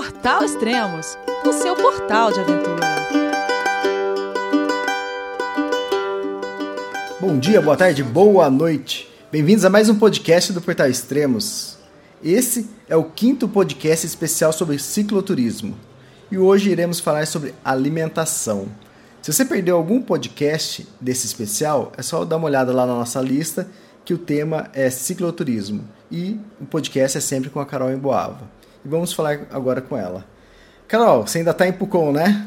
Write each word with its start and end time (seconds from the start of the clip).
Portal 0.00 0.42
Extremos, 0.42 1.18
o 1.44 1.52
seu 1.52 1.76
portal 1.76 2.32
de 2.32 2.40
aventura. 2.40 2.86
Bom 7.20 7.38
dia, 7.38 7.60
boa 7.60 7.76
tarde, 7.76 8.02
boa 8.02 8.48
noite. 8.48 9.06
Bem-vindos 9.30 9.62
a 9.62 9.68
mais 9.68 9.90
um 9.90 9.98
podcast 9.98 10.54
do 10.54 10.62
Portal 10.62 10.88
Extremos. 10.88 11.76
Esse 12.24 12.66
é 12.88 12.96
o 12.96 13.04
quinto 13.04 13.46
podcast 13.46 14.06
especial 14.06 14.54
sobre 14.54 14.78
cicloturismo. 14.78 15.76
E 16.30 16.38
hoje 16.38 16.70
iremos 16.70 16.98
falar 16.98 17.26
sobre 17.26 17.54
alimentação. 17.62 18.68
Se 19.20 19.30
você 19.30 19.44
perdeu 19.44 19.76
algum 19.76 20.00
podcast 20.00 20.88
desse 20.98 21.26
especial, 21.26 21.92
é 21.98 22.00
só 22.00 22.24
dar 22.24 22.38
uma 22.38 22.46
olhada 22.46 22.72
lá 22.72 22.86
na 22.86 22.94
nossa 22.94 23.20
lista, 23.20 23.68
que 24.02 24.14
o 24.14 24.18
tema 24.18 24.70
é 24.72 24.88
cicloturismo. 24.88 25.84
E 26.10 26.40
o 26.58 26.64
podcast 26.64 27.18
é 27.18 27.20
sempre 27.20 27.50
com 27.50 27.60
a 27.60 27.66
Carol 27.66 27.92
Emboava 27.92 28.59
e 28.84 28.88
vamos 28.88 29.12
falar 29.12 29.46
agora 29.50 29.80
com 29.80 29.96
ela. 29.96 30.24
Carol, 30.88 31.26
você 31.26 31.38
ainda 31.38 31.52
está 31.52 31.66
em 31.66 31.72
Pucon, 31.72 32.12
né? 32.12 32.46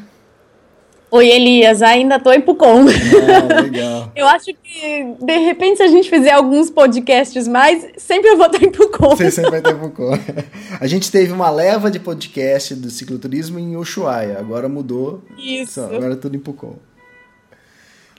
Oi, 1.14 1.28
Elias, 1.28 1.80
ainda 1.80 2.16
estou 2.16 2.32
em 2.32 2.40
Pucon. 2.40 2.86
Ah, 2.88 3.62
legal. 3.62 4.10
eu 4.16 4.26
acho 4.26 4.46
que, 4.46 5.14
de 5.20 5.38
repente, 5.38 5.76
se 5.76 5.84
a 5.84 5.86
gente 5.86 6.10
fizer 6.10 6.32
alguns 6.32 6.70
podcasts 6.70 7.46
mais, 7.46 7.86
sempre 7.96 8.30
eu 8.30 8.36
vou 8.36 8.46
estar 8.46 8.64
em 8.64 8.70
Pucon. 8.72 9.14
Você 9.14 9.30
sempre 9.30 9.50
vai 9.52 9.60
estar 9.60 9.70
em 9.70 9.78
Pucon. 9.78 10.18
A 10.80 10.86
gente 10.88 11.12
teve 11.12 11.32
uma 11.32 11.48
leva 11.50 11.88
de 11.88 12.00
podcast 12.00 12.74
do 12.74 12.90
cicloturismo 12.90 13.60
em 13.60 13.76
Ushuaia, 13.76 14.40
agora 14.40 14.68
mudou. 14.68 15.22
Isso. 15.38 15.80
Agora 15.82 16.14
é 16.14 16.16
tudo 16.16 16.34
em 16.34 16.40
Pucon. 16.40 16.74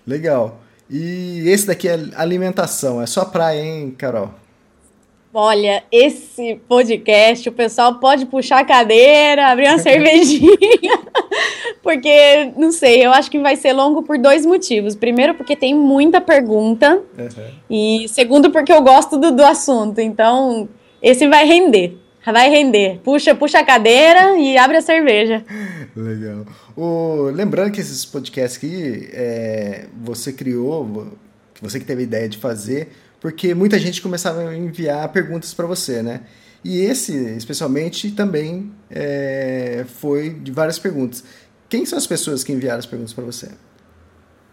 Legal. 0.07 0.61
E 0.89 1.43
esse 1.49 1.67
daqui 1.67 1.89
é 1.89 1.99
alimentação, 2.15 3.01
é 3.01 3.05
só 3.05 3.25
praia, 3.25 3.59
hein, 3.59 3.93
Carol? 3.97 4.33
Olha, 5.37 5.83
esse 5.91 6.61
podcast, 6.65 7.49
o 7.49 7.51
pessoal 7.51 7.95
pode 7.95 8.25
puxar 8.25 8.59
a 8.59 8.63
cadeira, 8.63 9.47
abrir 9.47 9.67
uma 9.67 9.77
cervejinha, 9.83 10.47
porque, 11.83 12.53
não 12.55 12.71
sei, 12.71 13.05
eu 13.05 13.11
acho 13.11 13.29
que 13.29 13.37
vai 13.37 13.57
ser 13.57 13.73
longo 13.73 14.01
por 14.01 14.17
dois 14.17 14.45
motivos. 14.45 14.95
Primeiro, 14.95 15.33
porque 15.33 15.53
tem 15.53 15.75
muita 15.75 16.21
pergunta, 16.21 17.01
uhum. 17.19 17.51
e 17.69 18.07
segundo, 18.07 18.49
porque 18.49 18.71
eu 18.71 18.81
gosto 18.81 19.17
do, 19.17 19.29
do 19.33 19.43
assunto. 19.43 19.99
Então, 19.99 20.69
esse 21.01 21.27
vai 21.27 21.45
render. 21.45 21.97
Vai 22.25 22.49
render. 22.49 23.01
Puxa, 23.03 23.35
puxa 23.35 23.59
a 23.59 23.65
cadeira 23.65 24.37
e 24.37 24.57
abre 24.57 24.77
a 24.77 24.81
cerveja. 24.81 25.43
Legal. 25.93 26.45
O, 26.77 27.29
lembrando 27.33 27.73
que 27.73 27.81
esses 27.81 28.05
podcasts 28.05 28.57
aqui, 28.57 29.09
é, 29.11 29.87
você 30.01 30.31
criou, 30.31 31.11
você 31.61 31.77
que 31.77 31.85
teve 31.85 32.03
a 32.03 32.05
ideia 32.05 32.29
de 32.29 32.37
fazer, 32.37 32.87
porque 33.25 33.55
muita 33.55 33.79
gente 33.79 34.03
começava 34.03 34.49
a 34.49 34.55
enviar 34.55 35.09
perguntas 35.09 35.51
para 35.51 35.65
você, 35.65 36.03
né? 36.03 36.21
E 36.63 36.81
esse, 36.81 37.11
especialmente, 37.35 38.11
também 38.11 38.71
é, 38.87 39.83
foi 39.95 40.29
de 40.29 40.51
várias 40.51 40.77
perguntas. 40.77 41.23
Quem 41.67 41.87
são 41.87 41.97
as 41.97 42.05
pessoas 42.05 42.43
que 42.43 42.53
enviaram 42.53 42.77
as 42.77 42.85
perguntas 42.85 43.13
para 43.13 43.23
você? 43.23 43.49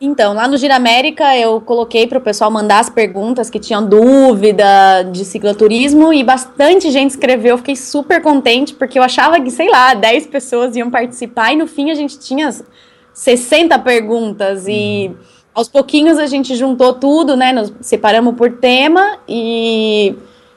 Então, 0.00 0.32
lá 0.32 0.48
no 0.48 0.56
Gira 0.56 0.74
América 0.74 1.36
eu 1.36 1.60
coloquei 1.60 2.06
para 2.06 2.16
o 2.16 2.20
pessoal 2.22 2.50
mandar 2.50 2.78
as 2.78 2.88
perguntas 2.88 3.50
que 3.50 3.60
tinham 3.60 3.86
dúvida 3.86 5.02
de 5.12 5.22
cicloturismo 5.26 6.10
e 6.10 6.24
bastante 6.24 6.90
gente 6.90 7.10
escreveu. 7.10 7.50
Eu 7.50 7.58
fiquei 7.58 7.76
super 7.76 8.22
contente 8.22 8.72
porque 8.72 8.98
eu 8.98 9.02
achava 9.02 9.38
que, 9.38 9.50
sei 9.50 9.68
lá, 9.68 9.92
10 9.92 10.28
pessoas 10.28 10.74
iam 10.76 10.90
participar 10.90 11.52
e 11.52 11.56
no 11.56 11.66
fim 11.66 11.90
a 11.90 11.94
gente 11.94 12.18
tinha 12.18 12.50
60 13.12 13.78
perguntas 13.80 14.66
e. 14.66 15.08
Uhum 15.10 15.41
aos 15.54 15.68
pouquinhos 15.68 16.18
a 16.18 16.26
gente 16.26 16.54
juntou 16.56 16.94
tudo, 16.94 17.36
né? 17.36 17.52
Nos 17.52 17.72
separamos 17.80 18.34
por 18.34 18.52
tema 18.52 19.18
e 19.28 20.14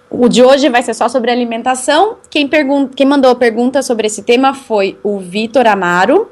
o 0.10 0.28
de 0.28 0.44
hoje 0.44 0.70
vai 0.70 0.82
ser 0.82 0.94
só 0.94 1.10
sobre 1.10 1.32
alimentação. 1.32 2.18
Quem, 2.30 2.48
pergun 2.48 2.88
quem 2.88 3.06
mandou 3.06 3.32
a 3.32 3.36
pergunta 3.36 3.82
sobre 3.82 4.08
esse 4.08 4.24
tema 4.24 4.54
foi 4.54 4.98
o 5.04 5.20
Vitor 5.20 5.68
Amaro, 5.68 6.32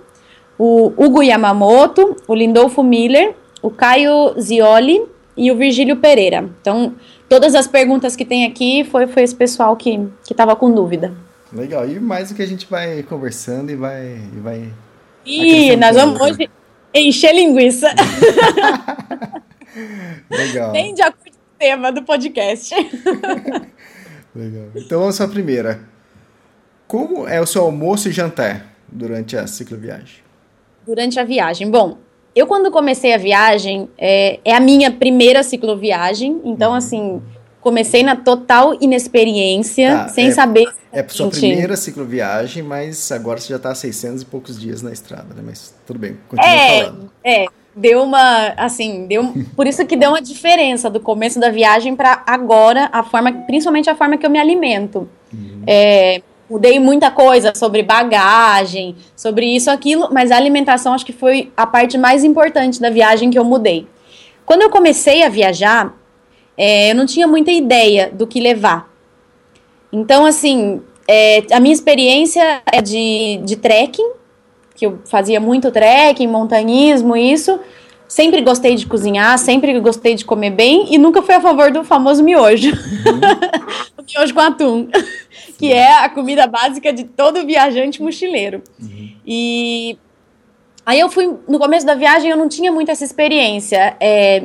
o 0.57 0.93
Hugo 0.97 1.21
Yamamoto, 1.21 2.15
o 2.27 2.33
Lindolfo 2.33 2.83
Miller, 2.83 3.35
o 3.61 3.69
Caio 3.69 4.39
Zioli 4.39 5.03
e 5.35 5.51
o 5.51 5.55
Virgílio 5.55 5.97
Pereira. 5.97 6.49
Então, 6.61 6.93
todas 7.27 7.55
as 7.55 7.67
perguntas 7.67 8.15
que 8.15 8.23
tem 8.23 8.45
aqui 8.45 8.83
foi, 8.85 9.07
foi 9.07 9.23
esse 9.23 9.35
pessoal 9.35 9.75
que 9.75 10.07
estava 10.29 10.55
com 10.55 10.71
dúvida. 10.71 11.13
Legal. 11.51 11.87
E 11.87 11.99
mais 11.99 12.31
o 12.31 12.35
que 12.35 12.41
a 12.41 12.47
gente 12.47 12.67
vai 12.69 13.03
conversando 13.03 13.71
e 13.71 13.75
vai. 13.75 14.19
E 14.35 14.39
vai 14.39 14.73
e 15.25 15.75
nós 15.77 15.95
vamos 15.95 16.19
né? 16.19 16.25
hoje 16.25 16.49
encher 16.93 17.33
linguiça. 17.33 17.93
Legal. 20.29 20.71
Bem 20.71 20.93
de 20.93 21.01
acordo 21.01 21.31
com 21.31 21.37
o 21.37 21.57
tema 21.57 21.91
do 21.91 22.03
podcast. 22.03 22.73
Legal. 24.35 24.67
Então 24.75 24.99
vamos 24.99 25.19
a 25.19 25.27
primeira. 25.27 25.81
Como 26.87 27.27
é 27.27 27.41
o 27.41 27.45
seu 27.45 27.63
almoço 27.63 28.09
e 28.09 28.11
jantar 28.11 28.75
durante 28.87 29.35
a 29.35 29.47
cicloviagem? 29.47 30.21
Durante 30.85 31.19
a 31.19 31.23
viagem. 31.23 31.69
Bom, 31.69 31.97
eu 32.35 32.47
quando 32.47 32.71
comecei 32.71 33.13
a 33.13 33.17
viagem, 33.17 33.89
é, 33.97 34.39
é 34.43 34.55
a 34.55 34.59
minha 34.59 34.91
primeira 34.91 35.43
cicloviagem, 35.43 36.41
então 36.43 36.71
uhum. 36.71 36.77
assim, 36.77 37.21
comecei 37.63 38.03
na 38.03 38.15
total 38.15 38.75
inexperiência, 38.79 39.89
tá, 39.89 40.07
sem 40.09 40.27
é, 40.27 40.31
saber. 40.31 40.67
É 40.91 40.99
a 40.99 41.09
sua 41.09 41.29
primeira 41.29 41.77
cicloviagem, 41.77 42.61
mas 42.61 43.11
agora 43.11 43.39
você 43.39 43.49
já 43.49 43.55
está 43.55 43.71
há 43.71 43.75
600 43.75 44.21
e 44.21 44.25
poucos 44.25 44.59
dias 44.59 44.81
na 44.81 44.91
estrada, 44.91 45.33
né? 45.33 45.41
Mas 45.43 45.73
tudo 45.87 45.97
bem, 45.97 46.17
continua 46.27 46.51
é, 46.51 46.83
falando. 46.83 47.11
É, 47.23 47.45
deu 47.75 48.03
uma, 48.03 48.49
assim, 48.57 49.07
deu, 49.07 49.33
por 49.55 49.65
isso 49.65 49.83
que 49.85 49.95
deu 49.95 50.09
uma 50.09 50.21
diferença 50.21 50.89
do 50.89 50.99
começo 50.99 51.39
da 51.39 51.49
viagem 51.49 51.95
para 51.95 52.21
agora, 52.27 52.89
a 52.91 53.01
forma, 53.01 53.31
principalmente 53.31 53.89
a 53.89 53.95
forma 53.95 54.17
que 54.17 54.25
eu 54.25 54.29
me 54.29 54.39
alimento. 54.39 55.07
Uhum. 55.33 55.63
É, 55.65 56.21
mudei 56.49 56.79
muita 56.79 57.09
coisa 57.09 57.53
sobre 57.55 57.81
bagagem, 57.81 58.95
sobre 59.15 59.45
isso, 59.45 59.71
aquilo, 59.71 60.09
mas 60.11 60.31
a 60.31 60.35
alimentação 60.35 60.93
acho 60.93 61.05
que 61.05 61.13
foi 61.13 61.51
a 61.55 61.65
parte 61.65 61.97
mais 61.97 62.25
importante 62.25 62.81
da 62.81 62.89
viagem 62.89 63.31
que 63.31 63.39
eu 63.39 63.45
mudei. 63.45 63.87
Quando 64.45 64.63
eu 64.63 64.69
comecei 64.69 65.23
a 65.23 65.29
viajar, 65.29 65.95
é, 66.57 66.91
eu 66.91 66.95
não 66.95 67.05
tinha 67.05 67.27
muita 67.27 67.51
ideia 67.51 68.11
do 68.11 68.27
que 68.27 68.39
levar. 68.39 68.91
Então, 69.91 70.25
assim, 70.25 70.81
é, 71.07 71.43
a 71.51 71.59
minha 71.59 71.73
experiência 71.73 72.61
é 72.71 72.81
de, 72.81 73.39
de 73.43 73.55
trekking, 73.55 74.11
que 74.75 74.85
eu 74.85 74.99
fazia 75.05 75.39
muito 75.39 75.71
trekking, 75.71 76.27
montanhismo, 76.27 77.15
isso. 77.15 77.59
Sempre 78.07 78.41
gostei 78.41 78.75
de 78.75 78.85
cozinhar, 78.85 79.37
sempre 79.39 79.79
gostei 79.79 80.13
de 80.13 80.23
comer 80.23 80.51
bem 80.51 80.93
e 80.93 80.97
nunca 80.97 81.21
fui 81.21 81.33
a 81.33 81.41
favor 81.41 81.71
do 81.71 81.83
famoso 81.83 82.23
miojo. 82.23 82.69
Uhum. 82.69 83.93
o 83.97 84.03
miojo 84.03 84.33
com 84.33 84.39
atum, 84.39 84.87
que 85.57 85.71
é 85.71 85.93
a 85.93 86.09
comida 86.09 86.45
básica 86.45 86.93
de 86.93 87.05
todo 87.05 87.45
viajante 87.45 88.01
mochileiro. 88.01 88.61
Uhum. 88.79 89.13
E 89.25 89.97
aí 90.85 90.99
eu 90.99 91.09
fui, 91.09 91.37
no 91.47 91.57
começo 91.57 91.85
da 91.85 91.95
viagem 91.95 92.29
eu 92.29 92.37
não 92.37 92.47
tinha 92.47 92.71
muito 92.71 92.91
essa 92.91 93.03
experiência. 93.03 93.95
É, 93.99 94.43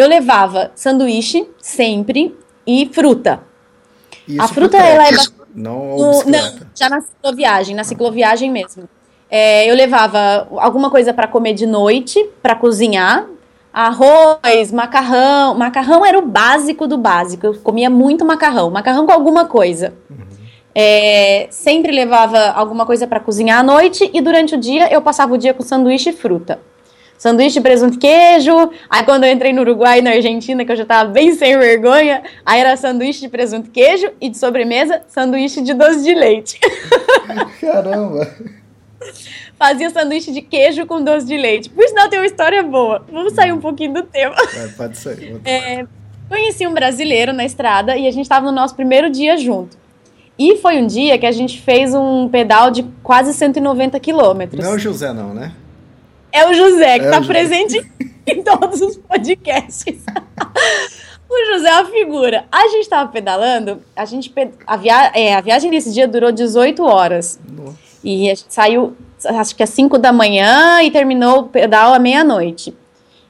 eu 0.00 0.08
levava 0.08 0.70
sanduíche, 0.74 1.48
sempre, 1.58 2.36
e 2.66 2.88
fruta. 2.92 3.40
Isso 4.26 4.42
a 4.42 4.48
fruta, 4.48 4.76
ela 4.76 5.08
é... 5.08 5.12
Não, 5.52 5.96
no, 5.96 6.24
não, 6.26 6.60
já 6.76 6.88
na 6.88 7.00
cicloviagem, 7.00 7.74
na 7.74 7.82
cicloviagem 7.82 8.50
mesmo. 8.50 8.88
É, 9.28 9.68
eu 9.68 9.74
levava 9.74 10.46
alguma 10.58 10.90
coisa 10.90 11.12
para 11.12 11.26
comer 11.26 11.54
de 11.54 11.66
noite, 11.66 12.24
para 12.40 12.54
cozinhar, 12.54 13.26
arroz, 13.72 14.70
macarrão. 14.72 15.54
Macarrão 15.54 16.06
era 16.06 16.16
o 16.18 16.26
básico 16.26 16.86
do 16.86 16.96
básico. 16.96 17.46
Eu 17.46 17.54
comia 17.54 17.90
muito 17.90 18.24
macarrão, 18.24 18.70
macarrão 18.70 19.06
com 19.06 19.12
alguma 19.12 19.44
coisa. 19.44 19.92
Uhum. 20.08 20.18
É, 20.72 21.48
sempre 21.50 21.90
levava 21.90 22.38
alguma 22.50 22.86
coisa 22.86 23.08
para 23.08 23.18
cozinhar 23.18 23.58
à 23.58 23.62
noite 23.62 24.08
e 24.14 24.20
durante 24.20 24.54
o 24.54 24.58
dia 24.58 24.92
eu 24.92 25.02
passava 25.02 25.34
o 25.34 25.38
dia 25.38 25.52
com 25.52 25.64
sanduíche 25.64 26.10
e 26.10 26.12
fruta 26.12 26.60
sanduíche 27.20 27.58
de 27.58 27.60
presunto 27.60 27.96
e 27.96 27.98
queijo. 27.98 28.70
Aí 28.88 29.04
quando 29.04 29.24
eu 29.24 29.30
entrei 29.30 29.52
no 29.52 29.60
Uruguai 29.60 29.98
e 29.98 30.02
na 30.02 30.12
Argentina, 30.12 30.64
que 30.64 30.72
eu 30.72 30.76
já 30.76 30.86
tava 30.86 31.10
bem 31.10 31.34
sem 31.34 31.56
vergonha, 31.58 32.22
aí 32.44 32.58
era 32.58 32.74
sanduíche 32.78 33.20
de 33.20 33.28
presunto 33.28 33.68
e 33.68 33.70
queijo 33.70 34.10
e 34.18 34.30
de 34.30 34.38
sobremesa, 34.38 35.02
sanduíche 35.06 35.60
de 35.60 35.74
doce 35.74 36.02
de 36.02 36.14
leite. 36.14 36.58
Caramba! 37.60 38.26
Fazia 39.58 39.90
sanduíche 39.90 40.32
de 40.32 40.40
queijo 40.40 40.86
com 40.86 41.04
doce 41.04 41.26
de 41.26 41.36
leite. 41.36 41.68
Por 41.68 41.86
sinal, 41.86 42.08
tem 42.08 42.18
uma 42.18 42.26
história 42.26 42.62
boa. 42.62 43.04
Vamos 43.12 43.34
sair 43.34 43.52
um 43.52 43.60
pouquinho 43.60 43.92
do 43.92 44.02
tema. 44.02 44.34
É, 44.56 44.68
pode 44.68 44.96
sair. 44.96 45.38
É, 45.44 45.86
conheci 46.26 46.66
um 46.66 46.72
brasileiro 46.72 47.34
na 47.34 47.44
estrada 47.44 47.98
e 47.98 48.06
a 48.06 48.10
gente 48.10 48.24
estava 48.24 48.46
no 48.46 48.52
nosso 48.52 48.74
primeiro 48.74 49.10
dia 49.10 49.36
junto. 49.36 49.76
E 50.38 50.56
foi 50.56 50.78
um 50.78 50.86
dia 50.86 51.18
que 51.18 51.26
a 51.26 51.32
gente 51.32 51.60
fez 51.60 51.94
um 51.94 52.26
pedal 52.30 52.70
de 52.70 52.82
quase 53.02 53.34
190 53.34 54.00
quilômetros. 54.00 54.64
Não 54.64 54.72
é 54.72 54.74
o 54.74 54.78
José, 54.78 55.12
não, 55.12 55.34
né? 55.34 55.52
É 56.32 56.48
o 56.48 56.54
José, 56.54 56.98
que 56.98 57.04
está 57.04 57.16
é 57.16 57.24
presente 57.24 57.90
em 58.26 58.42
todos 58.42 58.80
os 58.80 58.96
podcasts. 58.96 60.04
o 61.28 61.52
José 61.52 61.68
é 61.68 61.74
uma 61.74 61.84
figura. 61.86 62.44
A 62.50 62.68
gente 62.68 62.82
estava 62.82 63.10
pedalando, 63.10 63.82
a, 63.94 64.04
gente, 64.04 64.32
a, 64.66 64.76
via, 64.76 65.10
é, 65.14 65.34
a 65.34 65.40
viagem 65.40 65.70
desse 65.70 65.92
dia 65.92 66.06
durou 66.06 66.30
18 66.30 66.82
horas. 66.84 67.38
Nossa. 67.48 67.78
E 68.02 68.30
a 68.30 68.34
gente 68.34 68.52
saiu, 68.52 68.96
acho 69.24 69.54
que 69.54 69.62
às 69.62 69.70
5 69.70 69.98
da 69.98 70.12
manhã 70.12 70.82
e 70.82 70.90
terminou 70.90 71.40
o 71.40 71.48
pedal 71.48 71.92
à 71.92 71.98
meia-noite. 71.98 72.74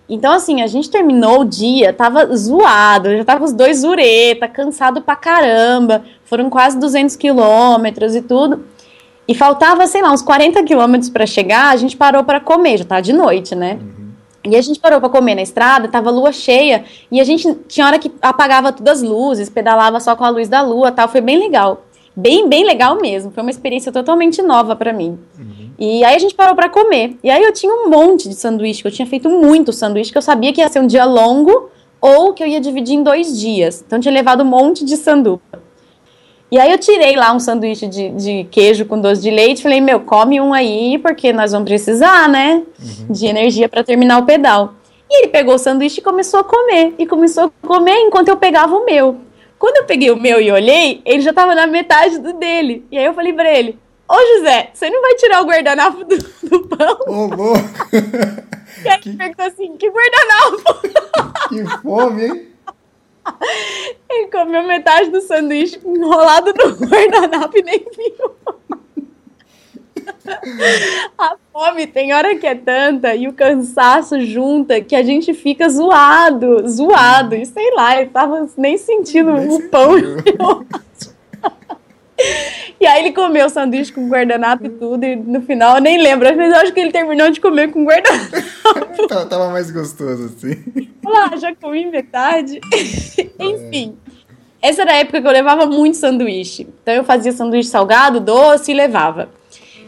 Então, 0.08 0.32
assim, 0.32 0.61
a 0.61 0.67
gente 0.67 0.91
terminou 0.91 1.43
o 1.43 1.44
dia, 1.44 1.93
tava 1.93 2.35
zoado, 2.37 3.17
já 3.17 3.25
tava 3.25 3.44
os 3.44 3.52
dois 3.52 3.79
zureta, 3.79 4.49
cansado 4.49 5.00
pra 5.00 5.14
caramba, 5.14 6.02
foram 6.25 6.50
quase 6.50 6.76
200 6.79 7.14
quilômetros 7.14 8.17
e 8.17 8.20
tudo. 8.20 8.64
E 9.31 9.35
faltava, 9.35 9.87
sei 9.87 10.03
lá, 10.03 10.11
uns 10.11 10.23
40 10.23 10.61
quilômetros 10.65 11.09
para 11.09 11.25
chegar, 11.25 11.71
a 11.71 11.77
gente 11.77 11.97
parou 11.97 12.25
para 12.25 12.41
comer, 12.41 12.79
já 12.79 12.85
tá 12.85 13.00
de 13.00 13.12
noite, 13.12 13.55
né? 13.55 13.79
Uhum. 13.81 14.11
E 14.43 14.56
a 14.56 14.61
gente 14.61 14.81
parou 14.81 14.99
para 14.99 15.09
comer 15.09 15.37
na 15.37 15.43
estrada, 15.43 15.87
tava 15.87 16.11
lua 16.11 16.32
cheia, 16.32 16.82
e 17.12 17.21
a 17.21 17.23
gente 17.23 17.55
tinha 17.69 17.87
hora 17.87 17.97
que 17.97 18.11
apagava 18.21 18.73
todas 18.73 18.99
as 19.00 19.09
luzes, 19.09 19.49
pedalava 19.49 20.00
só 20.00 20.17
com 20.17 20.25
a 20.25 20.31
luz 20.31 20.49
da 20.49 20.62
lua, 20.62 20.91
tal, 20.91 21.06
foi 21.06 21.21
bem 21.21 21.38
legal. 21.38 21.85
Bem, 22.17 22.49
bem 22.49 22.65
legal 22.65 23.00
mesmo. 23.00 23.31
Foi 23.31 23.44
uma 23.44 23.53
experiência 23.53 23.93
totalmente 23.93 24.43
nova 24.43 24.75
para 24.75 24.93
mim. 24.93 25.17
Uhum. 25.38 25.71
E 25.79 26.03
aí 26.03 26.17
a 26.17 26.19
gente 26.19 26.35
parou 26.35 26.56
para 26.56 26.69
comer. 26.69 27.17
E 27.23 27.31
aí 27.31 27.41
eu 27.41 27.53
tinha 27.53 27.73
um 27.73 27.88
monte 27.88 28.29
de 28.29 28.35
sanduíche, 28.35 28.83
que 28.83 28.88
eu 28.88 28.93
tinha 28.93 29.06
feito 29.06 29.31
muito 29.31 29.73
sanduíche, 29.73 30.11
que 30.11 30.19
eu 30.19 30.23
sabia 30.23 30.53
que 30.53 30.61
ia 30.61 30.69
ser 30.69 30.81
um 30.81 30.88
dia 30.88 31.05
longo 31.05 31.71
ou 32.00 32.33
que 32.33 32.43
eu 32.43 32.49
ia 32.49 32.61
dividir 32.61 32.97
em 32.97 33.05
dois 33.05 33.38
dias. 33.38 33.85
Então 33.87 33.99
eu 33.99 34.03
tinha 34.03 34.12
levado 34.12 34.43
um 34.43 34.47
monte 34.47 34.85
de 34.85 34.97
sanduba. 34.97 35.41
E 36.50 36.58
aí 36.58 36.73
eu 36.73 36.79
tirei 36.79 37.14
lá 37.14 37.32
um 37.32 37.38
sanduíche 37.38 37.87
de, 37.87 38.08
de 38.11 38.44
queijo 38.50 38.85
com 38.85 39.00
doce 39.00 39.23
de 39.23 39.31
leite, 39.31 39.62
falei, 39.62 39.81
meu, 39.81 40.00
come 40.00 40.41
um 40.41 40.52
aí, 40.52 40.99
porque 40.99 41.32
nós 41.32 41.52
vamos 41.52 41.69
precisar, 41.69 42.29
né, 42.29 42.62
uhum. 42.79 43.06
de 43.08 43.26
energia 43.26 43.69
para 43.69 43.85
terminar 43.85 44.19
o 44.19 44.26
pedal. 44.26 44.75
E 45.08 45.23
ele 45.23 45.29
pegou 45.29 45.55
o 45.55 45.58
sanduíche 45.58 46.00
e 46.00 46.02
começou 46.02 46.41
a 46.41 46.44
comer, 46.44 46.94
e 46.99 47.06
começou 47.06 47.44
a 47.44 47.67
comer 47.67 47.99
enquanto 48.00 48.29
eu 48.29 48.37
pegava 48.37 48.75
o 48.75 48.85
meu. 48.85 49.17
Quando 49.61 49.76
eu 49.76 49.85
peguei 49.85 50.11
o 50.11 50.20
meu 50.20 50.41
e 50.41 50.50
olhei, 50.50 51.02
ele 51.05 51.20
já 51.20 51.32
tava 51.32 51.55
na 51.55 51.67
metade 51.67 52.19
do 52.19 52.32
dele. 52.32 52.85
E 52.91 52.99
aí 52.99 53.05
eu 53.05 53.14
falei 53.14 53.32
pra 53.32 53.52
ele, 53.52 53.79
ô 54.08 54.38
José, 54.38 54.70
você 54.73 54.91
não 54.91 55.02
vai 55.02 55.14
tirar 55.14 55.43
o 55.43 55.47
guardanapo 55.47 56.05
do, 56.05 56.17
do 56.17 56.67
pão? 56.67 56.99
Ô, 57.06 57.26
louco! 57.26 57.61
E 58.85 58.88
aí 58.88 58.99
que... 59.02 59.11
ele 59.11 59.19
perguntou 59.19 59.47
assim, 59.47 59.76
que 59.76 59.88
guardanapo? 59.88 60.88
Que 61.49 61.82
fome, 61.82 62.25
hein? 62.25 62.49
Ele 64.08 64.28
comeu 64.28 64.67
metade 64.67 65.11
do 65.11 65.20
sanduíche 65.20 65.81
enrolado 65.84 66.52
no 66.52 66.75
guardanapo 66.87 67.58
e 67.58 67.62
nem 67.62 67.78
viu. 67.78 68.31
A 71.19 71.37
fome 71.52 71.87
tem 71.87 72.12
hora 72.12 72.37
que 72.37 72.46
é 72.46 72.55
tanta 72.55 73.14
e 73.14 73.28
o 73.28 73.32
cansaço 73.32 74.20
junta 74.20 74.81
que 74.81 74.94
a 74.94 75.02
gente 75.02 75.32
fica 75.34 75.69
zoado, 75.69 76.69
zoado. 76.69 77.34
E 77.34 77.46
sei 77.46 77.75
lá, 77.75 78.00
eu 78.00 78.08
tava 78.08 78.49
nem 78.56 78.76
sentindo 78.76 79.32
nem 79.32 79.49
o 79.49 79.69
pão. 79.69 79.94
E 82.81 82.87
aí 82.87 83.00
ele 83.00 83.12
comeu 83.12 83.46
o 83.46 83.50
sanduíche 83.50 83.93
com 83.93 84.08
guardanapo 84.08 84.64
e 84.64 84.70
tudo, 84.70 85.05
e 85.05 85.14
no 85.14 85.43
final 85.43 85.76
eu 85.76 85.82
nem 85.82 86.00
lembro. 86.00 86.26
Às 86.26 86.37
vezes 86.37 86.55
eu 86.55 86.61
acho 86.62 86.72
que 86.72 86.81
ele 86.81 86.90
terminou 86.90 87.31
de 87.31 87.40
comer 87.40 87.70
com 87.70 87.84
guardanapo. 87.84 89.28
tava 89.28 89.50
mais 89.50 89.70
gostoso 89.70 90.25
assim. 90.25 90.88
Lá, 91.05 91.37
já 91.37 91.55
comi 91.55 91.87
metade. 91.90 92.58
Enfim. 93.38 93.96
Essa 94.62 94.82
era 94.82 94.93
a 94.93 94.96
época 94.96 95.20
que 95.20 95.26
eu 95.26 95.32
levava 95.32 95.67
muito 95.67 95.96
sanduíche. 95.96 96.67
Então 96.82 96.94
eu 96.94 97.05
fazia 97.05 97.32
sanduíche 97.32 97.69
salgado, 97.69 98.20
doce 98.20 98.70
e 98.70 98.75
levava. 98.75 99.28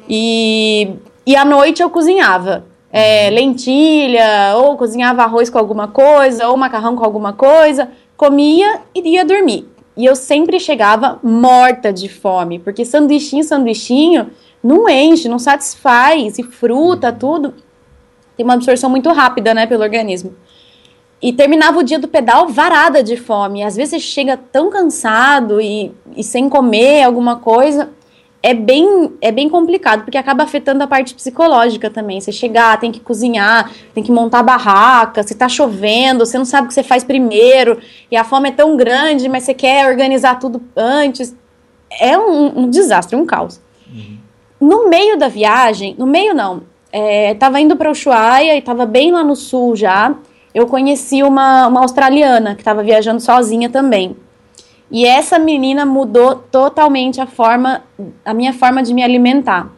E, 0.08 0.90
e 1.26 1.36
à 1.36 1.44
noite 1.44 1.82
eu 1.82 1.90
cozinhava. 1.90 2.64
É, 2.90 3.30
lentilha, 3.30 4.54
ou 4.56 4.76
cozinhava 4.76 5.22
arroz 5.22 5.48
com 5.48 5.58
alguma 5.58 5.88
coisa, 5.88 6.48
ou 6.48 6.58
macarrão 6.58 6.94
com 6.94 7.02
alguma 7.02 7.32
coisa, 7.32 7.88
comia 8.18 8.80
e 8.94 9.14
ia 9.14 9.24
dormir. 9.24 9.71
E 9.96 10.04
eu 10.04 10.16
sempre 10.16 10.58
chegava 10.58 11.18
morta 11.22 11.92
de 11.92 12.08
fome, 12.08 12.58
porque 12.58 12.84
sanduichinho, 12.84 13.44
sanduichinho 13.44 14.30
não 14.62 14.88
enche, 14.88 15.28
não 15.28 15.38
satisfaz, 15.38 16.38
e 16.38 16.42
fruta, 16.42 17.12
tudo. 17.12 17.54
Tem 18.36 18.44
uma 18.44 18.54
absorção 18.54 18.88
muito 18.88 19.10
rápida, 19.10 19.52
né, 19.52 19.66
pelo 19.66 19.82
organismo. 19.82 20.34
E 21.20 21.32
terminava 21.32 21.78
o 21.78 21.82
dia 21.82 21.98
do 21.98 22.08
pedal 22.08 22.48
varada 22.48 23.02
de 23.02 23.16
fome. 23.16 23.62
Às 23.62 23.76
vezes 23.76 23.90
você 23.90 24.00
chega 24.00 24.36
tão 24.36 24.70
cansado 24.70 25.60
e, 25.60 25.92
e 26.16 26.24
sem 26.24 26.48
comer 26.48 27.02
alguma 27.02 27.36
coisa, 27.36 27.90
é 28.42 28.52
bem, 28.52 29.12
é 29.20 29.30
bem 29.30 29.48
complicado, 29.48 30.02
porque 30.02 30.18
acaba 30.18 30.42
afetando 30.42 30.82
a 30.82 30.86
parte 30.86 31.14
psicológica 31.14 31.88
também. 31.88 32.20
Você 32.20 32.32
chegar, 32.32 32.78
tem 32.80 32.90
que 32.90 32.98
cozinhar, 32.98 33.70
tem 33.94 34.02
que 34.02 34.10
montar 34.10 34.42
barraca, 34.42 35.22
se 35.22 35.34
tá 35.34 35.48
chovendo, 35.48 36.26
você 36.26 36.36
não 36.36 36.44
sabe 36.44 36.64
o 36.64 36.68
que 36.68 36.74
você 36.74 36.82
faz 36.82 37.04
primeiro, 37.04 37.78
e 38.10 38.16
a 38.16 38.24
fome 38.24 38.48
é 38.48 38.52
tão 38.52 38.76
grande, 38.76 39.28
mas 39.28 39.44
você 39.44 39.54
quer 39.54 39.88
organizar 39.88 40.40
tudo 40.40 40.60
antes. 40.76 41.34
É 42.00 42.18
um, 42.18 42.62
um 42.62 42.70
desastre, 42.70 43.14
um 43.14 43.24
caos. 43.24 43.60
Uhum. 43.86 44.18
No 44.60 44.88
meio 44.88 45.16
da 45.16 45.28
viagem, 45.28 45.94
no 45.96 46.06
meio 46.06 46.34
não, 46.34 46.62
é, 46.90 47.34
tava 47.34 47.60
indo 47.60 47.76
para 47.76 47.90
Ushuaia 47.90 48.56
e 48.56 48.62
tava 48.62 48.86
bem 48.86 49.12
lá 49.12 49.22
no 49.22 49.36
sul 49.36 49.76
já, 49.76 50.14
eu 50.54 50.66
conheci 50.66 51.22
uma, 51.22 51.66
uma 51.68 51.80
australiana 51.80 52.54
que 52.54 52.60
estava 52.60 52.82
viajando 52.82 53.20
sozinha 53.20 53.70
também. 53.70 54.16
E 54.92 55.06
essa 55.06 55.38
menina 55.38 55.86
mudou 55.86 56.36
totalmente 56.36 57.18
a 57.18 57.26
forma, 57.26 57.82
a 58.22 58.34
minha 58.34 58.52
forma 58.52 58.82
de 58.82 58.92
me 58.92 59.02
alimentar. 59.02 59.72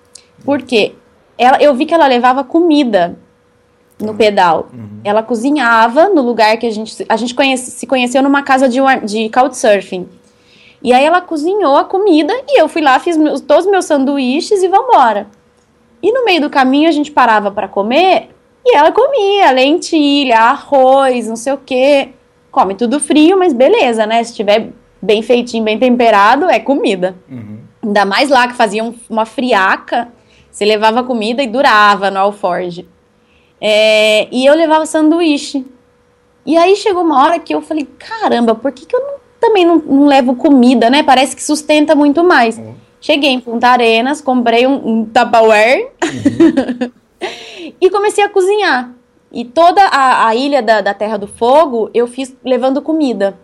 Por 0.45 0.61
quê? 0.61 0.97
Ela, 1.39 1.63
eu 1.63 1.73
vi 1.73 1.87
que 1.87 1.95
ela 1.95 2.09
levava 2.09 2.43
comida 2.43 3.17
no 4.01 4.09
uhum. 4.09 4.17
pedal. 4.17 4.69
Uhum. 4.73 5.01
Ela 5.05 5.23
cozinhava 5.23 6.09
no 6.09 6.21
lugar 6.21 6.57
que 6.57 6.67
a 6.67 6.71
gente 6.71 7.07
a 7.09 7.17
gente 7.17 7.33
conhece, 7.33 7.71
se 7.71 7.87
conheceu 7.87 8.25
numa 8.25 8.43
casa 8.43 8.69
de, 8.69 8.81
de 9.05 9.29
couchsurfing. 9.29 10.09
E 10.83 10.93
aí 10.93 11.05
ela 11.05 11.21
cozinhou 11.21 11.77
a 11.77 11.85
comida 11.85 12.35
e 12.49 12.61
eu 12.61 12.69
fui 12.69 12.83
lá, 12.83 12.99
fiz 12.99 13.17
meus, 13.17 13.41
todos 13.41 13.67
os 13.67 13.71
meus 13.71 13.85
sanduíches 13.85 14.65
e 14.65 14.69
vambora. 14.69 15.29
E 16.03 16.13
no 16.13 16.25
meio 16.25 16.41
do 16.41 16.51
caminho 16.51 16.89
a 16.89 16.93
gente 16.93 17.13
parava 17.13 17.53
para 17.53 17.69
comer 17.69 18.31
e 18.67 18.77
ela 18.77 18.91
comia 18.91 19.53
lentilha, 19.53 20.39
arroz, 20.39 21.29
não 21.29 21.37
sei 21.37 21.53
o 21.53 21.59
quê. 21.59 22.09
Come 22.51 22.75
tudo 22.75 22.99
frio, 22.99 23.39
mas 23.39 23.53
beleza, 23.53 24.07
né? 24.07 24.23
Se 24.25 24.35
tiver 24.35 24.73
bem 25.05 25.23
feitinho, 25.23 25.65
bem 25.65 25.79
temperado, 25.79 26.49
é 26.49 26.59
comida. 26.59 27.15
Uhum. 27.31 27.59
Ainda 27.83 28.05
mais 28.05 28.31
lá 28.31 28.49
que 28.49 28.55
faziam 28.55 28.95
uma 29.09 29.27
friaca, 29.27 30.09
você 30.51 30.65
levava 30.65 31.05
comida 31.05 31.43
e 31.43 31.47
durava 31.47 32.11
no 32.11 32.19
alforge. 32.19 32.89
É, 33.61 34.27
e 34.33 34.47
eu 34.47 34.55
levava 34.55 34.87
sanduíche. 34.87 35.65
E 36.47 36.57
aí 36.57 36.75
chegou 36.77 37.03
uma 37.03 37.23
hora 37.23 37.39
que 37.39 37.55
eu 37.55 37.61
falei, 37.61 37.87
caramba, 37.99 38.55
por 38.55 38.73
que, 38.73 38.87
que 38.87 38.97
eu 38.97 39.01
não, 39.01 39.15
também 39.41 39.65
não, 39.65 39.77
não, 39.79 40.07
levo 40.07 40.35
comida, 40.35 40.89
né? 40.89 41.03
Parece 41.03 41.37
que 41.37 41.43
sustenta 41.43 41.95
muito 41.95 42.25
mais. 42.25 42.59
Uhum. 42.59 42.75
Cheguei 43.01 43.31
em 43.31 43.41
Punta 43.41 43.69
Arenas, 43.69 44.21
comprei 44.21 44.67
um, 44.67 44.75
um 44.75 45.05
Tupperware 45.05 45.91
uhum. 46.03 46.91
e 47.81 47.91
comecei 47.91 48.25
a 48.25 48.29
cozinhar. 48.29 48.93
E 49.31 49.45
toda 49.45 49.83
a, 49.83 50.29
a 50.29 50.35
ilha 50.35 50.63
da, 50.63 50.81
da 50.81 50.95
Terra 50.95 51.17
do 51.17 51.27
Fogo 51.27 51.91
eu 51.93 52.07
fiz 52.07 52.35
levando 52.45 52.81
comida. 52.81 53.39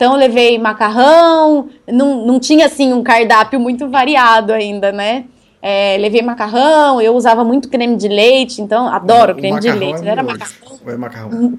Então, 0.00 0.14
eu 0.14 0.18
levei 0.18 0.58
macarrão, 0.58 1.68
não, 1.86 2.24
não 2.24 2.40
tinha 2.40 2.64
assim 2.64 2.90
um 2.90 3.02
cardápio 3.02 3.60
muito 3.60 3.86
variado 3.86 4.50
ainda, 4.50 4.90
né? 4.90 5.26
É, 5.60 5.98
levei 5.98 6.22
macarrão, 6.22 7.02
eu 7.02 7.14
usava 7.14 7.44
muito 7.44 7.68
creme 7.68 7.96
de 7.96 8.08
leite, 8.08 8.62
então 8.62 8.88
adoro 8.88 9.34
o 9.34 9.36
creme 9.36 9.60
de 9.60 9.70
leite. 9.70 10.02
É 10.02 10.08
era 10.08 10.22
macarrão. 10.22 10.54
Ou 10.86 10.90
é 10.90 10.96
macarrão? 10.96 11.58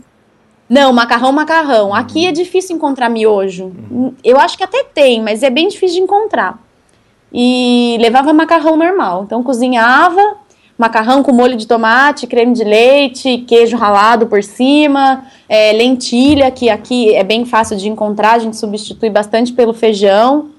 Não, 0.68 0.92
macarrão, 0.92 1.32
macarrão. 1.32 1.89
Uhum. 1.89 1.94
Aqui 1.94 2.25
é 2.25 2.32
difícil 2.32 2.75
encontrar 2.75 3.10
miojo. 3.10 3.66
Uhum. 3.92 4.16
Eu 4.24 4.39
acho 4.39 4.58
que 4.58 4.63
até 4.63 4.86
tem, 4.86 5.22
mas 5.22 5.44
é 5.44 5.51
bem 5.51 5.68
difícil 5.68 5.98
de 5.98 6.01
encontrar. 6.01 6.60
E 7.32 7.96
levava 8.01 8.34
macarrão 8.34 8.75
normal. 8.75 9.22
Então 9.24 9.44
cozinhava, 9.44 10.38
macarrão 10.82 11.22
com 11.22 11.32
molho 11.32 11.56
de 11.56 11.68
tomate, 11.68 12.26
creme 12.26 12.54
de 12.54 12.64
leite, 12.64 13.38
queijo 13.48 13.78
ralado 13.78 14.26
por 14.26 14.44
cima, 14.44 15.24
é, 15.48 15.72
lentilha, 15.74 16.50
que 16.50 16.72
aqui 16.72 17.14
é 17.14 17.24
bem 17.24 17.46
fácil 17.46 17.78
de 17.78 17.88
encontrar, 17.88 18.34
a 18.34 18.40
gente 18.40 18.58
substitui 18.58 19.12
bastante 19.12 19.54
pelo 19.54 19.76
feijão. 19.76 20.50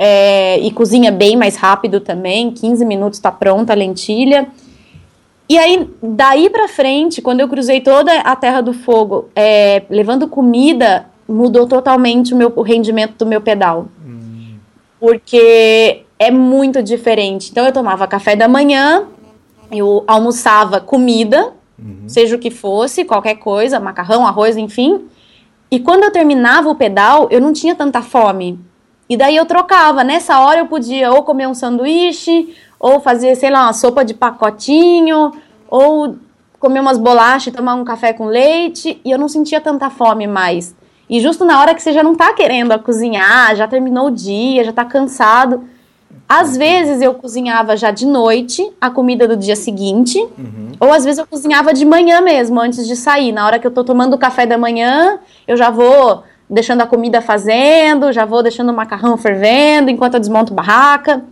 É, 0.00 0.58
e 0.60 0.70
cozinha 0.70 1.10
bem 1.10 1.36
mais 1.36 1.56
rápido 1.56 2.00
também, 2.00 2.52
15 2.52 2.84
minutos 2.86 3.18
está 3.18 3.30
pronta 3.30 3.74
a 3.74 3.76
lentilha. 3.76 4.46
E 5.48 5.58
aí, 5.58 5.90
daí 6.02 6.48
para 6.48 6.68
frente, 6.68 7.20
quando 7.20 7.40
eu 7.40 7.48
cruzei 7.48 7.80
toda 7.80 8.12
a 8.20 8.36
Terra 8.36 8.62
do 8.62 8.72
Fogo, 8.72 9.28
é, 9.36 9.82
levando 9.90 10.28
comida, 10.28 11.06
mudou 11.28 11.66
totalmente 11.66 12.32
o, 12.32 12.36
meu, 12.36 12.50
o 12.56 12.62
rendimento 12.62 13.18
do 13.18 13.26
meu 13.26 13.40
pedal. 13.40 13.88
Hum. 14.06 14.54
Porque 15.00 16.04
é 16.18 16.30
muito 16.30 16.82
diferente. 16.82 17.50
Então, 17.50 17.66
eu 17.66 17.72
tomava 17.72 18.06
café 18.06 18.36
da 18.36 18.46
manhã, 18.48 19.06
eu 19.70 20.04
almoçava 20.06 20.80
comida, 20.80 21.52
uhum. 21.78 22.04
seja 22.06 22.36
o 22.36 22.38
que 22.38 22.50
fosse, 22.50 23.04
qualquer 23.04 23.36
coisa, 23.36 23.78
macarrão, 23.78 24.26
arroz, 24.26 24.56
enfim. 24.56 25.06
E 25.70 25.78
quando 25.78 26.04
eu 26.04 26.10
terminava 26.10 26.68
o 26.68 26.74
pedal, 26.74 27.28
eu 27.30 27.40
não 27.40 27.52
tinha 27.52 27.74
tanta 27.74 28.00
fome. 28.00 28.58
E 29.08 29.16
daí 29.16 29.36
eu 29.36 29.46
trocava. 29.46 30.02
Nessa 30.02 30.40
hora 30.40 30.60
eu 30.60 30.66
podia 30.66 31.12
ou 31.12 31.22
comer 31.22 31.46
um 31.46 31.54
sanduíche, 31.54 32.54
ou 32.78 33.00
fazer, 33.00 33.34
sei 33.34 33.50
lá, 33.50 33.64
uma 33.64 33.72
sopa 33.72 34.04
de 34.04 34.14
pacotinho, 34.14 35.32
ou 35.68 36.16
comer 36.58 36.80
umas 36.80 36.98
bolachas 36.98 37.48
e 37.52 37.56
tomar 37.56 37.74
um 37.74 37.84
café 37.84 38.12
com 38.12 38.26
leite. 38.26 39.00
E 39.04 39.10
eu 39.10 39.18
não 39.18 39.28
sentia 39.28 39.60
tanta 39.60 39.90
fome 39.90 40.26
mais. 40.26 40.74
E 41.08 41.20
justo 41.20 41.44
na 41.44 41.60
hora 41.60 41.74
que 41.74 41.82
você 41.82 41.92
já 41.92 42.02
não 42.02 42.14
tá 42.14 42.34
querendo 42.34 42.78
cozinhar, 42.80 43.56
já 43.56 43.66
terminou 43.66 44.08
o 44.08 44.10
dia, 44.10 44.64
já 44.64 44.72
tá 44.72 44.84
cansado 44.84 45.64
às 46.28 46.56
vezes 46.56 47.00
eu 47.00 47.14
cozinhava 47.14 47.76
já 47.76 47.90
de 47.90 48.06
noite 48.06 48.70
a 48.80 48.90
comida 48.90 49.26
do 49.26 49.36
dia 49.36 49.56
seguinte, 49.56 50.18
uhum. 50.18 50.72
ou 50.78 50.92
às 50.92 51.04
vezes 51.04 51.18
eu 51.18 51.26
cozinhava 51.26 51.72
de 51.72 51.86
manhã 51.86 52.20
mesmo, 52.20 52.60
antes 52.60 52.86
de 52.86 52.94
sair. 52.94 53.32
Na 53.32 53.46
hora 53.46 53.58
que 53.58 53.66
eu 53.66 53.70
tô 53.70 53.82
tomando 53.82 54.14
o 54.14 54.18
café 54.18 54.44
da 54.44 54.58
manhã, 54.58 55.18
eu 55.46 55.56
já 55.56 55.70
vou 55.70 56.22
deixando 56.48 56.82
a 56.82 56.86
comida 56.86 57.22
fazendo, 57.22 58.12
já 58.12 58.26
vou 58.26 58.42
deixando 58.42 58.70
o 58.70 58.74
macarrão 58.74 59.16
fervendo 59.16 59.90
enquanto 59.90 60.14
eu 60.14 60.20
desmonto 60.20 60.52
barraca. 60.52 61.24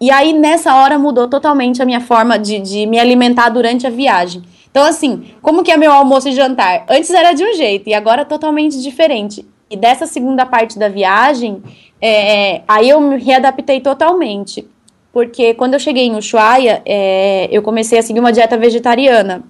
E 0.00 0.10
aí, 0.10 0.32
nessa 0.32 0.74
hora, 0.74 0.98
mudou 0.98 1.28
totalmente 1.28 1.80
a 1.80 1.86
minha 1.86 2.00
forma 2.00 2.38
de, 2.38 2.58
de 2.58 2.84
me 2.86 2.98
alimentar 2.98 3.48
durante 3.48 3.86
a 3.86 3.90
viagem. 3.90 4.42
Então, 4.70 4.84
assim, 4.84 5.32
como 5.40 5.62
que 5.62 5.70
é 5.70 5.76
meu 5.76 5.90
almoço 5.90 6.28
e 6.28 6.32
jantar? 6.32 6.84
Antes 6.88 7.10
era 7.10 7.32
de 7.32 7.42
um 7.42 7.54
jeito 7.54 7.88
e 7.88 7.94
agora 7.94 8.22
é 8.22 8.24
totalmente 8.26 8.82
diferente. 8.82 9.46
E 9.68 9.76
dessa 9.76 10.06
segunda 10.06 10.46
parte 10.46 10.78
da 10.78 10.88
viagem, 10.88 11.62
é, 12.00 12.62
aí 12.68 12.88
eu 12.88 13.00
me 13.00 13.16
readaptei 13.16 13.80
totalmente. 13.80 14.68
Porque 15.12 15.54
quando 15.54 15.74
eu 15.74 15.80
cheguei 15.80 16.04
em 16.04 16.14
Ushuaia, 16.14 16.82
é, 16.84 17.48
eu 17.50 17.62
comecei 17.62 17.98
a 17.98 18.02
seguir 18.02 18.20
uma 18.20 18.32
dieta 18.32 18.56
vegetariana. 18.56 19.42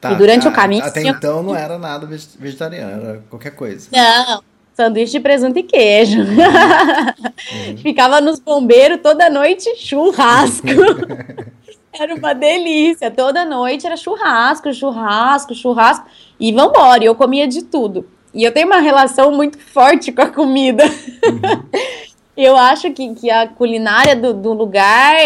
Tá, 0.00 0.12
e 0.12 0.16
durante 0.16 0.46
a, 0.46 0.50
o 0.50 0.52
caminho. 0.52 0.84
Até 0.84 1.02
então 1.02 1.42
não 1.42 1.54
era 1.54 1.78
nada 1.78 2.06
vegetariano, 2.06 3.08
era 3.08 3.22
qualquer 3.28 3.50
coisa. 3.50 3.88
Não, 3.92 4.42
sanduíche 4.74 5.12
de 5.12 5.20
presunto 5.20 5.58
e 5.58 5.62
queijo. 5.62 6.20
Uhum. 6.20 7.76
Ficava 7.82 8.20
nos 8.20 8.38
bombeiros 8.38 9.00
toda 9.02 9.28
noite 9.28 9.68
churrasco. 9.76 10.66
era 11.92 12.14
uma 12.14 12.32
delícia. 12.32 13.10
Toda 13.10 13.44
noite 13.44 13.86
era 13.86 13.96
churrasco, 13.96 14.72
churrasco, 14.72 15.54
churrasco. 15.54 16.06
E 16.38 16.52
vambora, 16.52 17.04
eu 17.04 17.14
comia 17.14 17.46
de 17.46 17.64
tudo. 17.64 18.08
E 18.32 18.44
eu 18.44 18.52
tenho 18.52 18.66
uma 18.66 18.80
relação 18.80 19.32
muito 19.32 19.58
forte 19.58 20.12
com 20.12 20.22
a 20.22 20.26
comida. 20.26 20.84
Uhum. 20.84 21.64
eu 22.36 22.56
acho 22.56 22.90
que, 22.92 23.14
que 23.14 23.30
a 23.30 23.46
culinária 23.48 24.14
do, 24.14 24.32
do 24.32 24.52
lugar 24.52 25.16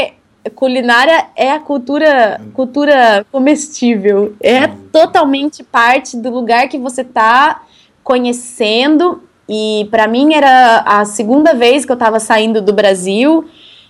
culinária 0.50 1.26
é 1.36 1.52
a 1.52 1.60
cultura 1.60 2.40
cultura 2.54 3.24
comestível. 3.30 4.34
É 4.40 4.66
totalmente 4.90 5.62
parte 5.62 6.16
do 6.16 6.30
lugar 6.30 6.68
que 6.68 6.78
você 6.78 7.02
está 7.02 7.62
conhecendo. 8.02 9.22
E 9.48 9.86
para 9.90 10.08
mim 10.08 10.34
era 10.34 10.82
a 10.86 11.04
segunda 11.04 11.54
vez 11.54 11.84
que 11.84 11.92
eu 11.92 11.94
estava 11.94 12.18
saindo 12.18 12.60
do 12.60 12.72
Brasil. 12.72 13.44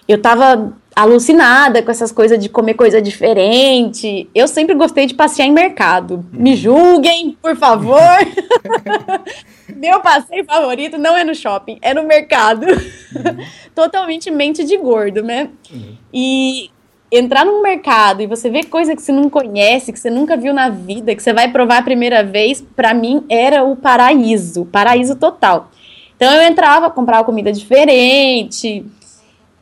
Eu 0.06 0.16
estava 0.16 0.72
alucinada 0.94 1.82
com 1.82 1.90
essas 1.90 2.12
coisas 2.12 2.38
de 2.38 2.48
comer 2.48 2.74
coisa 2.74 3.00
diferente. 3.00 4.28
Eu 4.34 4.46
sempre 4.46 4.74
gostei 4.74 5.06
de 5.06 5.14
passear 5.14 5.46
em 5.46 5.52
mercado. 5.52 6.24
Me 6.32 6.50
uhum. 6.50 6.56
julguem, 6.56 7.36
por 7.40 7.56
favor. 7.56 7.98
Meu 9.76 10.00
passeio 10.00 10.44
favorito 10.44 10.98
não 10.98 11.16
é 11.16 11.24
no 11.24 11.34
shopping, 11.34 11.78
é 11.80 11.94
no 11.94 12.04
mercado. 12.04 12.66
Uhum. 12.66 13.44
Totalmente 13.74 14.30
mente 14.30 14.64
de 14.64 14.76
gordo, 14.76 15.22
né? 15.22 15.50
Uhum. 15.72 15.96
E 16.12 16.70
entrar 17.10 17.44
num 17.44 17.62
mercado 17.62 18.22
e 18.22 18.26
você 18.26 18.50
ver 18.50 18.64
coisa 18.66 18.96
que 18.96 19.02
você 19.02 19.12
não 19.12 19.28
conhece, 19.28 19.92
que 19.92 19.98
você 19.98 20.10
nunca 20.10 20.36
viu 20.36 20.54
na 20.54 20.68
vida, 20.70 21.14
que 21.14 21.22
você 21.22 21.32
vai 21.32 21.50
provar 21.50 21.78
a 21.78 21.82
primeira 21.82 22.24
vez, 22.24 22.64
para 22.74 22.94
mim 22.94 23.24
era 23.28 23.62
o 23.64 23.76
paraíso, 23.76 24.64
paraíso 24.66 25.16
total. 25.16 25.70
Então 26.16 26.32
eu 26.32 26.42
entrava, 26.42 26.90
comprava 26.90 27.24
comida 27.24 27.52
diferente. 27.52 28.84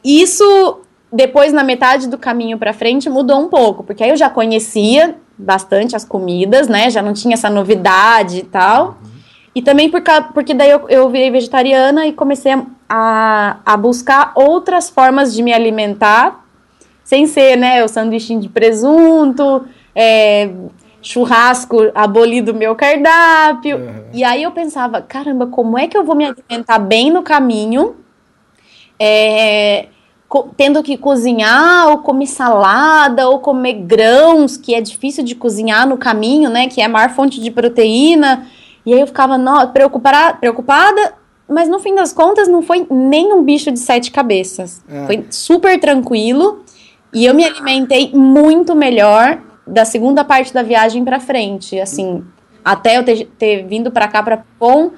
Isso 0.05 0.81
depois 1.13 1.53
na 1.53 1.65
metade 1.65 2.09
do 2.09 2.17
caminho 2.17 2.59
para 2.59 2.73
frente 2.73 3.11
mudou 3.11 3.41
um 3.41 3.49
pouco, 3.49 3.83
porque 3.83 4.03
aí 4.05 4.11
eu 4.11 4.17
já 4.17 4.31
conhecia 4.31 5.17
bastante 5.37 5.97
as 5.97 6.05
comidas, 6.05 6.69
né? 6.69 6.91
Já 6.91 7.03
não 7.03 7.13
tinha 7.13 7.35
essa 7.35 7.51
novidade 7.51 8.39
e 8.39 8.43
tal. 8.43 8.89
Uhum. 8.89 9.11
E 9.55 9.63
também 9.63 9.91
por, 9.91 10.03
porque 10.33 10.55
daí 10.55 10.71
eu, 10.71 10.89
eu 10.89 11.09
virei 11.09 11.31
vegetariana 11.31 12.07
e 12.07 12.13
comecei 12.13 12.53
a, 12.89 13.57
a 13.65 13.77
buscar 13.77 14.33
outras 14.37 14.89
formas 14.89 15.35
de 15.35 15.43
me 15.43 15.53
alimentar, 15.53 16.45
sem 17.03 17.27
ser, 17.27 17.57
né, 17.57 17.83
o 17.83 17.89
sanduíche 17.89 18.37
de 18.37 18.49
presunto, 18.49 19.67
é, 19.95 20.51
churrasco 21.03 21.91
abolido 21.95 22.55
meu 22.55 22.77
cardápio. 22.77 23.79
Uhum. 23.79 24.05
E 24.13 24.23
aí 24.23 24.45
eu 24.45 24.53
pensava, 24.53 25.03
caramba, 25.03 25.49
como 25.49 25.77
é 25.77 25.89
que 25.89 25.97
eu 25.97 26.05
vou 26.05 26.15
me 26.15 26.27
alimentar 26.27 26.79
bem 26.79 27.11
no 27.11 27.23
caminho? 27.23 27.97
É, 28.99 29.87
tendo 30.57 30.83
que 30.83 30.97
cozinhar, 30.97 31.89
ou 31.89 31.99
comer 31.99 32.27
salada, 32.27 33.29
ou 33.29 33.41
comer 33.41 33.75
grãos, 33.75 34.57
que 34.57 34.75
é 34.75 34.81
difícil 34.81 35.25
de 35.25 35.35
cozinhar 35.35 35.89
no 35.89 35.99
caminho, 35.99 36.49
né? 36.49 36.69
Que 36.69 36.81
é 36.81 36.85
a 36.85 36.89
maior 36.89 37.11
fonte 37.11 37.41
de 37.41 37.51
proteína. 37.51 38.47
E 38.87 38.95
aí 38.95 39.01
eu 39.01 39.07
ficava 39.07 39.37
no, 39.37 39.69
preocupada, 39.69 40.35
preocupada, 40.35 41.15
mas 41.49 41.69
no 41.69 41.81
fim 41.81 41.95
das 41.95 42.13
contas 42.13 42.47
não 42.47 42.63
foi 42.63 42.87
nem 42.89 43.33
um 43.33 43.43
bicho 43.43 43.73
de 43.73 43.79
sete 43.79 44.11
cabeças. 44.11 44.83
É. 44.89 45.07
Foi 45.07 45.27
super 45.31 45.79
tranquilo. 45.81 46.65
E 47.13 47.27
eu 47.27 47.35
me 47.35 47.45
alimentei 47.45 48.13
muito 48.15 48.75
melhor 48.77 49.41
da 49.67 49.85
segunda 49.85 50.25
parte 50.25 50.55
da 50.55 50.63
viagem 50.63 51.05
para 51.05 51.19
frente. 51.19 51.79
Assim, 51.81 52.25
até 52.65 52.99
eu 52.99 53.05
ter, 53.05 53.27
ter 53.37 53.67
vindo 53.67 53.91
para 53.91 54.07
cá, 54.07 54.23
para 54.23 54.45
Pom, 54.59 54.91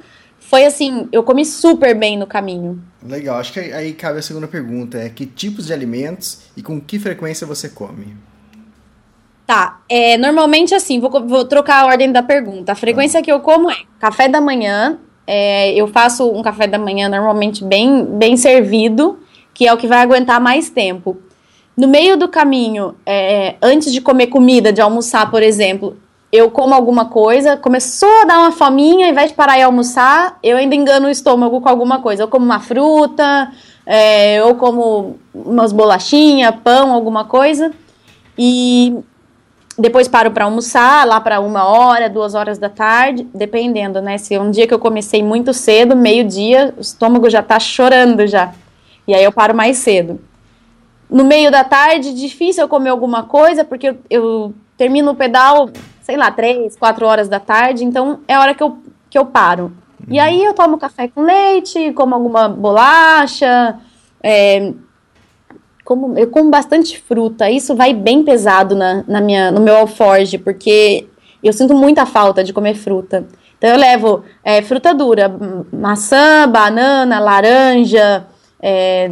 foi 0.48 0.64
assim, 0.64 1.08
eu 1.12 1.22
comi 1.22 1.44
super 1.44 1.94
bem 1.94 2.18
no 2.18 2.26
caminho. 2.26 2.82
Legal, 3.02 3.38
acho 3.38 3.52
que 3.52 3.60
aí 3.60 3.92
cabe 3.92 4.18
a 4.18 4.22
segunda 4.22 4.46
pergunta, 4.46 4.98
é 4.98 5.08
que 5.08 5.24
tipos 5.24 5.66
de 5.66 5.72
alimentos 5.72 6.42
e 6.56 6.62
com 6.62 6.80
que 6.80 6.98
frequência 6.98 7.46
você 7.46 7.68
come? 7.68 8.16
Tá, 9.46 9.80
é, 9.88 10.16
normalmente 10.18 10.74
assim, 10.74 11.00
vou, 11.00 11.10
vou 11.26 11.44
trocar 11.44 11.82
a 11.82 11.86
ordem 11.86 12.12
da 12.12 12.22
pergunta. 12.22 12.72
A 12.72 12.74
frequência 12.74 13.20
tá. 13.20 13.24
que 13.24 13.32
eu 13.32 13.40
como 13.40 13.70
é 13.70 13.76
café 13.98 14.28
da 14.28 14.40
manhã, 14.40 14.98
é, 15.26 15.72
eu 15.74 15.88
faço 15.88 16.30
um 16.30 16.42
café 16.42 16.66
da 16.66 16.78
manhã 16.78 17.08
normalmente 17.08 17.64
bem, 17.64 18.04
bem 18.04 18.36
servido, 18.36 19.18
que 19.54 19.66
é 19.66 19.72
o 19.72 19.76
que 19.76 19.86
vai 19.86 19.98
aguentar 19.98 20.40
mais 20.40 20.70
tempo. 20.70 21.16
No 21.76 21.88
meio 21.88 22.16
do 22.16 22.28
caminho, 22.28 22.94
é, 23.06 23.56
antes 23.62 23.92
de 23.92 24.00
comer 24.00 24.26
comida, 24.26 24.72
de 24.72 24.80
almoçar, 24.80 25.30
por 25.30 25.42
exemplo, 25.42 25.96
eu 26.32 26.50
como 26.50 26.74
alguma 26.74 27.04
coisa, 27.04 27.58
começou 27.58 28.08
a 28.22 28.24
dar 28.24 28.38
uma 28.38 28.52
fominha, 28.52 29.04
ao 29.04 29.12
invés 29.12 29.30
de 29.30 29.36
parar 29.36 29.58
e 29.58 29.62
almoçar, 29.62 30.38
eu 30.42 30.56
ainda 30.56 30.74
engano 30.74 31.08
o 31.08 31.10
estômago 31.10 31.60
com 31.60 31.68
alguma 31.68 32.00
coisa. 32.00 32.22
Eu 32.22 32.28
como 32.28 32.42
uma 32.42 32.58
fruta, 32.58 33.52
é, 33.84 34.36
eu 34.36 34.54
como 34.54 35.18
umas 35.34 35.72
bolachinhas, 35.72 36.54
pão, 36.64 36.90
alguma 36.90 37.26
coisa. 37.26 37.70
E 38.38 38.96
depois 39.78 40.08
paro 40.08 40.30
para 40.30 40.46
almoçar, 40.46 41.06
lá 41.06 41.20
para 41.20 41.38
uma 41.38 41.64
hora, 41.64 42.08
duas 42.08 42.34
horas 42.34 42.56
da 42.56 42.70
tarde, 42.70 43.28
dependendo, 43.34 44.00
né? 44.00 44.16
Se 44.16 44.34
é 44.34 44.40
um 44.40 44.50
dia 44.50 44.66
que 44.66 44.72
eu 44.72 44.78
comecei 44.78 45.22
muito 45.22 45.52
cedo, 45.52 45.94
meio-dia, 45.94 46.72
o 46.78 46.80
estômago 46.80 47.28
já 47.28 47.42
tá 47.42 47.60
chorando 47.60 48.26
já. 48.26 48.54
E 49.06 49.14
aí 49.14 49.22
eu 49.22 49.32
paro 49.32 49.54
mais 49.54 49.76
cedo. 49.76 50.18
No 51.10 51.24
meio 51.24 51.50
da 51.50 51.62
tarde, 51.62 52.14
difícil 52.14 52.62
eu 52.62 52.68
comer 52.68 52.88
alguma 52.88 53.24
coisa, 53.24 53.66
porque 53.66 53.90
eu, 53.90 53.98
eu 54.08 54.54
termino 54.78 55.10
o 55.10 55.14
pedal, 55.14 55.68
sei 56.02 56.16
lá, 56.16 56.30
três, 56.30 56.76
quatro 56.76 57.06
horas 57.06 57.28
da 57.28 57.40
tarde, 57.40 57.84
então 57.84 58.20
é 58.28 58.34
a 58.34 58.40
hora 58.40 58.54
que 58.54 58.62
eu, 58.62 58.78
que 59.08 59.18
eu 59.18 59.24
paro. 59.24 59.72
Uhum. 60.00 60.14
E 60.14 60.18
aí 60.18 60.42
eu 60.42 60.52
tomo 60.52 60.78
café 60.78 61.08
com 61.08 61.22
leite, 61.22 61.92
como 61.92 62.14
alguma 62.14 62.48
bolacha, 62.48 63.78
é, 64.22 64.72
como, 65.84 66.18
eu 66.18 66.28
como 66.28 66.50
bastante 66.50 67.00
fruta, 67.00 67.50
isso 67.50 67.74
vai 67.74 67.94
bem 67.94 68.22
pesado 68.22 68.74
na, 68.74 69.04
na 69.06 69.20
minha, 69.20 69.50
no 69.50 69.60
meu 69.60 69.76
alforge, 69.76 70.38
porque 70.38 71.06
eu 71.42 71.52
sinto 71.52 71.74
muita 71.74 72.06
falta 72.06 72.44
de 72.44 72.52
comer 72.52 72.74
fruta. 72.74 73.26
Então 73.58 73.70
eu 73.70 73.78
levo 73.78 74.24
é, 74.44 74.60
fruta 74.62 74.92
dura, 74.92 75.32
maçã, 75.72 76.48
banana, 76.48 77.20
laranja, 77.20 78.26
é, 78.60 79.10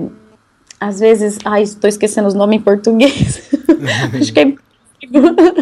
às 0.81 0.99
vezes, 0.99 1.39
ai, 1.45 1.63
estou 1.63 1.89
esquecendo 1.89 2.27
os 2.27 2.35
nomes 2.35 2.59
em 2.59 2.63
português. 2.63 3.51
acho, 4.19 4.33
que 4.33 4.41
é, 4.41 4.55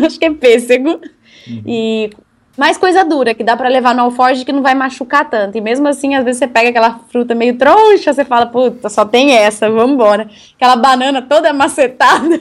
acho 0.07 0.19
que 0.19 0.25
é 0.25 0.31
pêssego. 0.33 1.01
Uhum. 1.47 1.63
E 1.67 2.11
mais 2.57 2.77
coisa 2.77 3.05
dura, 3.05 3.35
que 3.35 3.45
dá 3.45 3.57
para 3.57 3.69
levar 3.69 3.95
no 3.95 4.03
alforge 4.03 4.45
que 4.45 4.53
não 4.53 4.63
vai 4.63 4.75
machucar 4.75 5.29
tanto. 5.31 5.57
E 5.57 5.61
mesmo 5.61 5.87
assim, 5.87 6.15
às 6.15 6.25
vezes 6.25 6.41
você 6.41 6.49
pega 6.49 6.71
aquela 6.71 7.01
fruta 7.09 7.35
meio 7.35 7.57
troncha, 7.57 8.13
você 8.13 8.25
fala, 8.25 8.47
puta, 8.47 8.89
só 8.89 9.05
tem 9.05 9.33
essa, 9.33 9.71
vamos 9.71 9.93
embora. 9.93 10.29
Aquela 10.57 10.77
banana 10.77 11.23
toda 11.23 11.53
macetada. 11.53 12.41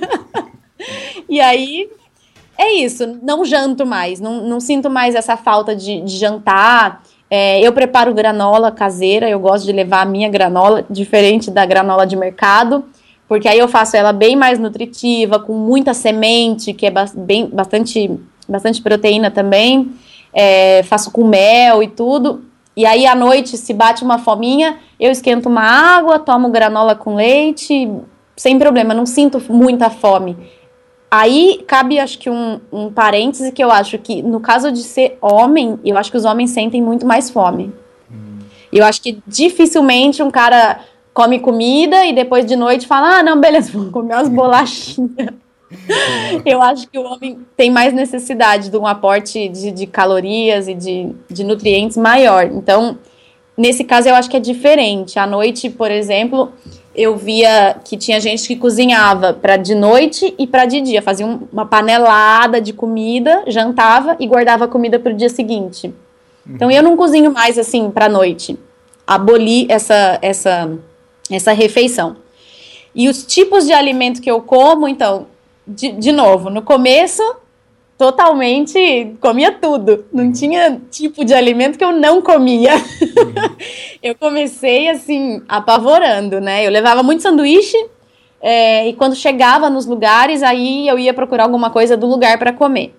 e 1.30 1.40
aí, 1.40 1.88
é 2.58 2.74
isso, 2.74 3.20
não 3.22 3.46
janto 3.46 3.86
mais, 3.86 4.20
não, 4.20 4.44
não 4.44 4.60
sinto 4.60 4.90
mais 4.90 5.14
essa 5.14 5.38
falta 5.38 5.76
de, 5.76 6.02
de 6.02 6.18
jantar. 6.18 7.04
É, 7.30 7.62
eu 7.62 7.72
preparo 7.72 8.14
granola 8.14 8.72
caseira, 8.72 9.30
eu 9.30 9.40
gosto 9.40 9.66
de 9.66 9.72
levar 9.72 10.02
a 10.02 10.06
minha 10.06 10.30
granola, 10.30 10.84
diferente 10.90 11.52
da 11.52 11.66
granola 11.66 12.08
de 12.08 12.16
mercado, 12.16 12.86
porque 13.28 13.48
aí 13.48 13.60
eu 13.60 13.68
faço 13.68 13.96
ela 13.96 14.12
bem 14.12 14.36
mais 14.36 14.58
nutritiva, 14.58 15.38
com 15.38 15.54
muita 15.54 15.94
semente, 15.94 16.74
que 16.74 16.88
é 16.88 16.94
bem, 17.16 17.46
bastante, 17.46 18.10
bastante 18.48 18.82
proteína 18.82 19.30
também 19.30 19.94
é, 20.34 20.84
faço 20.84 21.12
com 21.12 21.26
mel 21.26 21.82
e 21.82 21.88
tudo. 21.88 22.46
E 22.76 22.86
aí 22.86 23.08
à 23.08 23.16
noite, 23.16 23.58
se 23.58 23.74
bate 23.74 24.04
uma 24.04 24.20
fominha, 24.20 24.78
eu 25.00 25.12
esquento 25.12 25.50
uma 25.50 25.64
água, 25.64 26.20
tomo 26.20 26.50
granola 26.50 26.96
com 26.96 27.16
leite, 27.16 27.90
sem 28.36 28.60
problema, 28.60 28.94
não 28.94 29.06
sinto 29.06 29.42
muita 29.50 29.90
fome. 29.90 30.38
Aí 31.10 31.64
cabe, 31.66 32.00
acho 32.00 32.20
que, 32.20 32.30
um, 32.30 32.60
um 32.72 32.92
parêntese 32.92 33.52
que 33.52 33.64
eu 33.64 33.72
acho 33.72 33.98
que, 33.98 34.22
no 34.22 34.40
caso 34.40 34.72
de 34.72 34.84
ser 34.84 35.18
homem, 35.22 35.80
eu 35.84 35.98
acho 35.98 36.12
que 36.12 36.18
os 36.18 36.26
homens 36.26 36.52
sentem 36.52 36.82
muito 36.82 37.06
mais 37.06 37.32
fome. 37.32 37.74
Hum. 38.12 38.40
Eu 38.72 38.86
acho 38.86 39.02
que 39.02 39.20
dificilmente 39.26 40.22
um 40.22 40.30
cara 40.30 40.82
come 41.14 41.40
comida 41.40 42.06
e 42.06 42.14
depois 42.14 42.46
de 42.46 42.56
noite 42.56 42.86
fala: 42.86 43.20
ah, 43.20 43.24
não, 43.24 43.40
beleza, 43.40 43.72
vou 43.72 43.90
comer 43.90 44.14
umas 44.14 44.30
bolachinhas. 44.30 45.34
Eu 46.46 46.62
acho 46.62 46.88
que 46.88 46.98
o 46.98 47.04
homem 47.04 47.40
tem 47.56 47.70
mais 47.70 47.94
necessidade 47.94 48.70
de 48.70 48.78
um 48.78 48.88
aporte 48.88 49.50
de, 49.50 49.72
de 49.72 49.88
calorias 49.88 50.68
e 50.68 50.74
de, 50.74 51.14
de 51.30 51.44
nutrientes 51.44 51.98
maior. 51.98 52.46
Então, 52.46 52.98
nesse 53.58 53.84
caso, 53.84 54.08
eu 54.08 54.16
acho 54.16 54.30
que 54.30 54.38
é 54.38 54.40
diferente. 54.40 55.20
À 55.20 55.28
noite, 55.28 55.70
por 55.70 55.92
exemplo, 55.92 56.52
eu 56.96 57.18
via 57.18 57.76
que 57.84 57.98
tinha 57.98 58.20
gente 58.20 58.48
que 58.48 58.56
cozinhava 58.56 59.34
para 59.34 59.58
de 59.58 59.76
noite 59.76 60.34
e 60.38 60.48
para 60.48 60.66
de 60.66 60.82
dia, 60.82 61.02
fazia 61.02 61.26
uma 61.26 61.66
panelada 61.66 62.60
de 62.62 62.74
comida, 62.74 63.44
jantava 63.48 64.16
e 64.20 64.26
guardava 64.26 64.66
a 64.66 64.68
comida 64.68 64.98
para 64.98 65.12
o 65.12 65.16
dia 65.16 65.30
seguinte. 65.30 65.94
Então 66.50 66.72
eu 66.72 66.82
não 66.82 66.96
cozinho 66.96 67.32
mais 67.32 67.58
assim 67.58 67.92
para 67.92 68.08
noite. 68.08 68.58
Aboli 69.06 69.68
essa 69.70 70.18
essa 70.22 70.72
essa 71.30 71.52
refeição. 71.52 72.16
E 72.96 73.08
os 73.10 73.26
tipos 73.26 73.66
de 73.66 73.74
alimento 73.74 74.22
que 74.22 74.32
eu 74.32 74.42
como, 74.42 74.88
então, 74.88 75.28
de, 75.68 75.92
de 75.92 76.12
novo, 76.12 76.50
no 76.50 76.62
começo 76.62 77.22
totalmente 77.98 79.16
comia 79.20 79.52
tudo. 79.52 80.06
Não 80.14 80.26
uhum. 80.26 80.32
tinha 80.32 80.80
tipo 80.92 81.26
de 81.26 81.34
alimento 81.34 81.78
que 81.78 81.84
eu 81.84 81.92
não 81.92 82.22
comia. 82.22 82.76
Uhum. 82.76 83.56
eu 84.04 84.16
comecei 84.16 84.88
assim, 84.88 85.42
apavorando, 85.50 86.40
né? 86.40 86.66
Eu 86.66 86.72
levava 86.72 87.02
muito 87.02 87.24
sanduíche. 87.24 87.78
É, 88.40 88.88
e 88.88 88.94
quando 88.94 89.16
chegava 89.16 89.68
nos 89.70 89.88
lugares, 89.88 90.44
aí 90.44 90.88
eu 90.88 91.00
ia 91.00 91.14
procurar 91.14 91.44
alguma 91.44 91.72
coisa 91.72 91.98
do 91.98 92.06
lugar 92.06 92.38
para 92.38 92.54
comer. 92.54 92.94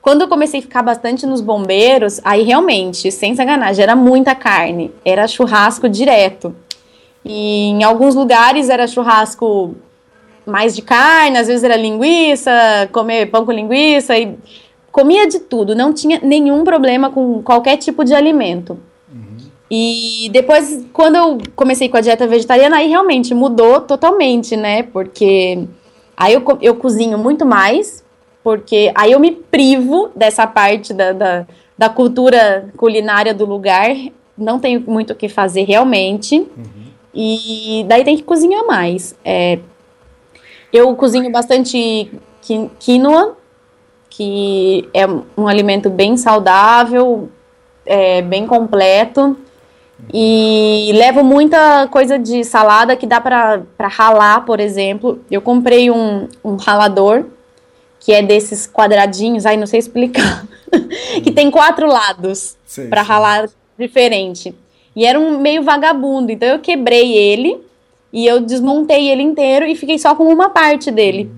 Quando 0.00 0.22
eu 0.22 0.28
comecei 0.28 0.60
a 0.60 0.62
ficar 0.62 0.82
bastante 0.82 1.26
nos 1.26 1.40
bombeiros, 1.40 2.20
aí 2.24 2.42
realmente, 2.42 3.12
sem 3.12 3.36
sacanagem, 3.36 3.82
era 3.82 3.94
muita 3.94 4.34
carne. 4.34 4.90
Era 5.04 5.28
churrasco 5.28 5.88
direto. 5.88 6.56
E 7.24 7.68
em 7.68 7.84
alguns 7.84 8.14
lugares 8.14 8.68
era 8.68 8.86
churrasco 8.86 9.76
mais 10.46 10.74
de 10.74 10.82
carne, 10.82 11.38
às 11.38 11.46
vezes 11.46 11.64
era 11.64 11.76
linguiça, 11.76 12.52
comer 12.92 13.30
pão 13.30 13.44
com 13.44 13.52
linguiça 13.52 14.16
e 14.16 14.36
comia 14.92 15.26
de 15.26 15.40
tudo, 15.40 15.74
não 15.74 15.92
tinha 15.92 16.20
nenhum 16.22 16.62
problema 16.64 17.10
com 17.10 17.42
qualquer 17.42 17.78
tipo 17.78 18.04
de 18.04 18.14
alimento. 18.14 18.78
Uhum. 19.10 19.38
E 19.70 20.28
depois, 20.32 20.86
quando 20.92 21.16
eu 21.16 21.38
comecei 21.56 21.88
com 21.88 21.96
a 21.96 22.00
dieta 22.02 22.26
vegetariana, 22.26 22.76
aí 22.76 22.88
realmente 22.88 23.34
mudou 23.34 23.80
totalmente, 23.80 24.54
né? 24.54 24.82
Porque 24.82 25.66
aí 26.14 26.34
eu, 26.34 26.44
eu 26.60 26.74
cozinho 26.74 27.16
muito 27.16 27.46
mais, 27.46 28.04
porque 28.44 28.92
aí 28.94 29.12
eu 29.12 29.18
me 29.18 29.30
privo 29.30 30.10
dessa 30.14 30.46
parte 30.46 30.92
da, 30.92 31.12
da, 31.12 31.46
da 31.78 31.88
cultura 31.88 32.68
culinária 32.76 33.32
do 33.32 33.46
lugar, 33.46 33.90
não 34.36 34.58
tenho 34.58 34.82
muito 34.86 35.14
o 35.14 35.16
que 35.16 35.28
fazer 35.28 35.62
realmente. 35.62 36.36
Uhum. 36.36 36.82
E 37.14 37.84
daí 37.88 38.04
tem 38.04 38.16
que 38.16 38.22
cozinhar 38.22 38.66
mais. 38.66 39.14
É, 39.24 39.58
eu 40.72 40.94
cozinho 40.96 41.30
bastante 41.30 42.10
quinoa, 42.78 43.36
que 44.08 44.88
é 44.94 45.06
um 45.06 45.46
alimento 45.46 45.90
bem 45.90 46.16
saudável, 46.16 47.28
é, 47.84 48.22
bem 48.22 48.46
completo. 48.46 49.36
E 50.12 50.90
levo 50.94 51.22
muita 51.22 51.86
coisa 51.88 52.18
de 52.18 52.42
salada 52.42 52.96
que 52.96 53.06
dá 53.06 53.20
para 53.20 53.62
ralar, 53.88 54.44
por 54.44 54.58
exemplo. 54.58 55.20
Eu 55.30 55.40
comprei 55.40 55.90
um, 55.90 56.28
um 56.42 56.56
ralador, 56.56 57.26
que 58.00 58.12
é 58.12 58.22
desses 58.22 58.66
quadradinhos, 58.66 59.46
aí 59.46 59.56
não 59.56 59.66
sei 59.66 59.78
explicar, 59.78 60.44
que 61.22 61.30
tem 61.30 61.50
quatro 61.50 61.86
lados 61.86 62.56
para 62.90 63.02
ralar 63.02 63.48
diferente. 63.78 64.54
E 64.94 65.06
era 65.06 65.18
um 65.18 65.38
meio 65.38 65.62
vagabundo, 65.62 66.32
então 66.32 66.48
eu 66.48 66.58
quebrei 66.58 67.16
ele 67.16 67.60
e 68.12 68.26
eu 68.26 68.40
desmontei 68.40 69.08
ele 69.08 69.22
inteiro 69.22 69.64
e 69.64 69.74
fiquei 69.74 69.98
só 69.98 70.14
com 70.14 70.24
uma 70.24 70.50
parte 70.50 70.90
dele, 70.90 71.30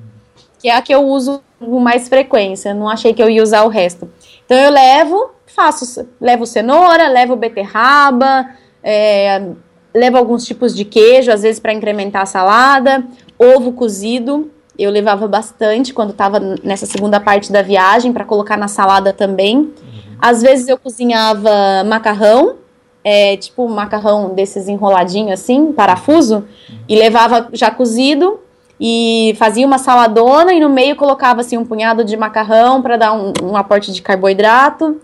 que 0.59 0.69
é 0.69 0.75
a 0.75 0.83
que 0.83 0.93
eu 0.93 1.07
uso 1.07 1.41
com 1.61 1.79
mais 1.79 2.09
frequência. 2.09 2.75
Não 2.75 2.89
achei 2.89 3.15
que 3.15 3.23
eu 3.23 3.31
ia 3.31 3.43
usar 3.43 3.63
o 3.63 3.69
resto. 3.69 4.11
Então 4.45 4.59
eu 4.59 4.71
levo, 4.71 5.31
faço, 5.47 6.07
levo 6.21 6.45
cenoura, 6.45 7.09
levo 7.09 7.37
beterraba, 7.37 8.47
é, 8.83 9.51
levo 9.95 10.17
alguns 10.17 10.45
tipos 10.45 10.75
de 10.75 10.85
queijo, 10.85 11.31
às 11.31 11.43
vezes 11.43 11.61
para 11.61 11.73
incrementar 11.73 12.23
a 12.23 12.27
salada, 12.27 13.05
ovo 13.39 13.73
cozido. 13.73 14.51
Eu 14.77 14.91
levava 14.91 15.29
bastante 15.29 15.95
quando 15.95 16.11
estava 16.11 16.41
nessa 16.41 16.85
segunda 16.85 17.21
parte 17.21 17.53
da 17.53 17.63
viagem 17.63 18.13
para 18.13 18.25
colocar 18.25 18.57
na 18.57 18.67
salada 18.67 19.13
também. 19.13 19.59
Uhum. 19.59 19.73
Às 20.19 20.43
vezes 20.43 20.67
eu 20.67 20.77
cozinhava 20.77 21.85
macarrão 21.87 22.57
é, 23.05 23.37
tipo 23.37 23.69
macarrão 23.69 24.35
desses 24.35 24.67
enroladinhos 24.67 25.33
assim, 25.33 25.73
parafuso, 25.73 26.47
e 26.89 26.97
levava 26.97 27.49
já 27.53 27.71
cozido 27.71 28.41
e 28.81 29.35
fazia 29.39 29.67
uma 29.67 29.79
saladona 29.79 30.53
e 30.53 30.61
no 30.61 30.71
meio 30.71 30.97
colocava 30.97 31.43
assim 31.43 31.59
um 31.59 31.65
punhado 31.65 32.03
de 32.03 32.17
macarrão 32.17 32.81
para 32.83 32.97
dar 32.97 33.13
um, 33.13 33.33
um, 33.43 33.57
aporte 33.57 33.93
de 33.93 34.03
carboidrato. 34.03 35.01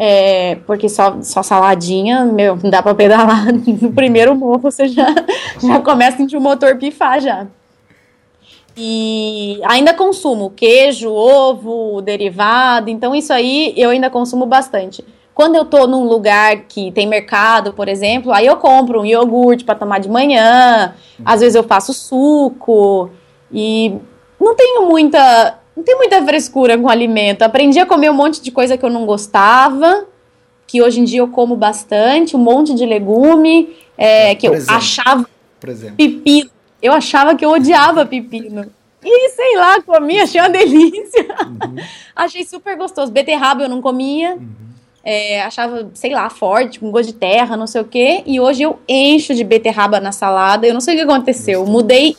É, 0.00 0.58
porque 0.64 0.88
só, 0.88 1.16
só 1.22 1.42
saladinha, 1.42 2.24
meu, 2.24 2.56
não 2.62 2.70
dá 2.70 2.80
para 2.80 2.94
pedalar 2.94 3.46
no 3.82 3.92
primeiro 3.92 4.32
morro, 4.32 4.58
você 4.58 4.86
já, 4.86 5.12
já 5.60 5.80
começa 5.80 6.14
a 6.14 6.16
sentir 6.18 6.36
o 6.36 6.40
motor 6.40 6.76
pifar 6.76 7.20
já. 7.20 7.48
E 8.76 9.60
ainda 9.64 9.92
consumo 9.92 10.50
queijo, 10.50 11.10
ovo, 11.10 12.00
derivado, 12.00 12.88
então 12.90 13.12
isso 13.12 13.32
aí 13.32 13.74
eu 13.76 13.90
ainda 13.90 14.08
consumo 14.08 14.46
bastante. 14.46 15.04
Quando 15.38 15.54
eu 15.54 15.64
tô 15.64 15.86
num 15.86 16.02
lugar 16.02 16.64
que 16.66 16.90
tem 16.90 17.06
mercado, 17.06 17.72
por 17.72 17.86
exemplo, 17.86 18.32
aí 18.32 18.44
eu 18.44 18.56
compro 18.56 19.02
um 19.02 19.06
iogurte 19.06 19.62
para 19.62 19.76
tomar 19.76 20.00
de 20.00 20.08
manhã, 20.08 20.96
às 21.24 21.38
vezes 21.38 21.54
eu 21.54 21.62
faço 21.62 21.94
suco 21.94 23.08
e 23.52 23.94
não 24.40 24.56
tenho 24.56 24.88
muita, 24.88 25.60
não 25.76 25.84
tenho 25.84 25.96
muita 25.96 26.20
frescura 26.24 26.76
com 26.76 26.88
alimento. 26.88 27.42
Aprendi 27.42 27.78
a 27.78 27.86
comer 27.86 28.10
um 28.10 28.14
monte 28.14 28.42
de 28.42 28.50
coisa 28.50 28.76
que 28.76 28.84
eu 28.84 28.90
não 28.90 29.06
gostava, 29.06 30.08
que 30.66 30.82
hoje 30.82 30.98
em 30.98 31.04
dia 31.04 31.20
eu 31.20 31.28
como 31.28 31.54
bastante, 31.54 32.34
um 32.34 32.40
monte 32.40 32.74
de 32.74 32.84
legume, 32.84 33.76
é, 33.96 34.34
que 34.34 34.48
eu 34.48 34.54
exemplo, 34.54 34.74
achava 34.74 35.28
pepino. 35.96 36.50
Eu 36.82 36.92
achava 36.92 37.36
que 37.36 37.44
eu 37.44 37.50
odiava 37.50 38.04
pepino. 38.04 38.66
E 39.04 39.28
sei 39.28 39.56
lá, 39.56 39.80
comia, 39.82 40.24
achei 40.24 40.40
uma 40.40 40.50
delícia. 40.50 41.28
Uhum. 41.46 41.76
Achei 42.16 42.44
super 42.44 42.76
gostoso. 42.76 43.12
Beterraba 43.12 43.62
eu 43.62 43.68
não 43.68 43.80
comia. 43.80 44.34
Uhum 44.34 44.67
é, 45.10 45.40
achava, 45.40 45.90
sei 45.94 46.12
lá, 46.12 46.28
forte, 46.28 46.78
com 46.78 46.90
gosto 46.90 47.06
de 47.06 47.14
terra, 47.14 47.56
não 47.56 47.66
sei 47.66 47.80
o 47.80 47.84
quê. 47.86 48.22
E 48.26 48.38
hoje 48.38 48.62
eu 48.62 48.78
encho 48.86 49.34
de 49.34 49.42
beterraba 49.42 49.98
na 50.00 50.12
salada. 50.12 50.66
Eu 50.66 50.74
não 50.74 50.82
sei 50.82 50.92
o 50.94 50.98
que 50.98 51.04
aconteceu. 51.04 51.64
Mudei 51.64 52.14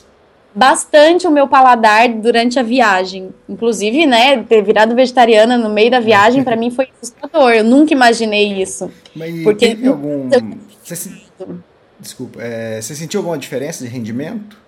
bastante 0.52 1.24
o 1.24 1.30
meu 1.30 1.46
paladar 1.46 2.08
durante 2.08 2.58
a 2.58 2.64
viagem. 2.64 3.32
Inclusive, 3.48 4.06
né, 4.06 4.42
ter 4.42 4.60
virado 4.64 4.92
vegetariana 4.96 5.56
no 5.56 5.70
meio 5.70 5.88
da 5.88 6.00
viagem, 6.00 6.42
para 6.42 6.56
mim 6.56 6.68
foi 6.68 6.88
assustador. 7.00 7.52
Eu 7.52 7.62
nunca 7.62 7.92
imaginei 7.92 8.60
isso. 8.60 8.90
Mas 9.14 9.40
porque 9.44 9.68
teve 9.68 9.86
algum. 9.86 10.28
Você 10.82 10.96
se... 10.96 11.22
Desculpa, 12.00 12.42
é, 12.42 12.80
você 12.80 12.96
sentiu 12.96 13.20
alguma 13.20 13.38
diferença 13.38 13.84
de 13.84 13.88
rendimento? 13.88 14.58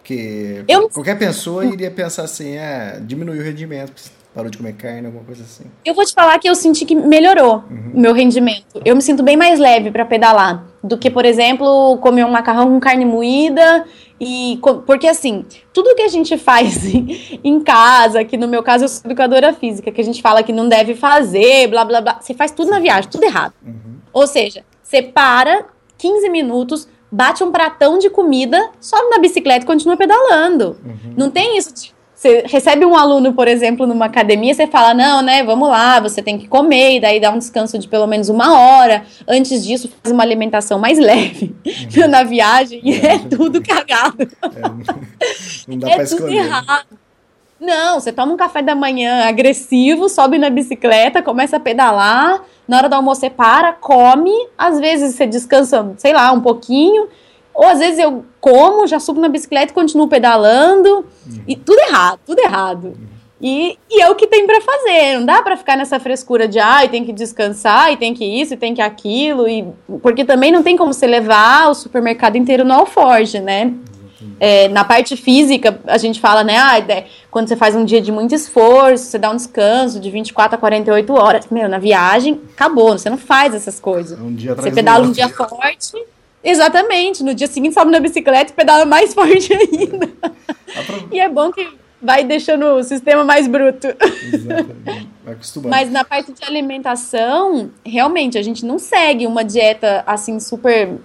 Porque 0.00 0.64
eu... 0.68 0.90
qualquer 0.90 1.18
pessoa 1.18 1.64
iria 1.64 1.90
pensar 1.90 2.24
assim, 2.24 2.56
é, 2.56 3.00
diminuiu 3.00 3.40
o 3.40 3.44
rendimento 3.44 4.02
parou 4.34 4.50
de 4.50 4.58
comer 4.58 4.74
carne, 4.74 5.06
alguma 5.06 5.24
coisa 5.24 5.44
assim? 5.44 5.64
Eu 5.84 5.94
vou 5.94 6.04
te 6.04 6.12
falar 6.12 6.38
que 6.38 6.48
eu 6.48 6.54
senti 6.54 6.84
que 6.84 6.94
melhorou 6.94 7.62
uhum. 7.70 7.92
o 7.94 8.00
meu 8.00 8.12
rendimento. 8.12 8.82
Eu 8.84 8.96
me 8.96 9.00
sinto 9.00 9.22
bem 9.22 9.36
mais 9.36 9.60
leve 9.60 9.90
para 9.90 10.04
pedalar 10.04 10.66
do 10.82 10.98
que, 10.98 11.08
por 11.08 11.24
exemplo, 11.24 11.96
comer 11.98 12.24
um 12.24 12.30
macarrão 12.30 12.68
com 12.68 12.80
carne 12.80 13.04
moída 13.04 13.84
e 14.20 14.58
porque 14.86 15.06
assim, 15.06 15.44
tudo 15.72 15.94
que 15.94 16.02
a 16.02 16.08
gente 16.08 16.36
faz 16.38 16.84
em 16.84 17.60
casa, 17.60 18.24
que 18.24 18.36
no 18.36 18.48
meu 18.48 18.62
caso 18.62 18.84
eu 18.84 18.88
sou 18.88 19.02
educadora 19.04 19.52
física, 19.52 19.92
que 19.92 20.00
a 20.00 20.04
gente 20.04 20.20
fala 20.20 20.42
que 20.42 20.52
não 20.52 20.68
deve 20.68 20.94
fazer, 20.96 21.68
blá 21.68 21.84
blá 21.84 22.00
blá, 22.00 22.18
você 22.20 22.34
faz 22.34 22.50
tudo 22.50 22.70
na 22.70 22.80
viagem, 22.80 23.08
tudo 23.08 23.24
errado. 23.24 23.54
Uhum. 23.64 23.98
Ou 24.12 24.26
seja, 24.26 24.64
você 24.82 25.00
para 25.00 25.66
15 25.96 26.28
minutos, 26.28 26.88
bate 27.10 27.44
um 27.44 27.52
pratão 27.52 27.98
de 27.98 28.10
comida, 28.10 28.70
sobe 28.80 29.08
na 29.10 29.18
bicicleta 29.18 29.64
e 29.64 29.66
continua 29.66 29.96
pedalando. 29.96 30.76
Uhum. 30.84 31.14
Não 31.16 31.30
tem 31.30 31.56
isso 31.56 31.72
de 31.72 31.94
você 32.24 32.44
recebe 32.46 32.86
um 32.86 32.96
aluno, 32.96 33.34
por 33.34 33.46
exemplo, 33.46 33.86
numa 33.86 34.06
academia, 34.06 34.54
você 34.54 34.66
fala, 34.66 34.94
não, 34.94 35.20
né, 35.20 35.44
vamos 35.44 35.68
lá, 35.68 36.00
você 36.00 36.22
tem 36.22 36.38
que 36.38 36.48
comer, 36.48 36.96
e 36.96 37.00
daí 37.00 37.20
dá 37.20 37.30
um 37.30 37.36
descanso 37.36 37.78
de 37.78 37.86
pelo 37.86 38.06
menos 38.06 38.30
uma 38.30 38.58
hora. 38.58 39.04
Antes 39.28 39.62
disso, 39.62 39.90
faz 40.02 40.10
uma 40.10 40.22
alimentação 40.22 40.78
mais 40.78 40.98
leve 40.98 41.54
uhum. 41.66 42.08
na 42.08 42.24
viagem, 42.24 42.80
e 42.82 42.94
é, 42.94 43.16
é 43.16 43.18
tudo 43.18 43.62
cagado. 43.62 44.22
É, 44.42 45.68
não 45.68 45.78
dá 45.78 45.90
é 45.90 45.94
pra 45.96 46.04
escolher. 46.04 46.36
Errado. 46.36 46.86
Não, 47.60 48.00
você 48.00 48.10
toma 48.10 48.32
um 48.32 48.36
café 48.36 48.62
da 48.62 48.74
manhã 48.74 49.28
agressivo, 49.28 50.08
sobe 50.08 50.38
na 50.38 50.48
bicicleta, 50.48 51.22
começa 51.22 51.58
a 51.58 51.60
pedalar, 51.60 52.42
na 52.66 52.78
hora 52.78 52.88
do 52.88 52.94
almoço 52.94 53.20
você 53.20 53.30
para, 53.30 53.74
come, 53.74 54.32
às 54.56 54.80
vezes 54.80 55.14
você 55.14 55.26
descansa, 55.26 55.92
sei 55.98 56.14
lá, 56.14 56.32
um 56.32 56.40
pouquinho, 56.40 57.06
ou 57.54 57.64
às 57.66 57.78
vezes 57.78 57.98
eu 57.98 58.24
como, 58.40 58.86
já 58.86 58.98
subo 58.98 59.20
na 59.20 59.28
bicicleta 59.28 59.72
e 59.72 59.74
continuo 59.74 60.08
pedalando. 60.08 61.06
Uhum. 61.26 61.42
E 61.46 61.54
tudo 61.56 61.78
errado, 61.80 62.18
tudo 62.26 62.40
errado. 62.40 62.84
Uhum. 62.86 63.14
E, 63.40 63.78
e 63.90 64.00
é 64.00 64.08
o 64.08 64.14
que 64.14 64.26
tem 64.26 64.46
para 64.46 64.60
fazer. 64.60 65.18
Não 65.18 65.26
dá 65.26 65.42
para 65.42 65.56
ficar 65.56 65.76
nessa 65.76 66.00
frescura 66.00 66.48
de 66.48 66.58
ai, 66.58 66.86
ah, 66.86 66.88
tem 66.88 67.04
que 67.04 67.12
descansar, 67.12 67.92
e 67.92 67.96
tem 67.96 68.14
que 68.14 68.24
isso, 68.24 68.54
e 68.54 68.56
tem 68.56 68.74
que 68.74 68.82
aquilo. 68.82 69.46
E, 69.46 69.66
porque 70.02 70.24
também 70.24 70.50
não 70.50 70.62
tem 70.62 70.76
como 70.76 70.92
você 70.92 71.06
levar 71.06 71.68
o 71.68 71.74
supermercado 71.74 72.36
inteiro 72.36 72.64
no 72.64 72.72
alforge, 72.72 73.40
né? 73.40 73.72
É, 74.40 74.68
na 74.68 74.82
parte 74.82 75.16
física, 75.16 75.78
a 75.86 75.98
gente 75.98 76.20
fala, 76.20 76.42
né? 76.42 76.56
Ah, 76.56 77.04
quando 77.30 77.48
você 77.48 77.54
faz 77.54 77.76
um 77.76 77.84
dia 77.84 78.00
de 78.00 78.10
muito 78.10 78.34
esforço, 78.34 79.04
você 79.04 79.18
dá 79.18 79.30
um 79.30 79.36
descanso 79.36 80.00
de 80.00 80.10
24 80.10 80.56
a 80.56 80.58
48 80.58 81.12
horas. 81.12 81.46
Meu, 81.50 81.68
na 81.68 81.78
viagem, 81.78 82.40
acabou, 82.52 82.96
você 82.96 83.10
não 83.10 83.18
faz 83.18 83.54
essas 83.54 83.78
coisas. 83.78 84.18
É 84.18 84.22
um 84.22 84.34
você 84.56 84.70
pedala 84.70 85.06
um 85.06 85.12
dia 85.12 85.28
forte 85.28 86.02
Exatamente. 86.44 87.24
No 87.24 87.34
dia 87.34 87.46
seguinte, 87.46 87.74
sobe 87.74 87.90
na 87.90 87.98
bicicleta 87.98 88.52
e 88.52 88.54
pedala 88.54 88.84
mais 88.84 89.12
forte 89.14 89.52
ainda. 89.52 90.12
e 91.10 91.18
é 91.18 91.28
bom 91.28 91.50
que 91.50 91.66
vai 92.04 92.22
deixando 92.22 92.66
o 92.66 92.82
sistema 92.84 93.24
mais 93.24 93.48
bruto. 93.48 93.88
Exatamente. 94.32 95.08
Vai 95.24 95.34
acostumando. 95.34 95.70
Mas 95.70 95.90
na 95.90 96.04
parte 96.04 96.32
de 96.32 96.44
alimentação, 96.44 97.70
realmente, 97.84 98.36
a 98.36 98.42
gente 98.42 98.66
não 98.66 98.78
segue 98.78 99.26
uma 99.26 99.42
dieta 99.42 100.04
assim 100.06 100.38
super, 100.38 100.98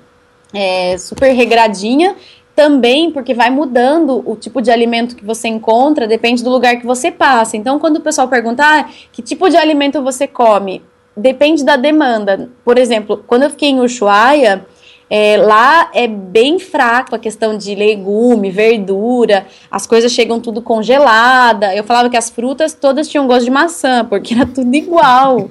é, 0.53 0.97
super 0.97 1.31
regradinha. 1.31 2.15
Também 2.53 3.09
porque 3.09 3.33
vai 3.33 3.49
mudando 3.49 4.21
o 4.29 4.35
tipo 4.35 4.61
de 4.61 4.69
alimento 4.69 5.15
que 5.15 5.23
você 5.23 5.47
encontra, 5.47 6.05
depende 6.05 6.43
do 6.43 6.49
lugar 6.49 6.75
que 6.75 6.85
você 6.85 7.09
passa. 7.09 7.55
Então, 7.55 7.79
quando 7.79 7.95
o 7.97 8.01
pessoal 8.01 8.27
perguntar 8.27 8.81
ah, 8.81 8.89
que 9.13 9.21
tipo 9.21 9.49
de 9.49 9.55
alimento 9.55 10.01
você 10.03 10.27
come, 10.27 10.83
depende 11.15 11.63
da 11.63 11.77
demanda. 11.77 12.49
Por 12.65 12.77
exemplo, 12.77 13.23
quando 13.25 13.43
eu 13.43 13.49
fiquei 13.49 13.69
em 13.69 13.79
Ushuaia, 13.79 14.65
é, 15.09 15.37
lá 15.37 15.89
é 15.93 16.07
bem 16.07 16.59
fraco 16.59 17.15
a 17.15 17.19
questão 17.19 17.57
de 17.57 17.73
legume, 17.73 18.51
verdura, 18.51 19.47
as 19.71 19.87
coisas 19.87 20.11
chegam 20.11 20.39
tudo 20.39 20.61
congelada. 20.61 21.73
Eu 21.75 21.83
falava 21.83 22.09
que 22.09 22.17
as 22.17 22.29
frutas 22.29 22.73
todas 22.73 23.07
tinham 23.07 23.25
gosto 23.25 23.45
de 23.45 23.51
maçã, 23.51 24.05
porque 24.05 24.33
era 24.35 24.45
tudo 24.45 24.73
igual. 24.75 25.49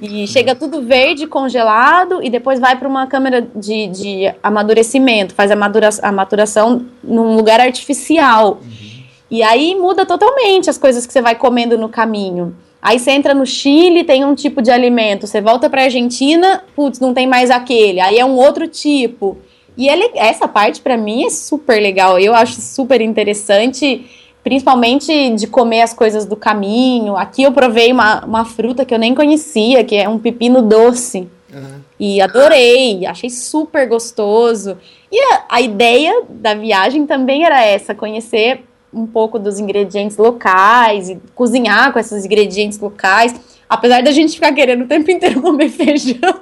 E 0.00 0.26
chega 0.26 0.54
tudo 0.54 0.82
verde, 0.82 1.26
congelado, 1.26 2.22
e 2.22 2.30
depois 2.30 2.58
vai 2.58 2.76
para 2.76 2.88
uma 2.88 3.06
câmera 3.06 3.46
de, 3.54 3.88
de 3.88 4.34
amadurecimento, 4.42 5.34
faz 5.34 5.50
a, 5.50 5.56
madura, 5.56 5.90
a 6.00 6.12
maturação 6.12 6.86
num 7.02 7.36
lugar 7.36 7.60
artificial. 7.60 8.60
Uhum. 8.62 9.02
E 9.30 9.42
aí 9.42 9.74
muda 9.74 10.06
totalmente 10.06 10.70
as 10.70 10.78
coisas 10.78 11.06
que 11.06 11.12
você 11.12 11.20
vai 11.20 11.34
comendo 11.34 11.76
no 11.76 11.88
caminho. 11.88 12.54
Aí 12.82 12.98
você 12.98 13.12
entra 13.12 13.32
no 13.32 13.46
Chile, 13.46 14.02
tem 14.02 14.24
um 14.24 14.34
tipo 14.34 14.60
de 14.60 14.72
alimento. 14.72 15.24
Você 15.24 15.40
volta 15.40 15.70
para 15.70 15.84
Argentina, 15.84 16.64
putz, 16.74 16.98
não 16.98 17.14
tem 17.14 17.28
mais 17.28 17.48
aquele. 17.48 18.00
Aí 18.00 18.18
é 18.18 18.24
um 18.24 18.34
outro 18.34 18.66
tipo. 18.66 19.38
E 19.76 19.88
ele, 19.88 20.10
essa 20.16 20.48
parte 20.48 20.80
para 20.80 20.96
mim 20.96 21.24
é 21.24 21.30
super 21.30 21.80
legal. 21.80 22.18
Eu 22.18 22.34
acho 22.34 22.60
super 22.60 23.00
interessante, 23.00 24.04
principalmente 24.42 25.30
de 25.30 25.46
comer 25.46 25.82
as 25.82 25.94
coisas 25.94 26.26
do 26.26 26.34
caminho. 26.34 27.16
Aqui 27.16 27.44
eu 27.44 27.52
provei 27.52 27.92
uma, 27.92 28.24
uma 28.24 28.44
fruta 28.44 28.84
que 28.84 28.92
eu 28.92 28.98
nem 28.98 29.14
conhecia, 29.14 29.84
que 29.84 29.94
é 29.94 30.08
um 30.08 30.18
pepino 30.18 30.60
doce. 30.60 31.28
Uhum. 31.54 31.80
E 32.00 32.20
adorei, 32.20 33.06
achei 33.06 33.30
super 33.30 33.86
gostoso. 33.88 34.76
E 35.10 35.20
a, 35.32 35.44
a 35.48 35.60
ideia 35.60 36.24
da 36.28 36.52
viagem 36.52 37.06
também 37.06 37.44
era 37.44 37.64
essa, 37.64 37.94
conhecer 37.94 38.64
um 38.92 39.06
pouco 39.06 39.38
dos 39.38 39.58
ingredientes 39.58 40.16
locais 40.16 41.08
e 41.08 41.20
cozinhar 41.34 41.92
com 41.92 41.98
esses 41.98 42.24
ingredientes 42.24 42.78
locais. 42.78 43.34
Apesar 43.68 44.02
da 44.02 44.12
gente 44.12 44.34
ficar 44.34 44.52
querendo 44.52 44.84
o 44.84 44.86
tempo 44.86 45.10
inteiro 45.10 45.40
comer 45.40 45.70
feijão. 45.70 46.40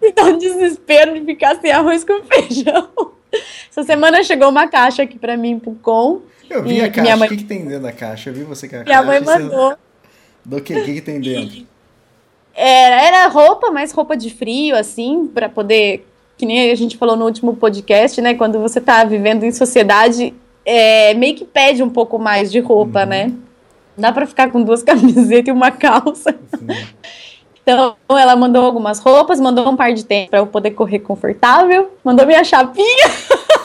e 0.00 0.12
dá 0.12 0.24
um 0.24 0.38
desespero 0.38 1.18
de 1.18 1.24
ficar 1.26 1.60
sem 1.60 1.72
arroz 1.72 2.04
com 2.04 2.22
feijão. 2.22 2.88
Essa 3.70 3.82
semana 3.82 4.22
chegou 4.22 4.48
uma 4.48 4.68
caixa 4.68 5.02
aqui 5.02 5.18
pra 5.18 5.36
mim, 5.36 5.58
pro 5.58 5.74
Com. 5.74 6.22
Eu 6.48 6.62
vi 6.62 6.80
a 6.80 6.90
caixa. 6.90 7.16
Mãe... 7.16 7.28
O 7.28 7.30
que, 7.30 7.36
que 7.38 7.44
tem 7.44 7.64
dentro 7.64 7.82
da 7.82 7.92
caixa? 7.92 8.30
Eu 8.30 8.34
vi 8.34 8.42
você 8.42 8.68
com 8.68 8.76
a. 8.76 8.84
Minha 8.84 9.02
mãe 9.02 9.20
mandou. 9.20 9.76
Do 10.44 10.60
que? 10.60 10.74
O 10.74 10.84
que, 10.84 10.94
que 10.94 11.00
tem 11.00 11.20
dentro? 11.20 11.66
Era, 12.54 13.02
era 13.02 13.26
roupa, 13.28 13.70
mas 13.70 13.92
roupa 13.92 14.16
de 14.16 14.30
frio, 14.30 14.76
assim, 14.76 15.26
para 15.26 15.48
poder. 15.48 16.06
Que 16.36 16.46
nem 16.46 16.70
a 16.70 16.74
gente 16.74 16.96
falou 16.96 17.16
no 17.16 17.24
último 17.24 17.54
podcast, 17.54 18.20
né? 18.20 18.34
Quando 18.34 18.58
você 18.58 18.80
tá 18.80 19.04
vivendo 19.04 19.44
em 19.44 19.52
sociedade, 19.52 20.34
é, 20.70 21.14
meio 21.14 21.34
que 21.34 21.44
pede 21.44 21.82
um 21.82 21.90
pouco 21.90 22.16
mais 22.16 22.52
de 22.52 22.60
roupa, 22.60 23.00
uhum. 23.00 23.06
né? 23.06 23.32
Dá 23.96 24.12
para 24.12 24.24
ficar 24.24 24.52
com 24.52 24.62
duas 24.62 24.82
camisetas 24.84 25.48
e 25.48 25.50
uma 25.50 25.72
calça. 25.72 26.32
Então, 27.60 27.96
ela 28.08 28.36
mandou 28.36 28.64
algumas 28.64 29.00
roupas, 29.00 29.40
mandou 29.40 29.68
um 29.68 29.76
par 29.76 29.92
de 29.92 30.04
tênis 30.04 30.30
para 30.30 30.38
eu 30.38 30.46
poder 30.46 30.70
correr 30.70 31.00
confortável, 31.00 31.90
mandou 32.04 32.24
minha 32.24 32.44
chapinha. 32.44 33.08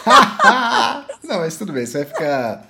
Não, 1.23 1.39
mas 1.39 1.55
tudo 1.57 1.71
bem, 1.71 1.85
você 1.85 1.99
vai 1.99 2.07
ficar 2.07 2.67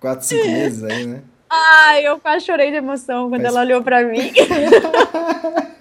quatro, 0.00 0.26
cinco 0.26 0.46
meses 0.46 0.82
aí, 0.82 1.06
né? 1.06 1.20
Ai, 1.48 2.06
eu 2.06 2.18
quase 2.18 2.44
chorei 2.44 2.70
de 2.70 2.76
emoção 2.76 3.28
quando 3.28 3.42
mas... 3.42 3.52
ela 3.52 3.60
olhou 3.60 3.82
para 3.82 4.02
mim. 4.02 4.32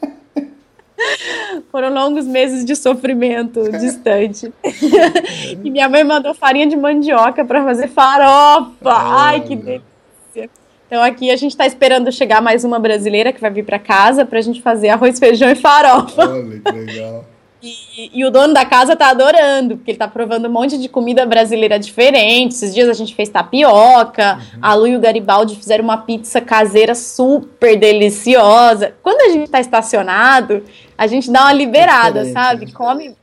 Foram 1.72 1.94
longos 1.94 2.26
meses 2.26 2.66
de 2.66 2.76
sofrimento 2.76 3.70
distante. 3.80 4.52
e 5.64 5.70
minha 5.70 5.88
mãe 5.90 6.04
mandou 6.04 6.34
farinha 6.34 6.68
de 6.68 6.76
mandioca 6.76 7.44
para 7.46 7.64
fazer 7.64 7.88
farofa. 7.88 8.72
Ai, 8.84 9.42
que 9.42 9.56
delícia. 9.56 10.50
Então 10.88 11.04
aqui 11.04 11.30
a 11.30 11.36
gente 11.36 11.52
está 11.52 11.68
esperando 11.68 12.12
chegar 12.12 12.42
mais 12.42 12.64
uma 12.64 12.80
brasileira 12.80 13.32
que 13.32 13.40
vai 13.40 13.52
vir 13.52 13.64
para 13.64 13.78
casa 13.78 14.26
para 14.26 14.40
a 14.40 14.42
gente 14.42 14.62
fazer 14.62 14.90
arroz, 14.90 15.20
feijão 15.20 15.50
e 15.50 15.56
farofa. 15.56 16.28
Olha, 16.28 16.60
que 16.60 16.72
legal. 16.72 17.26
E, 17.62 18.12
e, 18.14 18.26
o 18.26 18.32
dono 18.32 18.54
da 18.54 18.66
casa 18.66 18.96
tá 18.96 19.10
adorando, 19.10 19.76
porque 19.76 19.92
ele 19.92 19.98
tá 19.98 20.08
provando 20.08 20.48
um 20.48 20.52
monte 20.52 20.78
de 20.78 20.88
comida 20.88 21.26
brasileira 21.26 21.78
diferente. 21.78 22.56
Esses 22.56 22.74
dias 22.74 22.88
a 22.88 22.94
gente 22.94 23.14
fez 23.14 23.28
tapioca, 23.28 24.36
uhum. 24.36 24.60
a 24.62 24.74
Lu 24.74 24.88
e 24.88 24.96
o 24.96 25.00
Garibaldi 25.00 25.56
fizeram 25.56 25.84
uma 25.84 25.98
pizza 25.98 26.40
caseira 26.40 26.96
super 26.96 27.78
deliciosa. 27.78 28.94
Quando 29.04 29.22
a 29.30 29.34
gente 29.34 29.52
tá 29.52 29.60
estacionado, 29.60 30.64
a 30.98 31.06
gente 31.06 31.30
dá 31.30 31.42
uma 31.44 31.54
liberada, 31.54 32.26
sabe? 32.32 32.66
Né? 32.66 32.72
Come 32.74 33.16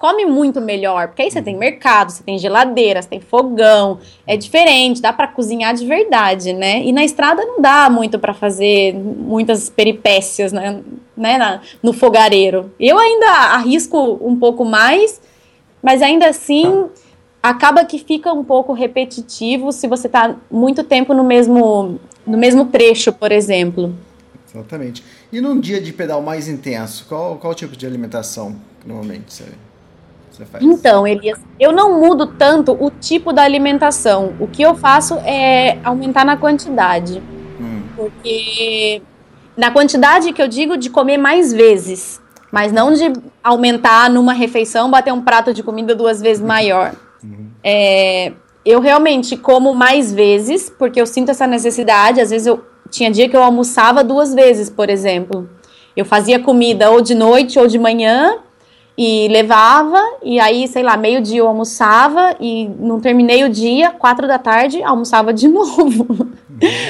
come 0.00 0.24
muito 0.24 0.62
melhor, 0.62 1.08
porque 1.08 1.20
aí 1.20 1.30
você 1.30 1.42
tem 1.42 1.54
mercado, 1.54 2.10
você 2.10 2.22
tem 2.22 2.38
geladeira, 2.38 3.02
você 3.02 3.08
tem 3.08 3.20
fogão, 3.20 3.98
é 4.26 4.34
diferente, 4.34 5.02
dá 5.02 5.12
para 5.12 5.28
cozinhar 5.28 5.74
de 5.74 5.84
verdade, 5.84 6.54
né? 6.54 6.82
E 6.82 6.90
na 6.90 7.04
estrada 7.04 7.44
não 7.44 7.60
dá 7.60 7.90
muito 7.90 8.18
para 8.18 8.32
fazer 8.32 8.94
muitas 8.94 9.68
peripécias, 9.68 10.52
né, 10.52 10.80
né 11.14 11.36
na, 11.36 11.60
no 11.82 11.92
fogareiro. 11.92 12.72
Eu 12.80 12.98
ainda 12.98 13.26
arrisco 13.26 14.18
um 14.22 14.34
pouco 14.36 14.64
mais, 14.64 15.20
mas 15.82 16.00
ainda 16.00 16.30
assim 16.30 16.86
acaba 17.42 17.84
que 17.84 17.98
fica 17.98 18.32
um 18.32 18.42
pouco 18.42 18.72
repetitivo 18.72 19.70
se 19.70 19.86
você 19.86 20.06
está 20.06 20.34
muito 20.50 20.82
tempo 20.82 21.12
no 21.12 21.22
mesmo 21.22 22.00
no 22.26 22.38
mesmo 22.38 22.64
trecho, 22.64 23.12
por 23.12 23.30
exemplo. 23.30 23.94
Exatamente. 24.48 25.04
E 25.30 25.42
num 25.42 25.60
dia 25.60 25.78
de 25.78 25.92
pedal 25.92 26.22
mais 26.22 26.48
intenso, 26.48 27.04
qual, 27.06 27.36
qual 27.36 27.54
tipo 27.54 27.76
de 27.76 27.86
alimentação 27.86 28.56
normalmente 28.86 29.34
você 29.34 29.44
você 30.40 30.46
faz? 30.46 30.64
Então, 30.64 31.06
Elias, 31.06 31.38
eu 31.58 31.72
não 31.72 32.00
mudo 32.00 32.26
tanto 32.26 32.72
o 32.72 32.90
tipo 32.90 33.32
da 33.32 33.42
alimentação. 33.42 34.34
O 34.40 34.46
que 34.46 34.62
eu 34.62 34.74
faço 34.74 35.14
é 35.24 35.78
aumentar 35.84 36.24
na 36.24 36.36
quantidade. 36.36 37.22
Hum. 37.60 37.82
Porque 37.96 39.02
na 39.56 39.70
quantidade 39.70 40.32
que 40.32 40.42
eu 40.42 40.48
digo 40.48 40.76
de 40.76 40.88
comer 40.88 41.18
mais 41.18 41.52
vezes, 41.52 42.20
mas 42.50 42.72
não 42.72 42.92
de 42.92 43.12
aumentar 43.42 44.08
numa 44.10 44.32
refeição, 44.32 44.90
bater 44.90 45.12
um 45.12 45.20
prato 45.20 45.52
de 45.52 45.62
comida 45.62 45.94
duas 45.94 46.20
vezes 46.20 46.42
maior. 46.42 46.94
Uhum. 47.22 47.48
É, 47.62 48.32
eu 48.64 48.80
realmente 48.80 49.36
como 49.36 49.74
mais 49.74 50.12
vezes, 50.12 50.70
porque 50.70 51.00
eu 51.00 51.06
sinto 51.06 51.30
essa 51.30 51.46
necessidade. 51.46 52.20
Às 52.20 52.30
vezes 52.30 52.46
eu 52.46 52.64
tinha 52.90 53.10
dia 53.10 53.28
que 53.28 53.36
eu 53.36 53.42
almoçava 53.42 54.02
duas 54.02 54.34
vezes, 54.34 54.70
por 54.70 54.88
exemplo. 54.88 55.48
Eu 55.96 56.04
fazia 56.04 56.38
comida 56.38 56.90
ou 56.90 57.00
de 57.00 57.14
noite 57.14 57.58
ou 57.58 57.66
de 57.66 57.78
manhã 57.78 58.38
e 59.02 59.28
levava, 59.28 59.98
e 60.22 60.38
aí, 60.38 60.68
sei 60.68 60.82
lá, 60.82 60.94
meio-dia 60.94 61.38
eu 61.38 61.48
almoçava, 61.48 62.36
e 62.38 62.68
não 62.78 63.00
terminei 63.00 63.42
o 63.44 63.48
dia, 63.48 63.92
quatro 63.92 64.28
da 64.28 64.38
tarde, 64.38 64.82
almoçava 64.82 65.32
de 65.32 65.48
novo, 65.48 66.04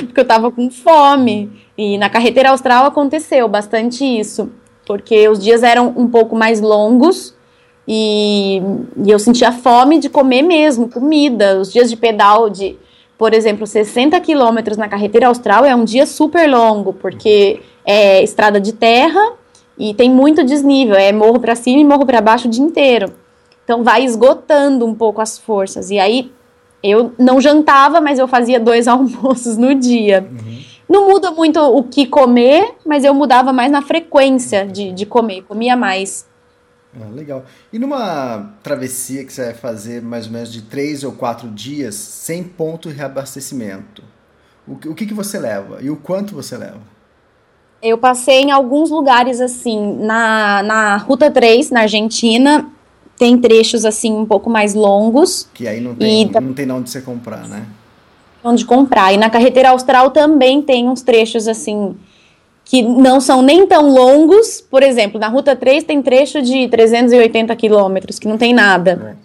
porque 0.01 0.18
eu 0.18 0.25
tava 0.25 0.51
com 0.51 0.68
fome. 0.68 1.49
E 1.79 1.96
na 1.99 2.11
carreteira 2.11 2.51
austral 2.51 2.85
aconteceu 2.85 3.46
bastante 3.46 4.05
isso, 4.05 4.51
porque 4.85 5.29
os 5.29 5.38
dias 5.38 5.62
eram 5.62 5.94
um 5.96 6.09
pouco 6.09 6.35
mais 6.35 6.61
longos, 6.61 7.33
e, 7.87 8.61
e 9.05 9.09
eu 9.09 9.20
sentia 9.20 9.53
fome 9.53 10.01
de 10.01 10.09
comer 10.09 10.42
mesmo, 10.42 10.90
comida. 10.90 11.61
Os 11.61 11.73
dias 11.73 11.88
de 11.88 11.96
pedal 11.96 12.51
de, 12.51 12.77
por 13.16 13.33
exemplo, 13.33 13.68
60 13.68 14.18
quilômetros 14.18 14.77
na 14.77 14.88
carreteira 14.88 15.29
austral 15.29 15.64
é 15.64 15.77
um 15.77 15.85
dia 15.85 16.07
super 16.07 16.51
longo, 16.51 16.92
porque 16.92 17.61
é 17.85 18.20
estrada 18.20 18.61
de 18.61 18.73
terra, 18.73 19.38
e 19.81 19.95
tem 19.95 20.11
muito 20.11 20.45
desnível, 20.45 20.95
é 20.95 21.11
morro 21.11 21.40
para 21.40 21.55
cima 21.55 21.81
e 21.81 21.85
morro 21.85 22.05
para 22.05 22.21
baixo 22.21 22.47
o 22.47 22.51
dia 22.51 22.62
inteiro. 22.62 23.14
Então 23.64 23.83
vai 23.83 24.05
esgotando 24.05 24.85
um 24.85 24.95
pouco 24.95 25.23
as 25.23 25.38
forças. 25.38 25.90
E 25.90 25.99
aí 25.99 26.31
eu 26.83 27.14
não 27.19 27.40
jantava, 27.40 27.99
mas 27.99 28.19
eu 28.19 28.29
fazia 28.29 28.61
dois 28.61 28.87
almoços 28.88 29.57
no 29.57 29.75
dia. 29.75 30.29
Uhum. 30.31 30.61
Não 30.87 31.09
muda 31.09 31.31
muito 31.31 31.59
o 31.59 31.83
que 31.83 32.05
comer, 32.05 32.75
mas 32.85 33.05
eu 33.05 33.14
mudava 33.14 33.55
mais 33.55 33.73
na 33.73 33.81
frequência 33.81 34.66
de, 34.66 34.93
de 34.93 35.07
comer, 35.07 35.45
comia 35.45 35.75
mais. 35.75 36.29
Ah, 37.01 37.09
legal. 37.14 37.45
E 37.73 37.79
numa 37.79 38.53
travessia 38.62 39.25
que 39.25 39.33
você 39.33 39.47
vai 39.47 39.55
fazer 39.55 40.03
mais 40.03 40.27
ou 40.27 40.33
menos 40.33 40.53
de 40.53 40.61
três 40.61 41.05
ou 41.05 41.12
quatro 41.12 41.49
dias, 41.49 41.95
sem 41.95 42.43
ponto 42.43 42.90
de 42.90 42.97
reabastecimento, 42.97 44.03
o, 44.69 44.73
o 44.73 44.95
que, 44.95 45.07
que 45.07 45.14
você 45.14 45.38
leva 45.38 45.79
e 45.81 45.88
o 45.88 45.97
quanto 45.97 46.35
você 46.35 46.59
leva? 46.59 47.00
Eu 47.83 47.97
passei 47.97 48.43
em 48.43 48.51
alguns 48.51 48.90
lugares 48.90 49.40
assim, 49.40 49.97
na, 50.01 50.62
na 50.62 50.97
Ruta 50.99 51.31
3, 51.31 51.71
na 51.71 51.81
Argentina, 51.83 52.71
tem 53.16 53.38
trechos 53.38 53.85
assim 53.85 54.12
um 54.12 54.27
pouco 54.27 54.51
mais 54.51 54.75
longos. 54.75 55.49
Que 55.55 55.66
aí 55.66 55.81
não 55.81 55.95
tem, 55.95 56.23
e, 56.23 56.40
não 56.40 56.53
tem 56.53 56.71
onde 56.71 56.90
você 56.90 57.01
comprar, 57.01 57.47
né? 57.49 57.64
Onde 58.45 58.64
comprar. 58.64 59.12
E 59.12 59.16
na 59.16 59.31
carreteira 59.31 59.71
austral 59.71 60.11
também 60.11 60.62
tem 60.62 60.88
uns 60.88 61.03
trechos 61.03 61.47
assim 61.49 61.95
que 62.64 62.83
não 62.83 63.21
são 63.21 63.43
nem 63.43 63.66
tão 63.66 63.90
longos. 63.90 64.61
Por 64.61 64.83
exemplo, 64.83 65.19
na 65.19 65.29
Ruta 65.29 65.57
3 65.57 65.85
tem 65.85 66.01
trecho 66.01 66.40
de 66.40 66.69
380 66.69 67.55
quilômetros, 67.57 68.19
que 68.19 68.29
não 68.29 68.38
tem 68.38 68.55
nada. 68.55 69.19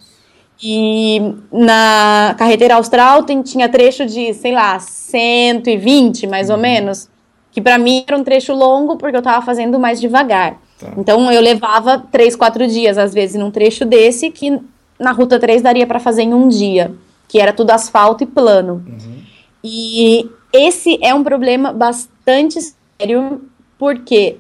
E 0.62 1.22
na 1.52 2.34
carreteira 2.38 2.76
austral 2.76 3.24
tem, 3.24 3.41
tinha 3.41 3.70
trecho 3.70 4.06
de, 4.06 4.34
sei 4.34 4.54
lá, 4.54 4.80
120 4.80 6.28
mais 6.28 6.50
ou 6.50 6.56
uhum. 6.56 6.62
menos, 6.62 7.10
que 7.56 7.62
para 7.62 7.78
mim 7.78 8.04
era 8.06 8.18
um 8.18 8.24
trecho 8.24 8.54
longo 8.54 8.98
porque 8.98 9.15
eu 9.15 9.20
estava 9.20 9.44
fazendo 9.44 9.80
mais 9.80 10.02
devagar. 10.02 10.60
Tá. 10.78 10.91
Então 10.98 11.32
eu 11.32 11.39
levava 11.39 12.06
três, 12.12 12.36
quatro 12.36 12.68
dias, 12.68 12.98
às 12.98 13.13
vezes, 13.13 13.39
num 13.39 13.50
trecho 13.50 13.86
desse, 13.86 14.30
que 14.30 14.60
na 15.00 15.13
Ruta 15.13 15.39
3 15.39 15.62
daria 15.62 15.88
para 15.88 15.98
fazer 15.98 16.24
em 16.24 16.34
um 16.34 16.50
dia, 16.50 16.94
que 17.30 17.39
era 17.39 17.54
tudo 17.54 17.72
asfalto 17.72 18.26
e 18.26 18.28
plano. 18.28 18.84
Uhum. 18.86 19.22
E 19.63 20.30
esse 20.52 21.00
é 21.02 21.13
um 21.13 21.24
problema 21.24 21.72
bastante 21.72 22.60
sério, 23.00 23.44
porque 23.80 24.36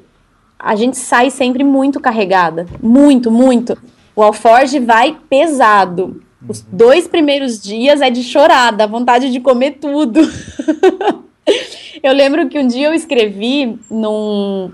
a 0.59 0.75
gente 0.75 0.97
sai 0.97 1.29
sempre 1.29 1.63
muito 1.63 2.01
carregada. 2.01 2.65
Muito, 2.83 3.31
muito. 3.31 3.77
O 4.13 4.21
alforge 4.21 4.77
vai 4.77 5.17
pesado. 5.29 6.21
Os 6.45 6.59
uhum. 6.59 6.65
dois 6.69 7.07
primeiros 7.07 7.63
dias 7.63 8.01
é 8.01 8.09
de 8.09 8.23
chorar, 8.23 8.71
dá 8.71 8.85
vontade 8.85 9.31
de 9.31 9.39
comer 9.39 9.77
tudo. 9.79 10.19
eu 12.01 12.13
lembro 12.13 12.47
que 12.47 12.59
um 12.59 12.67
dia 12.67 12.87
eu 12.87 12.93
escrevi 12.93 13.79
num, 13.89 14.71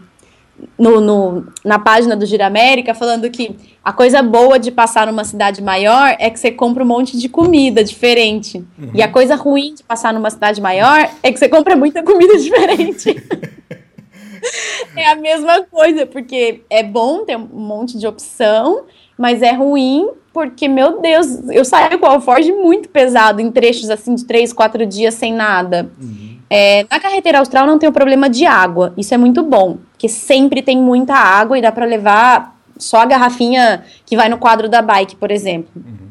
no, 0.77 1.01
no, 1.01 1.45
na 1.63 1.79
página 1.79 2.15
do 2.15 2.25
Gira 2.25 2.47
América 2.47 2.93
falando 2.93 3.29
que 3.29 3.55
a 3.83 3.91
coisa 3.91 4.21
boa 4.21 4.59
de 4.59 4.71
passar 4.71 5.07
numa 5.07 5.23
cidade 5.23 5.61
maior 5.61 6.15
é 6.19 6.29
que 6.29 6.39
você 6.39 6.51
compra 6.51 6.83
um 6.83 6.87
monte 6.87 7.17
de 7.17 7.27
comida 7.27 7.83
diferente. 7.83 8.57
Uhum. 8.77 8.91
E 8.93 9.01
a 9.01 9.07
coisa 9.07 9.35
ruim 9.35 9.73
de 9.73 9.83
passar 9.83 10.13
numa 10.13 10.29
cidade 10.29 10.61
maior 10.61 11.09
é 11.23 11.31
que 11.31 11.39
você 11.39 11.49
compra 11.49 11.75
muita 11.75 12.03
comida 12.03 12.37
diferente. 12.39 13.15
é 14.95 15.09
a 15.09 15.15
mesma 15.15 15.63
coisa, 15.63 16.05
porque 16.05 16.61
é 16.69 16.83
bom 16.83 17.25
ter 17.25 17.37
um 17.37 17.47
monte 17.47 17.97
de 17.97 18.07
opção, 18.07 18.83
mas 19.17 19.41
é 19.41 19.51
ruim 19.51 20.09
porque, 20.33 20.67
meu 20.67 21.01
Deus, 21.01 21.27
eu 21.49 21.65
saio 21.65 21.99
com 21.99 22.05
o 22.05 22.09
alforge 22.09 22.53
muito 22.53 22.87
pesado 22.87 23.41
em 23.41 23.51
trechos 23.51 23.89
assim 23.89 24.15
de 24.15 24.25
três, 24.25 24.53
quatro 24.53 24.85
dias 24.85 25.13
sem 25.15 25.33
nada. 25.33 25.91
Uhum. 26.01 26.30
É, 26.53 26.85
na 26.91 26.99
carretera 26.99 27.39
austral 27.39 27.65
não 27.65 27.79
tem 27.79 27.87
o 27.87 27.93
problema 27.93 28.29
de 28.29 28.45
água, 28.45 28.93
isso 28.97 29.13
é 29.13 29.17
muito 29.17 29.41
bom, 29.41 29.77
porque 29.93 30.09
sempre 30.09 30.61
tem 30.61 30.77
muita 30.77 31.13
água 31.13 31.57
e 31.57 31.61
dá 31.61 31.71
para 31.71 31.85
levar 31.85 32.59
só 32.77 32.97
a 32.97 33.05
garrafinha 33.05 33.85
que 34.05 34.17
vai 34.17 34.27
no 34.27 34.37
quadro 34.37 34.67
da 34.67 34.81
bike, 34.81 35.15
por 35.15 35.31
exemplo. 35.31 35.71
Uhum. 35.73 36.09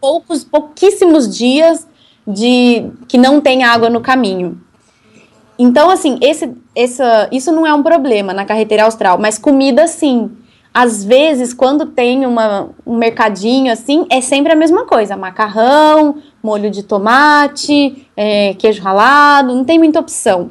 Poucos, 0.00 0.42
pouquíssimos 0.42 1.32
dias 1.38 1.86
de 2.26 2.90
que 3.06 3.16
não 3.16 3.40
tem 3.40 3.62
água 3.62 3.88
no 3.88 4.00
caminho. 4.00 4.60
Então, 5.56 5.88
assim, 5.88 6.18
esse, 6.20 6.52
essa, 6.74 7.28
isso 7.30 7.52
não 7.52 7.64
é 7.64 7.72
um 7.72 7.84
problema 7.84 8.34
na 8.34 8.44
carretera 8.44 8.86
austral, 8.86 9.18
mas 9.18 9.38
comida 9.38 9.86
sim. 9.86 10.32
Às 10.78 11.02
vezes, 11.02 11.54
quando 11.54 11.86
tem 11.86 12.26
uma, 12.26 12.68
um 12.86 12.98
mercadinho 12.98 13.72
assim, 13.72 14.04
é 14.10 14.20
sempre 14.20 14.52
a 14.52 14.54
mesma 14.54 14.84
coisa: 14.84 15.16
macarrão, 15.16 16.16
molho 16.42 16.70
de 16.70 16.82
tomate, 16.82 18.06
é, 18.14 18.52
queijo 18.52 18.82
ralado, 18.82 19.54
não 19.54 19.64
tem 19.64 19.78
muita 19.78 20.00
opção. 20.00 20.50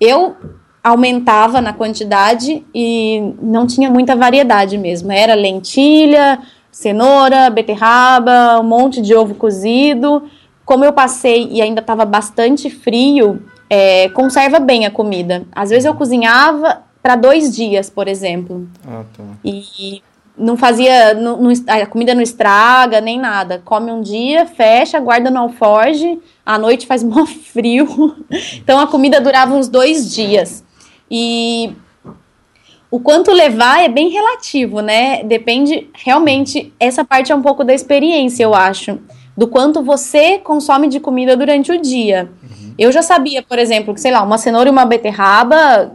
Eu 0.00 0.34
aumentava 0.82 1.60
na 1.60 1.72
quantidade 1.72 2.66
e 2.74 3.34
não 3.40 3.64
tinha 3.64 3.88
muita 3.88 4.16
variedade 4.16 4.76
mesmo. 4.76 5.12
Era 5.12 5.34
lentilha, 5.34 6.40
cenoura, 6.72 7.48
beterraba, 7.48 8.58
um 8.58 8.64
monte 8.64 9.00
de 9.00 9.14
ovo 9.14 9.36
cozido. 9.36 10.24
Como 10.64 10.84
eu 10.84 10.92
passei 10.92 11.48
e 11.52 11.62
ainda 11.62 11.80
estava 11.80 12.04
bastante 12.04 12.68
frio, 12.68 13.40
é, 13.70 14.08
conserva 14.08 14.58
bem 14.58 14.86
a 14.86 14.90
comida. 14.90 15.44
Às 15.54 15.70
vezes 15.70 15.84
eu 15.84 15.94
cozinhava 15.94 16.82
para 17.02 17.16
dois 17.16 17.54
dias, 17.54 17.90
por 17.90 18.06
exemplo. 18.06 18.68
Ah, 18.86 19.04
tá. 19.16 19.24
E 19.44 20.02
não 20.36 20.56
fazia. 20.56 21.14
Não, 21.14 21.40
não, 21.40 21.52
a 21.68 21.86
comida 21.86 22.14
não 22.14 22.22
estraga, 22.22 23.00
nem 23.00 23.18
nada. 23.18 23.60
Come 23.64 23.90
um 23.90 24.00
dia, 24.00 24.46
fecha, 24.46 25.00
guarda 25.00 25.30
no 25.30 25.40
alforge. 25.40 26.18
À 26.46 26.58
noite 26.58 26.86
faz 26.86 27.02
mó 27.04 27.26
frio. 27.26 28.16
Então 28.56 28.78
a 28.78 28.86
comida 28.86 29.20
durava 29.20 29.54
uns 29.54 29.68
dois 29.68 30.14
dias. 30.14 30.64
E 31.10 31.74
o 32.90 33.00
quanto 33.00 33.32
levar 33.32 33.82
é 33.82 33.88
bem 33.88 34.08
relativo, 34.08 34.80
né? 34.80 35.24
Depende, 35.24 35.90
realmente, 35.94 36.72
essa 36.78 37.04
parte 37.04 37.32
é 37.32 37.34
um 37.34 37.42
pouco 37.42 37.64
da 37.64 37.74
experiência, 37.74 38.44
eu 38.44 38.54
acho. 38.54 38.98
Do 39.36 39.46
quanto 39.48 39.82
você 39.82 40.38
consome 40.38 40.88
de 40.88 41.00
comida 41.00 41.36
durante 41.36 41.72
o 41.72 41.80
dia. 41.80 42.30
Uhum. 42.42 42.74
Eu 42.78 42.92
já 42.92 43.02
sabia, 43.02 43.42
por 43.42 43.58
exemplo, 43.58 43.94
que, 43.94 44.00
sei 44.00 44.12
lá, 44.12 44.22
uma 44.22 44.36
cenoura 44.36 44.68
e 44.68 44.72
uma 44.72 44.84
beterraba 44.84 45.90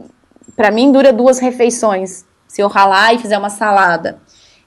para 0.57 0.71
mim 0.71 0.91
dura 0.91 1.13
duas 1.13 1.37
refeições, 1.37 2.25
se 2.47 2.61
eu 2.61 2.67
ralar 2.67 3.13
e 3.13 3.19
fizer 3.19 3.37
uma 3.37 3.51
salada. 3.51 4.19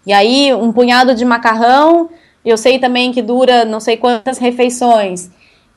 E 0.07 0.13
aí, 0.13 0.55
um 0.55 0.73
punhado 0.73 1.15
de 1.15 1.25
macarrão, 1.25 2.09
eu 2.45 2.57
sei 2.57 2.79
também 2.79 3.11
que 3.13 3.21
dura 3.21 3.65
não 3.65 3.81
sei 3.81 3.97
quantas 3.97 4.39
refeições. 4.39 5.29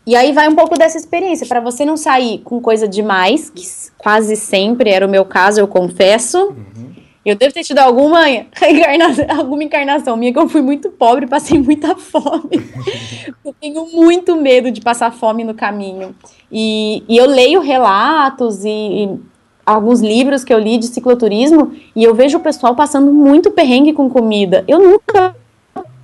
E 0.05 0.15
aí 0.15 0.31
vai 0.31 0.47
um 0.47 0.55
pouco 0.55 0.77
dessa 0.77 0.97
experiência, 0.97 1.47
para 1.47 1.59
você 1.59 1.83
não 1.83 1.97
sair 1.97 2.39
com 2.39 2.61
coisa 2.61 2.87
demais, 2.87 3.49
que 3.49 3.63
quase 3.97 4.35
sempre 4.35 4.91
era 4.91 5.05
o 5.05 5.09
meu 5.09 5.25
caso, 5.25 5.59
eu 5.59 5.67
confesso. 5.67 6.37
Uhum. 6.37 6.93
Eu 7.25 7.37
devo 7.37 7.53
ter 7.53 7.63
tido 7.63 7.79
alguma 7.79 8.29
encarnação, 8.29 9.25
alguma 9.29 9.63
encarnação 9.63 10.17
minha 10.17 10.31
que 10.31 10.37
eu 10.37 10.49
fui 10.49 10.61
muito 10.61 10.91
pobre, 10.91 11.25
passei 11.25 11.57
muita 11.57 11.95
fome. 11.97 12.69
eu 13.43 13.53
tenho 13.59 13.85
muito 13.87 14.35
medo 14.35 14.69
de 14.69 14.81
passar 14.81 15.11
fome 15.11 15.43
no 15.43 15.53
caminho. 15.53 16.13
E, 16.51 17.03
e 17.07 17.17
eu 17.17 17.25
leio 17.25 17.61
relatos 17.61 18.63
e, 18.63 18.69
e 18.69 19.19
alguns 19.65 20.01
livros 20.01 20.43
que 20.43 20.53
eu 20.53 20.59
li 20.59 20.77
de 20.77 20.87
cicloturismo 20.87 21.73
e 21.95 22.03
eu 22.03 22.13
vejo 22.13 22.37
o 22.37 22.41
pessoal 22.41 22.75
passando 22.75 23.11
muito 23.11 23.51
perrengue 23.51 23.93
com 23.93 24.09
comida. 24.09 24.63
Eu 24.67 24.79
nunca 24.79 25.35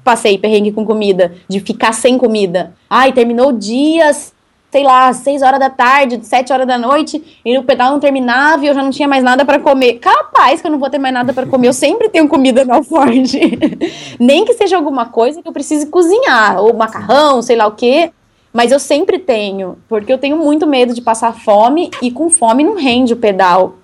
passei 0.03 0.37
perrengue 0.37 0.71
com 0.71 0.85
comida, 0.85 1.33
de 1.47 1.59
ficar 1.59 1.93
sem 1.93 2.17
comida. 2.17 2.73
Ai, 2.89 3.11
terminou 3.11 3.51
dias, 3.51 4.33
sei 4.71 4.83
lá, 4.83 5.11
6 5.11 5.41
horas 5.41 5.59
da 5.59 5.69
tarde, 5.69 6.19
7 6.23 6.53
horas 6.53 6.67
da 6.67 6.77
noite, 6.77 7.41
e 7.43 7.57
o 7.57 7.63
pedal 7.63 7.91
não 7.91 7.99
terminava 7.99 8.63
e 8.63 8.67
eu 8.67 8.73
já 8.73 8.83
não 8.83 8.91
tinha 8.91 9.07
mais 9.07 9.23
nada 9.23 9.43
para 9.43 9.59
comer. 9.59 9.95
Capaz 9.95 10.61
que 10.61 10.67
eu 10.67 10.71
não 10.71 10.79
vou 10.79 10.89
ter 10.89 10.99
mais 10.99 11.13
nada 11.13 11.33
para 11.33 11.45
comer, 11.45 11.67
eu 11.67 11.73
sempre 11.73 12.09
tenho 12.09 12.27
comida 12.27 12.63
no 12.65 12.73
alforge. 12.73 13.39
Nem 14.19 14.45
que 14.45 14.53
seja 14.53 14.77
alguma 14.77 15.05
coisa 15.05 15.41
que 15.41 15.47
eu 15.47 15.53
precise 15.53 15.87
cozinhar, 15.87 16.59
ou 16.59 16.73
macarrão, 16.73 17.41
sei 17.41 17.55
lá 17.55 17.67
o 17.67 17.71
quê. 17.71 18.11
Mas 18.51 18.71
eu 18.71 18.79
sempre 18.79 19.19
tenho, 19.19 19.77
porque 19.87 20.11
eu 20.11 20.17
tenho 20.17 20.37
muito 20.37 20.65
medo 20.65 20.93
de 20.93 21.01
passar 21.01 21.33
fome 21.33 21.91
e 22.01 22.09
com 22.09 22.29
fome 22.29 22.63
não 22.63 22.75
rende 22.75 23.13
o 23.13 23.17
pedal. 23.17 23.77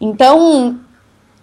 Então, 0.00 0.80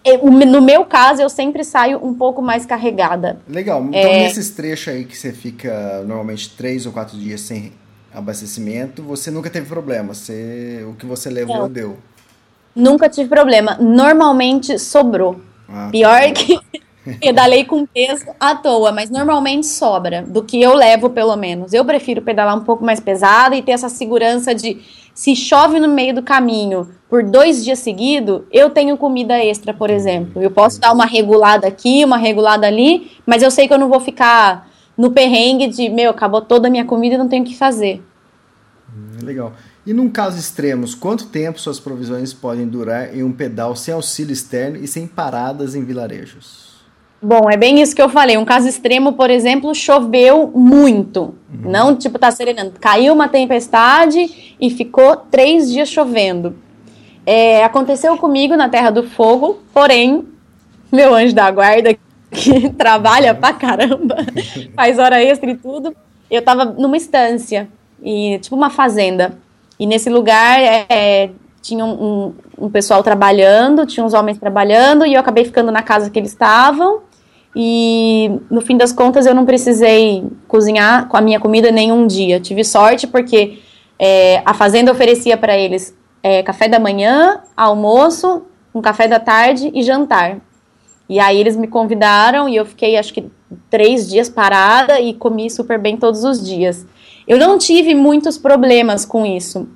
eu, 0.04 0.26
no 0.30 0.62
meu 0.62 0.86
caso, 0.86 1.22
eu 1.22 1.30
sempre 1.30 1.64
saio 1.64 2.04
um 2.04 2.14
pouco 2.14 2.42
mais 2.42 2.66
carregada. 2.66 3.40
Legal. 3.48 3.84
Então, 3.84 4.00
é... 4.00 4.24
nesses 4.24 4.50
trechos 4.50 4.94
aí 4.94 5.06
que 5.06 5.18
você 5.18 5.32
fica 5.32 6.04
normalmente 6.06 6.50
três 6.56 6.86
ou 6.86 6.92
quatro 6.92 7.18
dias 7.18 7.42
sem 7.42 7.72
abastecimento, 8.14 9.04
você 9.04 9.32
nunca 9.32 9.50
teve 9.50 9.68
problema. 9.68 10.14
Você, 10.14 10.86
o 10.90 10.94
que 10.94 11.06
você 11.06 11.30
levou, 11.30 11.58
não. 11.58 11.70
deu. 11.70 11.98
Nunca 12.76 13.10
tive 13.10 13.30
problema. 13.30 13.78
Normalmente 13.80 14.78
sobrou. 14.78 15.40
Ah, 15.70 15.90
Pior 15.92 16.22
tá. 16.22 16.32
que 16.32 16.60
Pedalei 17.16 17.64
com 17.64 17.86
peso 17.86 18.26
à 18.40 18.56
toa, 18.56 18.92
mas 18.92 19.10
normalmente 19.10 19.66
sobra, 19.66 20.24
do 20.24 20.44
que 20.44 20.62
eu 20.62 20.74
levo 20.74 21.10
pelo 21.10 21.36
menos. 21.36 21.74
Eu 21.74 21.86
prefiro 21.86 22.22
pedalar 22.22 22.58
um 22.58 22.64
pouco 22.64 22.84
mais 22.84 23.00
pesado 23.00 23.56
e 23.56 23.62
ter 23.62 23.72
essa 23.72 23.90
segurança 23.90 24.54
de 24.54 24.80
se 25.14 25.36
chove 25.36 25.80
no 25.80 25.88
meio 25.88 26.14
do 26.14 26.22
caminho 26.22 26.88
por 27.10 27.24
dois 27.24 27.64
dias 27.64 27.80
seguidos, 27.80 28.42
eu 28.52 28.70
tenho 28.70 28.98
comida 28.98 29.38
extra, 29.44 29.74
por 29.74 29.90
exemplo. 29.90 30.42
Eu 30.42 30.52
posso 30.52 30.80
dar 30.80 30.94
uma 30.94 31.06
regulada 31.06 31.68
aqui, 31.68 32.06
uma 32.06 32.18
regulada 32.18 32.68
ali, 32.68 33.12
mas 33.26 33.42
eu 33.42 33.50
sei 33.50 33.68
que 33.68 33.74
eu 33.74 33.80
não 33.80 33.90
vou 33.90 34.00
ficar 34.00 34.70
no 34.98 35.12
perrengue 35.12 35.68
de, 35.68 35.90
meu, 35.90 36.12
acabou 36.12 36.42
toda 36.42 36.68
a 36.68 36.72
minha 36.72 36.86
comida 36.86 37.16
e 37.16 37.18
não 37.18 37.28
tenho 37.28 37.44
o 37.44 37.48
que 37.48 37.56
fazer. 37.56 38.04
Hum, 38.94 39.26
legal. 39.26 39.54
E 39.86 39.94
num 39.94 40.10
caso 40.10 40.38
extremos, 40.38 40.94
quanto 40.94 41.28
tempo 41.28 41.60
suas 41.60 41.80
provisões 41.80 42.34
podem 42.34 42.68
durar 42.68 43.16
em 43.16 43.24
um 43.24 43.32
pedal 43.32 43.76
sem 43.76 43.94
auxílio 43.94 44.34
externo 44.34 44.78
e 44.78 44.88
sem 44.88 45.08
paradas 45.08 45.76
em 45.76 45.84
vilarejos? 45.86 46.77
Bom, 47.22 47.50
é 47.50 47.58
bem 47.58 47.82
isso 47.82 47.96
que 47.96 48.02
eu 48.02 48.10
falei. 48.10 48.38
Um 48.38 48.46
caso 48.46 48.68
extremo, 48.68 49.14
por 49.14 49.30
exemplo, 49.30 49.74
choveu 49.74 50.52
muito. 50.54 51.36
Uhum. 51.52 51.72
Não, 51.72 51.96
tipo, 51.96 52.20
tá 52.20 52.30
serenando. 52.30 52.74
Caiu 52.80 53.14
uma 53.14 53.28
tempestade 53.28 54.56
e 54.60 54.70
ficou 54.70 55.16
três 55.16 55.72
dias 55.72 55.90
chovendo. 55.90 56.56
É, 57.26 57.64
aconteceu 57.64 58.16
comigo 58.18 58.56
na 58.56 58.70
Terra 58.70 58.90
do 58.90 59.04
Fogo, 59.04 59.60
porém, 59.74 60.26
meu 60.92 61.14
anjo 61.14 61.36
da 61.36 61.52
guarda, 61.52 61.94
que 62.32 62.70
trabalha 62.70 63.36
pra 63.36 63.52
caramba, 63.52 64.16
faz 64.76 64.98
hora 64.98 65.22
extra 65.22 65.52
e 65.52 65.58
tudo, 65.58 65.94
eu 66.32 66.42
tava 66.42 66.64
numa 66.64 66.96
estância, 66.96 67.68
e, 68.02 68.40
tipo 68.40 68.56
uma 68.56 68.70
fazenda. 68.70 69.38
E 69.78 69.86
nesse 69.86 70.10
lugar 70.10 70.60
é, 70.62 71.32
tinha 71.62 71.84
um, 71.84 71.92
um, 72.58 72.66
um 72.66 72.70
pessoal 72.70 73.04
trabalhando, 73.04 73.86
tinha 73.86 74.06
uns 74.06 74.14
homens 74.14 74.38
trabalhando, 74.38 75.06
e 75.06 75.14
eu 75.14 75.20
acabei 75.20 75.44
ficando 75.44 75.72
na 75.72 75.84
casa 75.84 76.10
que 76.10 76.18
eles 76.18 76.32
estavam. 76.32 77.02
E 77.56 78.40
no 78.52 78.62
fim 78.62 78.78
das 78.78 78.92
contas 78.92 79.26
eu 79.26 79.34
não 79.34 79.46
precisei 79.46 80.24
cozinhar 80.48 81.08
com 81.08 81.18
a 81.18 81.22
minha 81.22 81.40
comida 81.40 81.72
nenhum 81.72 82.06
dia. 82.06 82.40
Tive 82.40 82.64
sorte 82.64 83.08
porque 83.08 83.60
é, 83.98 84.42
a 84.46 84.54
fazenda 84.54 84.92
oferecia 84.92 85.38
para 85.38 85.58
eles 85.58 85.96
é, 86.22 86.44
café 86.44 86.68
da 86.68 86.80
manhã, 86.80 87.42
almoço, 87.56 88.44
um 88.74 88.82
café 88.82 89.08
da 89.08 89.20
tarde 89.20 89.72
e 89.74 89.82
jantar. 89.82 90.38
E 91.10 91.20
aí 91.20 91.40
eles 91.40 91.56
me 91.56 91.68
convidaram 91.68 92.50
e 92.50 92.56
eu 92.56 92.66
fiquei 92.66 92.98
acho 92.98 93.14
que 93.14 93.26
três 93.70 94.10
dias 94.10 94.30
parada 94.30 95.00
e 95.00 95.14
comi 95.14 95.50
super 95.50 95.80
bem 95.80 95.96
todos 95.96 96.24
os 96.24 96.46
dias. 96.46 96.86
Eu 97.28 97.38
não 97.38 97.58
tive 97.58 97.96
muitos 97.96 98.38
problemas 98.38 99.06
com 99.06 99.26
isso. 99.26 99.68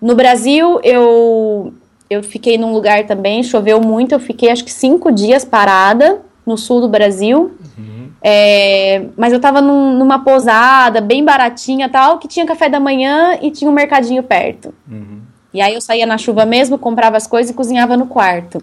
No 0.00 0.14
Brasil, 0.14 0.80
eu, 0.82 1.72
eu 2.08 2.22
fiquei 2.22 2.58
num 2.58 2.72
lugar 2.72 3.06
também, 3.06 3.42
choveu 3.42 3.80
muito, 3.80 4.12
eu 4.12 4.20
fiquei 4.20 4.50
acho 4.50 4.64
que 4.64 4.72
cinco 4.72 5.12
dias 5.12 5.44
parada 5.44 6.22
no 6.50 6.58
sul 6.58 6.80
do 6.80 6.88
Brasil. 6.88 7.52
Uhum. 7.78 8.10
É, 8.22 9.06
mas 9.16 9.32
eu 9.32 9.40
tava 9.40 9.62
num, 9.62 9.96
numa 9.96 10.18
posada 10.22 11.00
bem 11.00 11.24
baratinha 11.24 11.88
tal, 11.88 12.18
que 12.18 12.28
tinha 12.28 12.44
café 12.44 12.68
da 12.68 12.78
manhã 12.78 13.38
e 13.40 13.50
tinha 13.50 13.70
um 13.70 13.74
mercadinho 13.74 14.22
perto. 14.22 14.74
Uhum. 14.90 15.20
E 15.54 15.60
aí 15.60 15.74
eu 15.74 15.80
saía 15.80 16.06
na 16.06 16.18
chuva 16.18 16.44
mesmo, 16.44 16.78
comprava 16.78 17.16
as 17.16 17.26
coisas 17.26 17.50
e 17.50 17.54
cozinhava 17.54 17.96
no 17.96 18.06
quarto. 18.06 18.62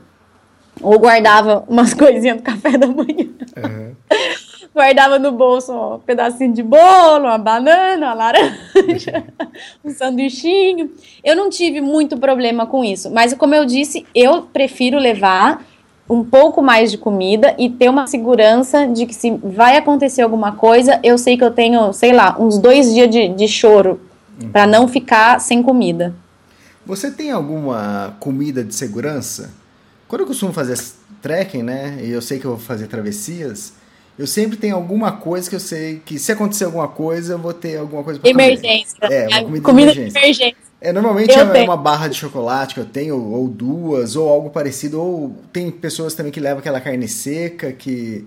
Ou 0.82 1.00
guardava 1.00 1.64
umas 1.68 1.94
coisinhas 1.96 2.38
do 2.38 2.44
café 2.44 2.78
da 2.78 2.88
manhã. 2.88 3.28
Uhum. 3.58 3.96
guardava 4.74 5.18
no 5.18 5.32
bolso 5.32 5.74
um 5.74 6.00
pedacinho 6.00 6.54
de 6.54 6.62
bolo, 6.62 7.26
uma 7.26 7.40
banana, 7.40 8.06
uma 8.08 8.14
laranja, 8.14 9.24
um 9.84 9.90
sanduichinho. 9.90 10.92
Eu 11.24 11.36
não 11.36 11.50
tive 11.50 11.82
muito 11.82 12.16
problema 12.18 12.68
com 12.68 12.86
isso, 12.86 13.10
mas 13.10 13.34
como 13.34 13.56
eu 13.56 13.66
disse, 13.66 14.06
eu 14.14 14.44
prefiro 14.44 15.00
levar 15.00 15.66
um 16.10 16.24
pouco 16.24 16.62
mais 16.62 16.90
de 16.92 16.98
comida 16.98 17.54
e 17.58 17.70
ter 17.70 17.90
uma 17.90 18.08
segurança 18.08 18.88
de 18.88 19.06
que 19.06 19.14
se 19.14 19.32
vai 19.44 19.78
acontecer 19.78 20.22
alguma 20.22 20.54
coisa, 20.54 21.00
eu 21.04 21.18
sei 21.18 21.38
que 21.38 21.44
eu 21.44 21.52
tenho, 21.52 21.92
sei 21.92 22.14
lá, 22.14 22.36
uns 22.40 22.58
dois 22.58 22.94
dias 22.94 23.10
de, 23.10 23.28
de 23.30 23.48
choro 23.48 24.00
uhum. 24.42 24.50
para 24.50 24.66
não 24.66 24.88
ficar 24.88 25.40
sem 25.42 25.62
comida. 25.62 26.14
Você 26.86 27.12
tem 27.12 27.32
alguma 27.32 28.16
comida 28.20 28.64
de 28.64 28.74
segurança? 28.74 29.52
Quando 30.08 30.22
eu 30.22 30.28
costumo 30.28 30.54
fazer 30.54 30.80
trekking, 31.22 31.64
né, 31.64 32.00
e 32.02 32.10
eu 32.10 32.22
sei 32.22 32.40
que 32.40 32.46
eu 32.46 32.52
vou 32.52 32.60
fazer 32.60 32.88
travessias, 32.88 33.74
eu 34.18 34.26
sempre 34.26 34.56
tenho 34.58 34.76
alguma 34.76 35.12
coisa 35.12 35.50
que 35.50 35.56
eu 35.56 35.60
sei 35.60 36.02
que 36.04 36.18
se 36.18 36.32
acontecer 36.32 36.64
alguma 36.64 36.88
coisa, 36.88 37.34
eu 37.34 37.38
vou 37.38 37.54
ter 37.54 37.78
alguma 37.78 38.04
coisa 38.04 38.20
para 38.20 38.30
Emergência. 38.30 38.98
Comer. 39.00 39.14
É, 39.14 39.28
uma 39.28 39.42
comida, 39.42 39.62
comida 39.62 39.92
de 39.92 40.00
emergência. 40.00 40.22
De 40.22 40.26
emergência. 40.26 40.67
É, 40.88 40.94
normalmente 40.94 41.38
eu 41.38 41.42
é 41.42 41.52
tenho. 41.52 41.66
uma 41.66 41.76
barra 41.76 42.08
de 42.08 42.16
chocolate 42.16 42.74
que 42.74 42.80
eu 42.80 42.86
tenho, 42.86 43.22
ou 43.22 43.46
duas, 43.50 44.16
ou 44.16 44.30
algo 44.30 44.50
parecido, 44.50 45.02
ou 45.02 45.36
tem 45.52 45.70
pessoas 45.70 46.14
também 46.14 46.32
que 46.32 46.40
levam 46.40 46.60
aquela 46.60 46.80
carne 46.80 47.10
seca 47.10 47.74
que. 47.74 48.26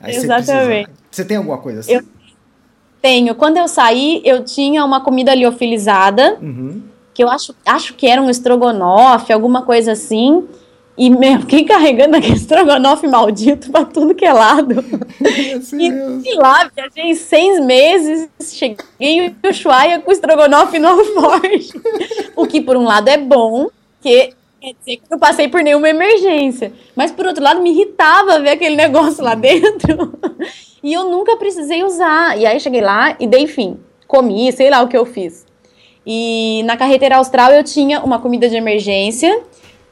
Aí 0.00 0.14
Exatamente. 0.14 0.46
Você, 0.46 0.54
precisa... 0.54 0.90
você 1.10 1.24
tem 1.24 1.36
alguma 1.36 1.58
coisa 1.58 1.80
assim? 1.80 1.94
Eu 1.94 2.04
tenho. 3.02 3.34
Quando 3.34 3.56
eu 3.56 3.66
saí, 3.66 4.22
eu 4.24 4.44
tinha 4.44 4.84
uma 4.84 5.00
comida 5.00 5.34
liofilizada, 5.34 6.38
uhum. 6.40 6.80
que 7.12 7.24
eu 7.24 7.28
acho, 7.28 7.52
acho 7.66 7.94
que 7.94 8.06
era 8.06 8.22
um 8.22 8.30
estrogonofe, 8.30 9.32
alguma 9.32 9.62
coisa 9.62 9.90
assim. 9.90 10.46
E 10.98 11.10
meu, 11.10 11.40
fiquei 11.40 11.64
carregando 11.64 12.16
aquele 12.16 12.36
estrogonofe 12.36 13.06
maldito 13.06 13.70
pra 13.70 13.84
tudo 13.84 14.14
que 14.14 14.24
é 14.24 14.32
lado. 14.32 14.82
e 15.20 15.62
sei 15.62 16.34
lá, 16.36 16.70
viajei 16.74 17.14
seis 17.14 17.60
meses, 17.60 18.28
cheguei 18.40 18.78
em 19.00 19.36
Ushuaia 19.46 20.00
com 20.00 20.10
estrogonofe 20.10 20.78
no 20.78 21.04
forte. 21.04 21.72
o 22.34 22.46
que, 22.46 22.62
por 22.62 22.76
um 22.76 22.84
lado, 22.84 23.08
é 23.08 23.18
bom, 23.18 23.68
que 24.00 24.32
quer 24.58 24.74
dizer 24.78 24.96
que 24.96 25.02
eu 25.02 25.08
não 25.10 25.18
passei 25.18 25.48
por 25.48 25.62
nenhuma 25.62 25.88
emergência. 25.88 26.72
Mas, 26.94 27.12
por 27.12 27.26
outro 27.26 27.44
lado, 27.44 27.60
me 27.60 27.70
irritava 27.70 28.40
ver 28.40 28.50
aquele 28.50 28.74
negócio 28.74 29.22
lá 29.22 29.34
dentro. 29.34 30.18
e 30.82 30.94
eu 30.94 31.04
nunca 31.04 31.36
precisei 31.36 31.84
usar. 31.84 32.38
E 32.38 32.46
aí, 32.46 32.58
cheguei 32.58 32.80
lá 32.80 33.14
e 33.20 33.26
dei 33.26 33.46
fim. 33.46 33.78
Comi, 34.06 34.50
sei 34.50 34.70
lá 34.70 34.80
o 34.80 34.88
que 34.88 34.96
eu 34.96 35.04
fiz. 35.04 35.44
E 36.06 36.62
na 36.64 36.76
carreteira 36.76 37.16
austral 37.16 37.50
eu 37.50 37.64
tinha 37.64 38.00
uma 38.00 38.20
comida 38.20 38.48
de 38.48 38.54
emergência 38.54 39.42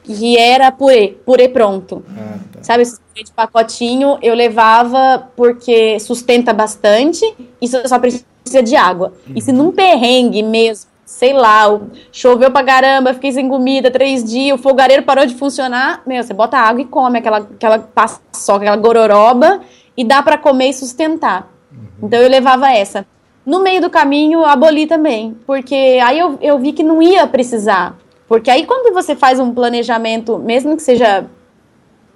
que 0.05 0.37
era 0.37 0.71
purê, 0.71 1.17
purê 1.25 1.49
pronto. 1.49 2.03
Ah, 2.09 2.37
tá. 2.51 2.63
Sabe, 2.63 2.83
esse 2.83 2.99
de 3.15 3.31
pacotinho 3.31 4.17
eu 4.21 4.35
levava 4.35 5.29
porque 5.35 5.99
sustenta 5.99 6.53
bastante 6.53 7.25
e 7.61 7.67
só 7.67 7.97
precisa 7.97 8.61
de 8.63 8.75
água. 8.75 9.13
Uhum. 9.27 9.33
E 9.35 9.41
se 9.41 9.51
uhum. 9.51 9.57
num 9.57 9.71
perrengue 9.71 10.43
mesmo, 10.43 10.89
sei 11.05 11.33
lá, 11.33 11.79
choveu 12.11 12.51
pra 12.51 12.63
caramba, 12.63 13.13
fiquei 13.13 13.31
sem 13.31 13.47
comida 13.47 13.89
três 13.89 14.23
dias, 14.23 14.59
o 14.59 14.61
fogareiro 14.61 15.03
parou 15.03 15.25
de 15.25 15.33
funcionar, 15.33 16.01
meu, 16.05 16.21
você 16.21 16.33
bota 16.33 16.57
água 16.57 16.81
e 16.81 16.85
come 16.85 17.19
aquela, 17.19 17.37
aquela 17.37 17.79
paçoca, 17.79 18.59
aquela 18.59 18.75
gororoba 18.75 19.61
e 19.95 20.03
dá 20.03 20.21
para 20.21 20.37
comer 20.37 20.69
e 20.69 20.73
sustentar. 20.73 21.49
Uhum. 21.71 22.07
Então 22.07 22.19
eu 22.19 22.29
levava 22.29 22.69
essa. 22.71 23.05
No 23.45 23.61
meio 23.61 23.79
do 23.79 23.89
caminho, 23.91 24.43
aboli 24.43 24.87
também, 24.87 25.37
porque 25.45 25.99
aí 26.03 26.17
eu, 26.17 26.37
eu 26.41 26.57
vi 26.57 26.73
que 26.73 26.83
não 26.83 27.01
ia 27.01 27.27
precisar. 27.27 27.95
Porque 28.27 28.49
aí 28.49 28.65
quando 28.65 28.93
você 28.93 29.15
faz 29.15 29.39
um 29.39 29.53
planejamento, 29.53 30.39
mesmo 30.39 30.75
que 30.75 30.81
seja 30.81 31.25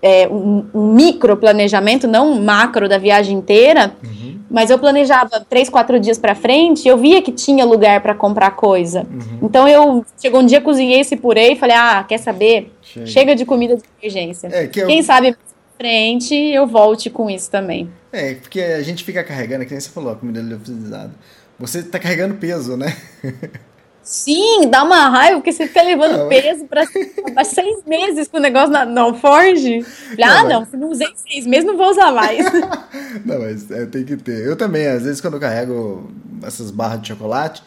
é, 0.01 0.27
um, 0.27 0.65
um, 0.73 0.93
micro 0.93 1.35
planejamento, 1.37 2.07
não 2.07 2.31
um 2.31 2.41
macro 2.41 2.87
da 2.87 2.97
viagem 2.97 3.37
inteira, 3.37 3.93
uhum. 4.03 4.39
mas 4.49 4.69
eu 4.69 4.79
planejava 4.79 5.45
três, 5.49 5.69
quatro 5.69 5.99
dias 5.99 6.17
para 6.17 6.33
frente, 6.33 6.87
eu 6.87 6.97
via 6.97 7.21
que 7.21 7.31
tinha 7.31 7.65
lugar 7.65 8.01
para 8.01 8.15
comprar 8.15 8.51
coisa. 8.51 9.05
Uhum. 9.09 9.39
Então 9.43 9.67
eu 9.67 10.05
chegou 10.19 10.41
um 10.41 10.45
dia 10.45 10.61
cozinhei 10.61 11.01
esse 11.01 11.15
purê 11.15 11.53
e 11.53 11.55
falei, 11.55 11.75
ah, 11.75 12.03
quer 12.07 12.17
saber? 12.17 12.73
Chega, 12.81 13.05
Chega 13.05 13.35
de 13.35 13.45
comida 13.45 13.75
de 13.75 13.83
emergência. 14.01 14.49
É, 14.51 14.67
que 14.67 14.79
eu... 14.79 14.87
Quem 14.87 15.03
sabe 15.03 15.35
frente 15.77 16.35
eu 16.35 16.67
volte 16.67 17.09
com 17.09 17.29
isso 17.29 17.49
também. 17.49 17.89
É, 18.11 18.33
porque 18.33 18.59
a 18.59 18.81
gente 18.81 19.03
fica 19.03 19.23
carregando, 19.23 19.65
que 19.65 19.71
nem 19.71 19.79
você 19.79 19.89
falou, 19.89 20.11
a 20.11 20.15
comida 20.15 20.41
liofilizada. 20.41 21.11
Você 21.59 21.79
está 21.79 21.99
carregando 21.99 22.35
peso, 22.35 22.75
né? 22.75 22.95
Sim, 24.01 24.69
dá 24.69 24.83
uma 24.83 25.09
raiva, 25.09 25.37
porque 25.37 25.51
você 25.51 25.67
fica 25.67 25.83
levando 25.83 26.17
não, 26.17 26.29
peso 26.29 26.65
para 26.65 27.43
seis 27.43 27.83
meses 27.85 28.27
com 28.27 28.37
o 28.37 28.41
negócio 28.41 28.69
na, 28.69 28.85
no 28.85 29.13
Forge. 29.15 29.85
ah, 30.23 30.43
não, 30.43 30.65
se 30.65 30.75
não 30.77 30.89
usei 30.89 31.07
seis 31.15 31.45
meses, 31.45 31.65
não 31.65 31.77
vou 31.77 31.89
usar 31.89 32.11
mais. 32.11 32.43
não, 33.23 33.39
mas 33.39 33.69
é, 33.69 33.85
tem 33.85 34.03
que 34.03 34.17
ter. 34.17 34.45
Eu 34.45 34.55
também, 34.55 34.87
às 34.87 35.03
vezes, 35.03 35.21
quando 35.21 35.35
eu 35.35 35.39
carrego 35.39 36.09
essas 36.43 36.71
barras 36.71 37.01
de 37.01 37.09
chocolate, 37.09 37.61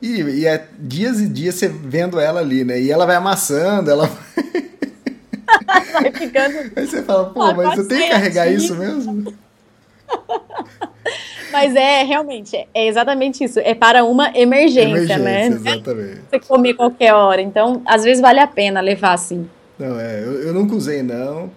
e, 0.00 0.20
e 0.20 0.46
é 0.46 0.66
dias 0.78 1.20
e 1.20 1.28
dias 1.28 1.54
você 1.54 1.68
vendo 1.68 2.18
ela 2.18 2.40
ali, 2.40 2.64
né? 2.64 2.80
E 2.80 2.90
ela 2.90 3.06
vai 3.06 3.16
amassando, 3.16 3.90
ela 3.90 4.06
vai 5.92 6.12
ficando. 6.12 6.72
Aí 6.74 6.86
você 6.86 7.02
fala, 7.02 7.30
pô, 7.30 7.54
mas 7.54 7.78
eu 7.78 7.86
tenho 7.86 8.02
que 8.02 8.10
carregar 8.10 8.50
isso 8.50 8.74
mesmo? 8.74 9.32
Mas 11.52 11.74
é 11.74 12.02
realmente, 12.02 12.56
é 12.74 12.86
exatamente 12.86 13.44
isso. 13.44 13.58
É 13.60 13.74
para 13.74 14.04
uma 14.04 14.36
emergência, 14.36 15.14
emergência 15.14 15.18
né? 15.18 15.46
Exatamente. 15.46 16.20
Você 16.28 16.40
comer 16.40 16.74
qualquer 16.74 17.14
hora. 17.14 17.40
Então, 17.40 17.82
às 17.86 18.04
vezes 18.04 18.20
vale 18.20 18.40
a 18.40 18.46
pena 18.46 18.80
levar 18.80 19.12
assim. 19.12 19.48
Não, 19.78 19.98
é, 19.98 20.22
eu, 20.22 20.42
eu 20.42 20.54
nunca 20.54 20.74
usei, 20.74 21.02
não. 21.02 21.50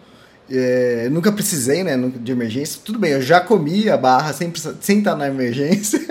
É, 0.51 1.07
nunca 1.11 1.31
precisei, 1.31 1.83
né, 1.83 1.95
de 2.15 2.31
emergência. 2.31 2.81
Tudo 2.83 2.97
bem, 2.97 3.11
eu 3.11 3.21
já 3.21 3.39
comi 3.39 3.89
a 3.89 3.97
barra 3.97 4.33
sem, 4.33 4.51
sem 4.81 4.99
estar 4.99 5.15
na 5.15 5.27
emergência. 5.27 5.99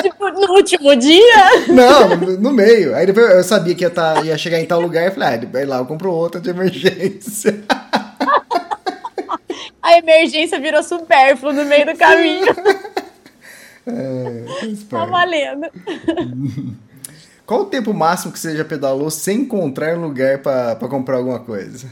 tipo, 0.00 0.28
no 0.30 0.54
último 0.54 0.96
dia? 0.96 1.66
Não, 1.68 2.16
no, 2.16 2.38
no, 2.38 2.50
meio. 2.52 2.94
Aí 2.94 3.04
depois 3.04 3.30
eu 3.30 3.44
sabia 3.44 3.74
que 3.74 3.84
ia, 3.84 3.90
tá, 3.90 4.22
ia 4.24 4.38
chegar 4.38 4.58
em 4.58 4.64
tal 4.64 4.80
lugar 4.80 5.06
e 5.06 5.10
falei, 5.10 5.28
ah, 5.28 5.66
lá 5.66 5.76
eu 5.78 5.86
compro 5.86 6.10
outra 6.10 6.40
de 6.40 6.48
emergência. 6.48 7.62
a 9.90 9.98
emergência 9.98 10.58
virou 10.60 10.82
supérfluo 10.82 11.52
no 11.52 11.64
meio 11.64 11.86
do 11.86 11.96
caminho. 11.96 12.46
É, 13.86 14.44
tá 14.90 15.06
valendo. 15.06 15.66
Qual 17.46 17.62
o 17.62 17.64
tempo 17.64 17.94
máximo 17.94 18.30
que 18.30 18.38
você 18.38 18.54
já 18.54 18.64
pedalou 18.64 19.10
sem 19.10 19.40
encontrar 19.40 19.96
lugar 19.96 20.38
para 20.38 20.76
comprar 20.86 21.16
alguma 21.16 21.40
coisa? 21.40 21.90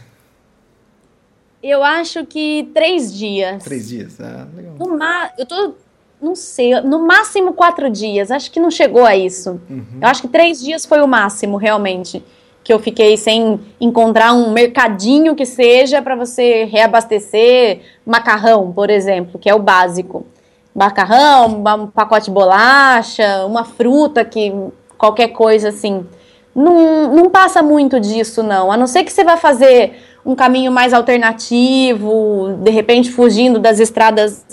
Eu 1.63 1.83
acho 1.83 2.27
que 2.27 2.71
três 2.75 3.13
dias. 3.13 3.65
Três 3.65 3.89
dias, 3.89 4.21
ah, 4.21 4.47
legal. 4.55 4.75
No 4.79 4.99
ma 4.99 5.31
eu 5.37 5.47
tô, 5.47 5.75
não 6.21 6.37
sei, 6.37 6.79
no 6.83 7.05
máximo 7.07 7.55
quatro 7.55 7.91
dias. 7.91 8.31
Acho 8.31 8.51
que 8.53 8.61
não 8.61 8.71
chegou 8.71 9.05
a 9.07 9.17
isso. 9.17 9.61
Uhum. 9.69 9.99
Eu 10.01 10.09
acho 10.09 10.23
que 10.23 10.29
três 10.29 10.61
dias 10.61 10.85
foi 10.85 11.01
o 11.01 11.09
máximo, 11.09 11.57
realmente 11.57 12.23
que 12.63 12.73
eu 12.73 12.79
fiquei 12.79 13.17
sem 13.17 13.61
encontrar 13.81 14.33
um 14.33 14.51
mercadinho 14.51 15.35
que 15.35 15.47
seja 15.47 16.03
para 16.03 16.15
você 16.15 16.65
reabastecer 16.65 17.81
macarrão, 18.05 18.73
por 18.73 18.91
exemplo, 18.91 19.39
que 19.39 19.49
é 19.49 19.55
o 19.55 19.59
básico. 19.59 20.27
Macarrão, 20.75 21.47
um 21.47 21.87
pacote 21.87 22.27
de 22.27 22.31
bolacha, 22.31 23.45
uma 23.47 23.65
fruta 23.65 24.25
que 24.25 24.53
qualquer 24.97 25.29
coisa 25.29 25.71
assim. 25.71 26.07
Não, 26.55 27.15
não 27.15 27.31
passa 27.31 27.63
muito 27.63 27.99
disso, 27.99 28.43
não. 28.43 28.71
A 28.71 28.77
não 28.77 28.87
ser 28.87 29.03
que 29.05 29.13
você 29.13 29.25
vá 29.25 29.37
fazer 29.37 29.95
um 30.25 30.35
caminho 30.35 30.71
mais 30.71 30.93
alternativo, 30.93 32.59
de 32.61 32.71
repente 32.71 33.11
fugindo 33.11 33.59
das 33.59 33.81
estradas 33.81 34.45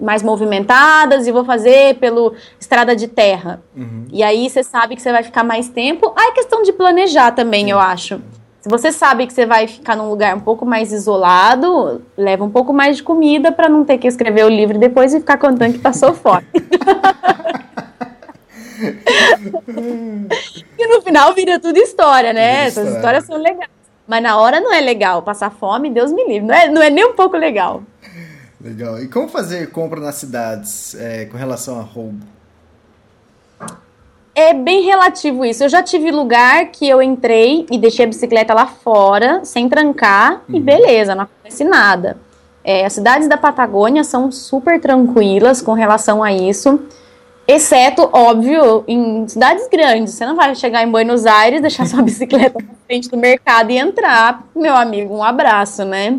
mais 0.00 0.22
movimentadas 0.22 1.26
e 1.26 1.32
vou 1.32 1.44
fazer 1.44 1.96
pelo 1.96 2.34
estrada 2.60 2.94
de 2.94 3.08
terra. 3.08 3.60
Uhum. 3.76 4.06
E 4.12 4.22
aí 4.22 4.48
você 4.48 4.62
sabe 4.62 4.96
que 4.96 5.02
você 5.02 5.12
vai 5.12 5.22
ficar 5.22 5.44
mais 5.44 5.68
tempo. 5.68 6.12
Ah, 6.16 6.28
é 6.28 6.32
questão 6.32 6.62
de 6.62 6.72
planejar 6.72 7.32
também, 7.32 7.64
Sim. 7.64 7.72
eu 7.72 7.78
acho. 7.78 8.20
Se 8.60 8.68
você 8.68 8.92
sabe 8.92 9.26
que 9.26 9.32
você 9.32 9.46
vai 9.46 9.68
ficar 9.68 9.96
num 9.96 10.10
lugar 10.10 10.36
um 10.36 10.40
pouco 10.40 10.66
mais 10.66 10.92
isolado, 10.92 12.02
leva 12.16 12.44
um 12.44 12.50
pouco 12.50 12.72
mais 12.72 12.96
de 12.96 13.02
comida 13.02 13.52
para 13.52 13.68
não 13.68 13.84
ter 13.84 13.98
que 13.98 14.06
escrever 14.06 14.44
o 14.44 14.48
livro 14.48 14.78
depois 14.78 15.14
e 15.14 15.20
ficar 15.20 15.38
contando 15.38 15.74
que 15.74 15.78
passou 15.78 16.12
fome. 16.12 16.46
e 20.78 20.86
no 20.86 21.02
final 21.02 21.34
vira 21.34 21.58
tudo 21.58 21.78
história, 21.78 22.32
né? 22.32 22.66
Essas 22.66 22.94
histórias 22.94 23.24
são 23.24 23.36
legais. 23.36 23.70
Mas 24.06 24.22
na 24.22 24.38
hora 24.38 24.60
não 24.60 24.72
é 24.72 24.80
legal. 24.80 25.22
Passar 25.22 25.50
fome, 25.50 25.90
Deus 25.90 26.12
me 26.12 26.26
livre. 26.26 26.48
Não 26.48 26.54
é, 26.54 26.68
não 26.68 26.82
é 26.82 26.90
nem 26.90 27.04
um 27.04 27.12
pouco 27.12 27.36
legal. 27.36 27.82
Legal. 28.60 29.00
E 29.00 29.08
como 29.08 29.28
fazer 29.28 29.70
compra 29.70 30.00
nas 30.00 30.16
cidades 30.16 30.94
é, 30.94 31.26
com 31.26 31.36
relação 31.36 31.78
a 31.78 31.82
roubo? 31.82 32.26
É 34.34 34.54
bem 34.54 34.84
relativo 34.84 35.44
isso. 35.44 35.64
Eu 35.64 35.68
já 35.68 35.82
tive 35.82 36.10
lugar 36.10 36.66
que 36.66 36.88
eu 36.88 37.02
entrei 37.02 37.66
e 37.70 37.78
deixei 37.78 38.04
a 38.04 38.08
bicicleta 38.08 38.54
lá 38.54 38.66
fora, 38.66 39.44
sem 39.44 39.68
trancar, 39.68 40.42
uhum. 40.48 40.56
e 40.56 40.60
beleza, 40.60 41.14
não 41.14 41.24
acontece 41.24 41.64
nada. 41.64 42.16
É, 42.62 42.84
as 42.84 42.92
cidades 42.92 43.28
da 43.28 43.36
Patagônia 43.36 44.04
são 44.04 44.30
super 44.30 44.80
tranquilas 44.80 45.62
com 45.62 45.72
relação 45.72 46.22
a 46.22 46.32
isso. 46.32 46.80
Exceto, 47.48 48.10
óbvio, 48.12 48.84
em 48.86 49.26
cidades 49.26 49.66
grandes. 49.68 50.14
Você 50.14 50.26
não 50.26 50.36
vai 50.36 50.54
chegar 50.54 50.82
em 50.82 50.90
Buenos 50.90 51.24
Aires, 51.24 51.62
deixar 51.62 51.86
sua 51.86 52.02
bicicleta 52.04 52.58
na 52.62 52.74
frente 52.86 53.08
do 53.08 53.16
mercado 53.16 53.70
e 53.70 53.78
entrar. 53.78 54.46
Meu 54.54 54.76
amigo, 54.76 55.16
um 55.16 55.22
abraço, 55.22 55.84
né? 55.84 56.18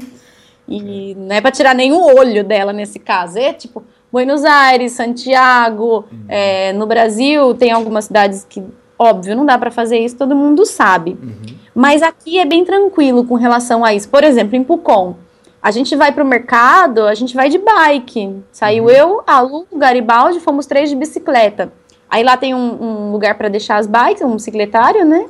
E 0.70 1.16
não 1.16 1.36
é 1.36 1.42
para 1.42 1.52
tirar 1.52 1.74
nenhum 1.74 2.04
olho 2.16 2.44
dela 2.44 2.72
nesse 2.72 3.00
caso. 3.00 3.40
É 3.40 3.52
tipo, 3.52 3.84
Buenos 4.12 4.46
Aires, 4.46 4.92
Santiago, 4.92 6.06
uhum. 6.12 6.26
é, 6.28 6.72
no 6.74 6.86
Brasil 6.86 7.56
tem 7.56 7.72
algumas 7.72 8.06
cidades 8.06 8.46
que, 8.48 8.64
óbvio, 8.98 9.36
não 9.36 9.46
dá 9.46 9.58
para 9.58 9.72
fazer 9.72 9.98
isso, 9.98 10.16
todo 10.16 10.36
mundo 10.36 10.66
sabe. 10.66 11.18
Uhum. 11.22 11.58
Mas 11.74 12.04
aqui 12.04 12.38
é 12.38 12.46
bem 12.46 12.64
tranquilo 12.64 13.26
com 13.26 13.36
relação 13.36 13.84
a 13.84 13.94
isso. 13.94 14.08
Por 14.10 14.24
exemplo, 14.24 14.56
em 14.56 14.64
Pucon 14.64 15.16
a 15.62 15.72
gente 15.72 15.96
vai 15.96 16.12
pro 16.12 16.24
mercado, 16.24 17.04
a 17.04 17.14
gente 17.14 17.36
vai 17.36 17.50
de 17.50 17.58
bike. 17.58 18.42
Saiu 18.52 18.86
uhum. 18.86 18.90
eu, 18.90 19.24
a 19.28 19.42
Lu, 19.42 19.68
o 19.70 19.78
Garibaldi, 19.78 20.40
fomos 20.40 20.66
três 20.66 20.90
de 20.90 20.96
bicicleta. 20.96 21.72
Aí 22.10 22.24
lá 22.24 22.38
tem 22.38 22.56
um, 22.56 22.84
um 22.84 23.12
lugar 23.12 23.36
para 23.38 23.50
deixar 23.50 23.78
as 23.78 23.86
bikes, 23.86 24.22
um 24.24 24.36
bicicletário, 24.36 25.06
né? 25.06 25.28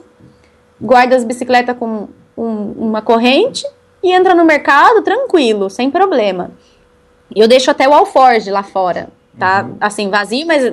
Guarda 0.79 1.15
as 1.15 1.23
bicicletas 1.23 1.75
com 1.77 2.07
um, 2.37 2.71
uma 2.77 3.01
corrente 3.01 3.65
e 4.03 4.11
entra 4.11 4.33
no 4.33 4.45
mercado 4.45 5.01
tranquilo, 5.01 5.69
sem 5.69 5.89
problema. 5.89 6.51
E 7.35 7.39
eu 7.39 7.47
deixo 7.47 7.69
até 7.69 7.87
o 7.87 7.93
alforge 7.93 8.49
lá 8.49 8.63
fora, 8.63 9.09
tá? 9.37 9.63
Uhum. 9.63 9.77
Assim, 9.79 10.09
vazio, 10.09 10.47
mas 10.47 10.63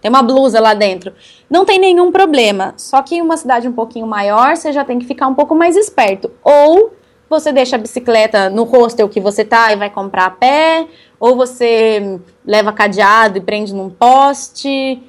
tem 0.00 0.08
uma 0.08 0.22
blusa 0.22 0.60
lá 0.60 0.72
dentro. 0.72 1.12
Não 1.48 1.64
tem 1.64 1.78
nenhum 1.78 2.10
problema. 2.10 2.74
Só 2.76 3.02
que 3.02 3.16
em 3.16 3.22
uma 3.22 3.36
cidade 3.36 3.68
um 3.68 3.72
pouquinho 3.72 4.06
maior, 4.06 4.56
você 4.56 4.72
já 4.72 4.84
tem 4.84 4.98
que 4.98 5.06
ficar 5.06 5.26
um 5.26 5.34
pouco 5.34 5.54
mais 5.54 5.76
esperto. 5.76 6.30
Ou 6.42 6.94
você 7.28 7.52
deixa 7.52 7.76
a 7.76 7.78
bicicleta 7.78 8.48
no 8.48 8.62
hostel 8.62 9.08
que 9.08 9.20
você 9.20 9.44
tá 9.44 9.72
e 9.72 9.76
vai 9.76 9.90
comprar 9.90 10.26
a 10.26 10.30
pé, 10.30 10.86
ou 11.18 11.36
você 11.36 12.20
leva 12.44 12.72
cadeado 12.72 13.38
e 13.38 13.40
prende 13.40 13.74
num 13.74 13.90
poste. 13.90 15.02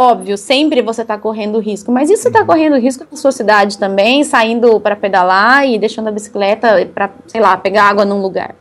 Óbvio, 0.00 0.38
sempre 0.38 0.80
você 0.80 1.02
está 1.02 1.18
correndo 1.18 1.58
risco, 1.58 1.90
mas 1.90 2.08
isso 2.08 2.28
está 2.28 2.42
uhum. 2.42 2.46
correndo 2.46 2.76
risco 2.76 3.04
na 3.10 3.16
sua 3.16 3.32
cidade 3.32 3.76
também, 3.76 4.22
saindo 4.22 4.78
para 4.78 4.94
pedalar 4.94 5.66
e 5.66 5.76
deixando 5.76 6.06
a 6.06 6.12
bicicleta 6.12 6.88
para, 6.94 7.10
sei 7.26 7.40
lá, 7.40 7.56
pegar 7.56 7.82
água 7.82 8.04
num 8.04 8.22
lugar. 8.22 8.54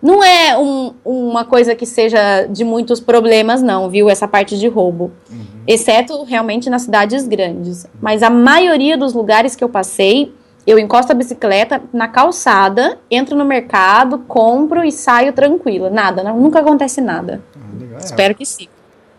Não 0.00 0.24
é 0.24 0.56
um, 0.56 0.94
uma 1.04 1.44
coisa 1.44 1.74
que 1.74 1.84
seja 1.84 2.46
de 2.46 2.64
muitos 2.64 3.00
problemas, 3.00 3.60
não, 3.60 3.90
viu? 3.90 4.08
Essa 4.08 4.26
parte 4.26 4.58
de 4.58 4.66
roubo. 4.66 5.12
Uhum. 5.30 5.44
Exceto 5.66 6.24
realmente 6.24 6.70
nas 6.70 6.80
cidades 6.80 7.28
grandes. 7.28 7.86
Mas 8.00 8.22
a 8.22 8.30
maioria 8.30 8.96
dos 8.96 9.12
lugares 9.12 9.54
que 9.54 9.62
eu 9.62 9.68
passei, 9.68 10.34
eu 10.66 10.78
encosto 10.78 11.12
a 11.12 11.14
bicicleta 11.14 11.82
na 11.92 12.08
calçada, 12.08 12.98
entro 13.10 13.36
no 13.36 13.44
mercado, 13.44 14.20
compro 14.20 14.82
e 14.82 14.90
saio 14.90 15.34
tranquila. 15.34 15.90
Nada, 15.90 16.22
não, 16.22 16.40
nunca 16.40 16.60
acontece 16.60 17.02
nada. 17.02 17.42
Ah, 17.54 17.98
Espero 17.98 18.34
que 18.34 18.46
sim. 18.46 18.68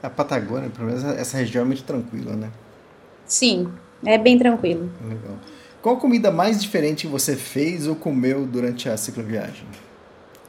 A 0.04 0.10
Patagônia, 0.10 0.70
pelo 0.70 0.88
menos 0.88 1.04
essa 1.04 1.38
região 1.38 1.62
é 1.62 1.66
muito 1.66 1.84
tranquila, 1.84 2.34
né? 2.34 2.50
Sim, 3.26 3.70
é 4.06 4.18
bem 4.18 4.38
tranquilo. 4.38 4.92
Legal. 5.02 5.38
Qual 5.82 5.98
comida 5.98 6.30
mais 6.30 6.62
diferente 6.62 7.08
você 7.08 7.36
fez 7.36 7.88
ou 7.88 7.96
comeu 7.96 8.46
durante 8.46 8.88
a 8.90 8.98
cicloviagem? 8.98 9.66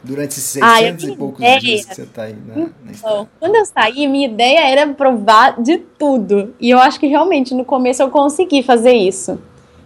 Durante 0.03 0.33
esses 0.33 0.45
600 0.45 1.05
ah, 1.05 1.09
e 1.09 1.17
poucos 1.17 1.39
ideia. 1.39 1.61
dias 1.61 1.85
que 1.87 1.95
você 1.95 2.03
está 2.03 2.23
aí 2.25 2.37
na, 2.47 2.55
na 2.57 2.69
então, 2.91 3.29
Quando 3.41 3.55
eu 3.55 3.65
saí, 3.65 4.07
minha 4.07 4.29
ideia 4.29 4.69
era 4.69 4.87
provar 4.93 5.61
de 5.63 5.79
tudo. 5.79 6.55
E 6.61 6.71
eu 6.71 6.79
acho 6.79 7.01
que 7.01 7.07
realmente 7.07 7.55
no 7.55 7.65
começo 7.65 8.03
eu 8.03 8.11
consegui 8.11 8.63
fazer 8.63 8.93
isso. 8.93 9.39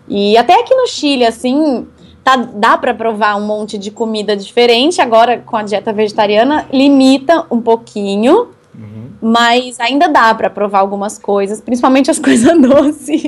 E 0.08 0.36
até 0.36 0.60
aqui 0.60 0.74
no 0.74 0.86
Chile, 0.86 1.24
assim, 1.24 1.86
tá, 2.24 2.36
dá 2.36 2.76
para 2.76 2.92
provar 2.92 3.36
um 3.36 3.46
monte 3.46 3.78
de 3.78 3.90
comida 3.90 4.36
diferente. 4.36 5.00
Agora, 5.00 5.38
com 5.38 5.56
a 5.56 5.62
dieta 5.62 5.92
vegetariana, 5.92 6.66
limita 6.72 7.46
um 7.50 7.60
pouquinho. 7.60 8.48
Uhum. 8.78 9.10
Mas 9.20 9.80
ainda 9.80 10.08
dá 10.08 10.32
para 10.34 10.48
provar 10.48 10.78
algumas 10.78 11.18
coisas, 11.18 11.60
principalmente 11.60 12.10
as 12.10 12.18
coisas 12.20 12.60
doces. 12.60 13.22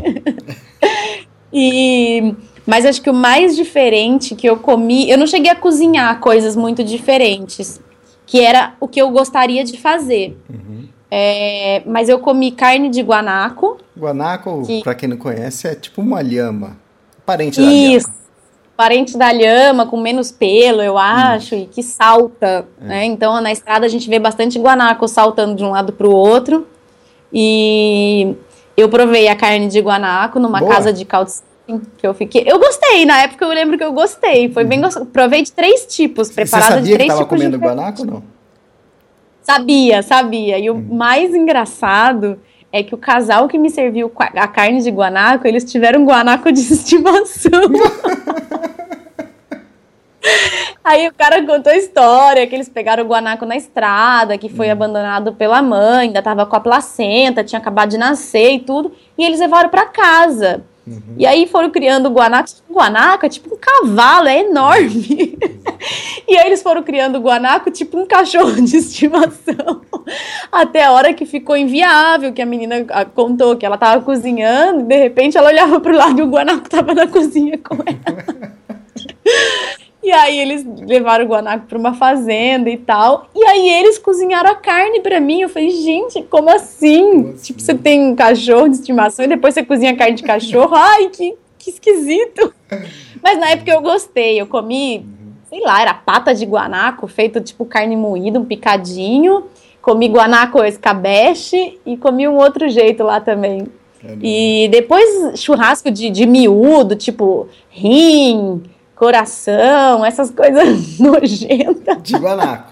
e 1.52 2.34
mas 2.66 2.86
acho 2.86 3.02
que 3.02 3.10
o 3.10 3.14
mais 3.14 3.56
diferente 3.56 4.36
que 4.36 4.48
eu 4.48 4.56
comi, 4.56 5.10
eu 5.10 5.18
não 5.18 5.26
cheguei 5.26 5.50
a 5.50 5.56
cozinhar 5.56 6.20
coisas 6.20 6.54
muito 6.54 6.84
diferentes, 6.84 7.80
que 8.24 8.40
era 8.40 8.74
o 8.78 8.86
que 8.86 9.00
eu 9.00 9.10
gostaria 9.10 9.64
de 9.64 9.76
fazer. 9.76 10.38
Uhum. 10.48 10.88
É, 11.10 11.82
mas 11.84 12.08
eu 12.08 12.20
comi 12.20 12.52
carne 12.52 12.88
de 12.88 13.00
guanaco. 13.00 13.78
Guanaco, 13.98 14.62
que... 14.64 14.84
para 14.84 14.94
quem 14.94 15.08
não 15.08 15.16
conhece, 15.16 15.66
é 15.66 15.74
tipo 15.74 16.00
uma 16.00 16.22
lhama. 16.22 16.76
Parente 17.26 17.60
da 17.60 17.66
Isso. 17.66 18.06
lhama. 18.06 18.19
Parente 18.80 19.18
da 19.18 19.30
lhama, 19.30 19.84
com 19.84 20.00
menos 20.00 20.32
pelo, 20.32 20.80
eu 20.80 20.96
acho, 20.96 21.54
e 21.54 21.66
que 21.66 21.82
salta. 21.82 22.66
É. 22.80 22.84
Né? 22.86 23.04
Então, 23.04 23.38
na 23.38 23.52
estrada 23.52 23.84
a 23.84 23.88
gente 23.90 24.08
vê 24.08 24.18
bastante 24.18 24.58
guanaco 24.58 25.06
saltando 25.06 25.54
de 25.54 25.62
um 25.62 25.68
lado 25.68 25.92
para 25.92 26.06
o 26.06 26.10
outro. 26.10 26.66
E 27.30 28.34
eu 28.74 28.88
provei 28.88 29.28
a 29.28 29.36
carne 29.36 29.68
de 29.68 29.78
guanaco 29.80 30.40
numa 30.40 30.60
Boa. 30.60 30.72
casa 30.72 30.94
de 30.94 31.04
calcim 31.04 31.42
que 31.98 32.06
eu 32.06 32.14
fiquei. 32.14 32.42
Eu 32.46 32.58
gostei, 32.58 33.04
na 33.04 33.20
época 33.20 33.44
eu 33.44 33.50
lembro 33.50 33.76
que 33.76 33.84
eu 33.84 33.92
gostei. 33.92 34.50
Foi 34.50 34.64
bem 34.64 34.78
uhum. 34.78 34.86
gostoso. 34.86 35.04
Provei 35.04 35.42
de 35.42 35.52
três 35.52 35.84
tipos, 35.84 36.30
preparada 36.30 36.80
de 36.80 36.94
três 36.94 37.12
tipos. 37.12 37.18
Que 37.18 37.18
tava 37.18 37.26
comendo 37.26 37.58
guanaco 37.58 38.06
não? 38.06 38.22
Sabia, 39.42 40.02
sabia. 40.02 40.58
E 40.58 40.70
o 40.70 40.74
hum. 40.76 40.86
mais 40.90 41.34
engraçado 41.34 42.38
é 42.72 42.82
que 42.82 42.94
o 42.94 42.98
casal 42.98 43.48
que 43.48 43.58
me 43.58 43.70
serviu 43.70 44.12
a 44.16 44.48
carne 44.48 44.82
de 44.82 44.90
guanaco, 44.90 45.46
eles 45.46 45.64
tiveram 45.64 46.04
guanaco 46.04 46.52
de 46.52 46.60
estimação. 46.72 47.62
Aí 50.82 51.08
o 51.08 51.14
cara 51.14 51.44
contou 51.44 51.72
a 51.72 51.76
história 51.76 52.46
que 52.46 52.54
eles 52.54 52.68
pegaram 52.68 53.04
o 53.04 53.06
guanaco 53.06 53.44
na 53.44 53.56
estrada, 53.56 54.38
que 54.38 54.48
foi 54.48 54.68
hum. 54.68 54.72
abandonado 54.72 55.34
pela 55.34 55.62
mãe, 55.62 56.08
ainda 56.08 56.22
tava 56.22 56.46
com 56.46 56.56
a 56.56 56.60
placenta, 56.60 57.44
tinha 57.44 57.58
acabado 57.58 57.90
de 57.90 57.98
nascer 57.98 58.54
e 58.54 58.60
tudo, 58.60 58.92
e 59.16 59.24
eles 59.24 59.40
levaram 59.40 59.68
para 59.68 59.86
casa. 59.86 60.64
Uhum. 60.86 61.14
E 61.18 61.26
aí 61.26 61.46
foram 61.46 61.70
criando 61.70 62.06
o 62.06 62.12
guanaco. 62.12 62.50
O 62.68 63.26
é 63.26 63.28
tipo 63.28 63.54
um 63.54 63.58
cavalo, 63.58 64.28
é 64.28 64.40
enorme. 64.40 65.38
e 66.26 66.36
aí 66.36 66.46
eles 66.46 66.62
foram 66.62 66.82
criando 66.82 67.16
o 67.16 67.20
guanaco 67.20 67.70
tipo 67.70 67.98
um 67.98 68.06
cachorro 68.06 68.60
de 68.62 68.76
estimação. 68.76 69.82
Até 70.50 70.84
a 70.84 70.92
hora 70.92 71.14
que 71.14 71.26
ficou 71.26 71.56
inviável, 71.56 72.32
que 72.32 72.42
a 72.42 72.46
menina 72.46 72.84
ah, 72.90 73.04
contou 73.04 73.56
que 73.56 73.66
ela 73.66 73.78
tava 73.78 74.02
cozinhando, 74.04 74.80
e 74.80 74.84
de 74.84 74.96
repente 74.96 75.36
ela 75.36 75.48
olhava 75.48 75.80
pro 75.80 75.94
lado 75.94 76.18
e 76.18 76.22
o 76.22 76.28
guanaco 76.28 76.68
tava 76.68 76.94
na 76.94 77.06
cozinha 77.06 77.58
com 77.58 77.76
ela. 77.76 78.52
E 80.02 80.10
aí 80.10 80.38
eles 80.38 80.66
levaram 80.86 81.26
o 81.26 81.28
guanaco 81.28 81.66
para 81.66 81.78
uma 81.78 81.92
fazenda 81.92 82.70
e 82.70 82.78
tal. 82.78 83.28
E 83.34 83.44
aí 83.44 83.68
eles 83.68 83.98
cozinharam 83.98 84.50
a 84.50 84.54
carne 84.54 85.00
para 85.00 85.20
mim. 85.20 85.42
Eu 85.42 85.48
falei, 85.48 85.70
gente, 85.70 86.22
como 86.22 86.48
assim? 86.48 87.12
como 87.12 87.28
assim? 87.30 87.32
Tipo, 87.42 87.60
você 87.60 87.74
tem 87.74 88.00
um 88.00 88.16
cachorro 88.16 88.68
de 88.68 88.76
estimação 88.76 89.24
e 89.24 89.28
depois 89.28 89.54
você 89.54 89.64
cozinha 89.64 89.96
carne 89.96 90.14
de 90.14 90.22
cachorro. 90.22 90.72
Ai, 90.74 91.08
que, 91.10 91.36
que 91.58 91.70
esquisito. 91.70 92.52
Mas 93.22 93.38
na 93.38 93.50
época 93.50 93.70
eu 93.70 93.82
gostei. 93.82 94.40
Eu 94.40 94.46
comi, 94.46 95.04
sei 95.48 95.60
lá, 95.60 95.82
era 95.82 95.92
pata 95.92 96.34
de 96.34 96.46
guanaco, 96.46 97.06
feito 97.06 97.40
tipo 97.40 97.64
carne 97.66 97.96
moída, 97.96 98.38
um 98.38 98.44
picadinho. 98.44 99.44
Comi 99.82 100.08
guanaco 100.08 100.62
escabeche 100.64 101.78
e 101.84 101.96
comi 101.96 102.26
um 102.26 102.36
outro 102.36 102.68
jeito 102.68 103.02
lá 103.02 103.20
também. 103.20 103.66
E 104.22 104.68
depois 104.70 105.38
churrasco 105.38 105.90
de, 105.90 106.08
de 106.08 106.26
miúdo, 106.26 106.96
tipo 106.96 107.48
rim, 107.68 108.62
coração, 109.00 110.04
essas 110.04 110.30
coisas 110.30 110.98
nojentas. 111.00 112.02
De 112.02 112.16
guanaco. 112.18 112.70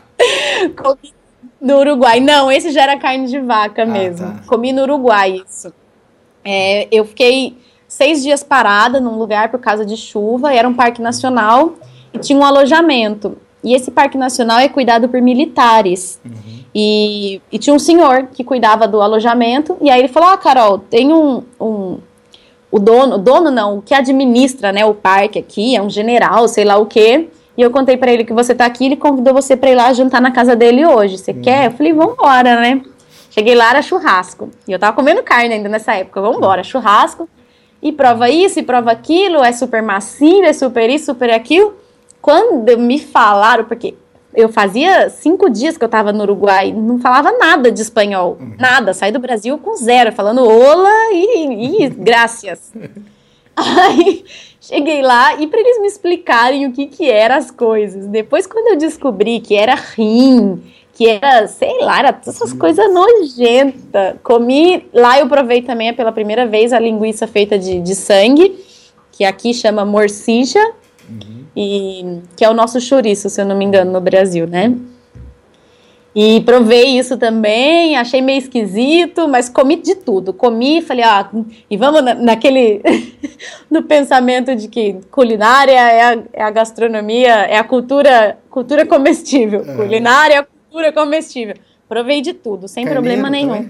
Comi 0.76 1.14
no 1.58 1.78
Uruguai. 1.78 2.20
Não, 2.20 2.52
esse 2.52 2.70
já 2.70 2.82
era 2.82 2.98
carne 2.98 3.26
de 3.26 3.40
vaca 3.40 3.84
ah, 3.84 3.86
mesmo. 3.86 4.26
Tá. 4.26 4.42
Comi 4.46 4.70
no 4.70 4.82
Uruguai 4.82 5.42
isso. 5.48 5.72
É, 6.44 6.86
eu 6.92 7.06
fiquei 7.06 7.56
seis 7.88 8.22
dias 8.22 8.42
parada 8.42 9.00
num 9.00 9.16
lugar 9.16 9.50
por 9.50 9.58
causa 9.58 9.86
de 9.86 9.96
chuva, 9.96 10.52
era 10.52 10.68
um 10.68 10.74
parque 10.74 11.00
nacional 11.00 11.72
e 12.12 12.18
tinha 12.18 12.38
um 12.38 12.44
alojamento. 12.44 13.38
E 13.64 13.74
esse 13.74 13.90
parque 13.90 14.18
nacional 14.18 14.58
é 14.58 14.68
cuidado 14.68 15.08
por 15.08 15.22
militares. 15.22 16.20
Uhum. 16.22 16.58
E, 16.74 17.40
e, 17.50 17.58
tinha 17.58 17.74
um 17.74 17.78
senhor 17.78 18.26
que 18.26 18.44
cuidava 18.44 18.86
do 18.86 19.00
alojamento. 19.00 19.78
E 19.80 19.90
aí 19.90 19.98
ele 19.98 20.08
falou: 20.08 20.28
Ah, 20.28 20.36
Carol, 20.36 20.78
tem 20.78 21.12
um, 21.12 21.42
um, 21.58 21.98
o 22.70 22.78
dono, 22.78 23.14
o 23.16 23.18
dono 23.18 23.50
não, 23.50 23.78
o 23.78 23.82
que 23.82 23.94
administra, 23.94 24.72
né, 24.72 24.84
o 24.84 24.94
parque 24.94 25.38
aqui, 25.38 25.74
é 25.74 25.82
um 25.82 25.88
general, 25.88 26.46
sei 26.48 26.64
lá 26.64 26.76
o 26.76 26.86
quê. 26.86 27.28
E 27.56 27.62
eu 27.62 27.70
contei 27.70 27.96
para 27.96 28.12
ele 28.12 28.24
que 28.24 28.32
você 28.32 28.54
tá 28.54 28.66
aqui, 28.66 28.86
ele 28.86 28.96
convidou 28.96 29.34
você 29.34 29.56
para 29.56 29.70
ir 29.70 29.74
lá 29.74 29.92
jantar 29.92 30.20
na 30.20 30.30
casa 30.30 30.54
dele 30.54 30.86
hoje. 30.86 31.18
Você 31.18 31.32
uhum. 31.32 31.42
quer? 31.42 31.66
Eu 31.66 31.70
falei, 31.72 31.92
vambora, 31.92 32.60
né? 32.60 32.82
Cheguei 33.30 33.54
lá, 33.54 33.70
era 33.70 33.82
churrasco. 33.82 34.50
E 34.66 34.72
eu 34.72 34.78
tava 34.78 34.94
comendo 34.94 35.22
carne 35.22 35.54
ainda 35.54 35.68
nessa 35.68 35.94
época. 35.94 36.20
Vambora, 36.20 36.62
churrasco. 36.62 37.28
e 37.82 37.92
prova 37.92 38.28
isso, 38.28 38.58
e 38.58 38.62
prova 38.62 38.90
aquilo, 38.90 39.42
é 39.42 39.52
super 39.52 39.82
macio, 39.82 40.44
é 40.44 40.52
super 40.52 40.90
isso, 40.90 41.06
super 41.06 41.30
aquilo. 41.30 41.74
Quando 42.20 42.76
me 42.76 42.98
falaram, 42.98 43.64
porque 43.64 43.94
eu 44.34 44.48
fazia 44.48 45.08
cinco 45.08 45.48
dias 45.48 45.76
que 45.76 45.84
eu 45.84 45.86
estava 45.86 46.12
no 46.12 46.22
Uruguai, 46.22 46.72
não 46.72 46.98
falava 46.98 47.32
nada 47.32 47.72
de 47.72 47.80
espanhol, 47.80 48.36
uhum. 48.40 48.54
nada, 48.58 48.92
saí 48.94 49.10
do 49.10 49.18
Brasil 49.18 49.58
com 49.58 49.74
zero, 49.76 50.12
falando 50.12 50.44
olá 50.44 51.12
e, 51.12 51.84
e 51.84 51.88
graças. 51.88 52.72
Aí 53.56 54.24
cheguei 54.60 55.02
lá 55.02 55.34
e 55.40 55.46
para 55.48 55.58
eles 55.58 55.80
me 55.80 55.88
explicarem 55.88 56.66
o 56.66 56.72
que 56.72 56.86
que 56.86 57.10
eram 57.10 57.36
as 57.36 57.50
coisas. 57.50 58.06
Depois 58.06 58.46
quando 58.46 58.68
eu 58.68 58.76
descobri 58.76 59.40
que 59.40 59.56
era 59.56 59.74
rim, 59.74 60.62
que 60.98 61.08
era, 61.08 61.46
sei 61.46 61.78
lá, 61.80 62.00
era 62.00 62.20
essas 62.26 62.52
coisas 62.52 62.92
nojentas. 62.92 64.16
Comi, 64.22 64.84
lá 64.92 65.18
eu 65.18 65.28
provei 65.28 65.62
também 65.62 65.94
pela 65.94 66.10
primeira 66.10 66.46
vez 66.46 66.72
a 66.72 66.78
linguiça 66.78 67.26
feita 67.26 67.58
de, 67.58 67.80
de 67.80 67.94
sangue, 67.94 68.64
que 69.12 69.24
aqui 69.24 69.54
chama 69.54 69.84
morcija, 69.84 70.72
uhum. 71.08 71.44
e 71.56 72.20
que 72.36 72.44
é 72.44 72.50
o 72.50 72.54
nosso 72.54 72.80
chouriço, 72.80 73.28
se 73.28 73.40
eu 73.40 73.46
não 73.46 73.56
me 73.56 73.64
engano, 73.64 73.92
no 73.92 74.00
Brasil, 74.00 74.46
né? 74.46 74.74
E 76.14 76.40
provei 76.40 76.98
isso 76.98 77.16
também, 77.16 77.96
achei 77.96 78.20
meio 78.20 78.38
esquisito, 78.38 79.28
mas 79.28 79.48
comi 79.48 79.76
de 79.76 79.94
tudo. 79.94 80.32
Comi, 80.32 80.80
falei, 80.82 81.04
ah, 81.04 81.30
e 81.70 81.76
vamos 81.76 82.02
na, 82.02 82.14
naquele. 82.14 82.82
no 83.70 83.82
pensamento 83.82 84.56
de 84.56 84.66
que 84.66 84.96
culinária 85.10 85.72
é 85.72 86.02
a, 86.02 86.22
é 86.32 86.42
a, 86.42 86.50
gastronomia, 86.50 87.46
é 87.46 87.56
a 87.56 87.62
cultura, 87.62 88.38
cultura 88.50 88.84
comestível. 88.84 89.60
Uhum. 89.60 89.76
Culinária 89.76 90.34
é 90.34 90.38
a 90.38 90.42
cultura 90.42 90.92
comestível. 90.92 91.54
Provei 91.88 92.20
de 92.20 92.32
tudo, 92.32 92.66
sem 92.66 92.84
problema 92.84 93.30
nenhum. 93.30 93.68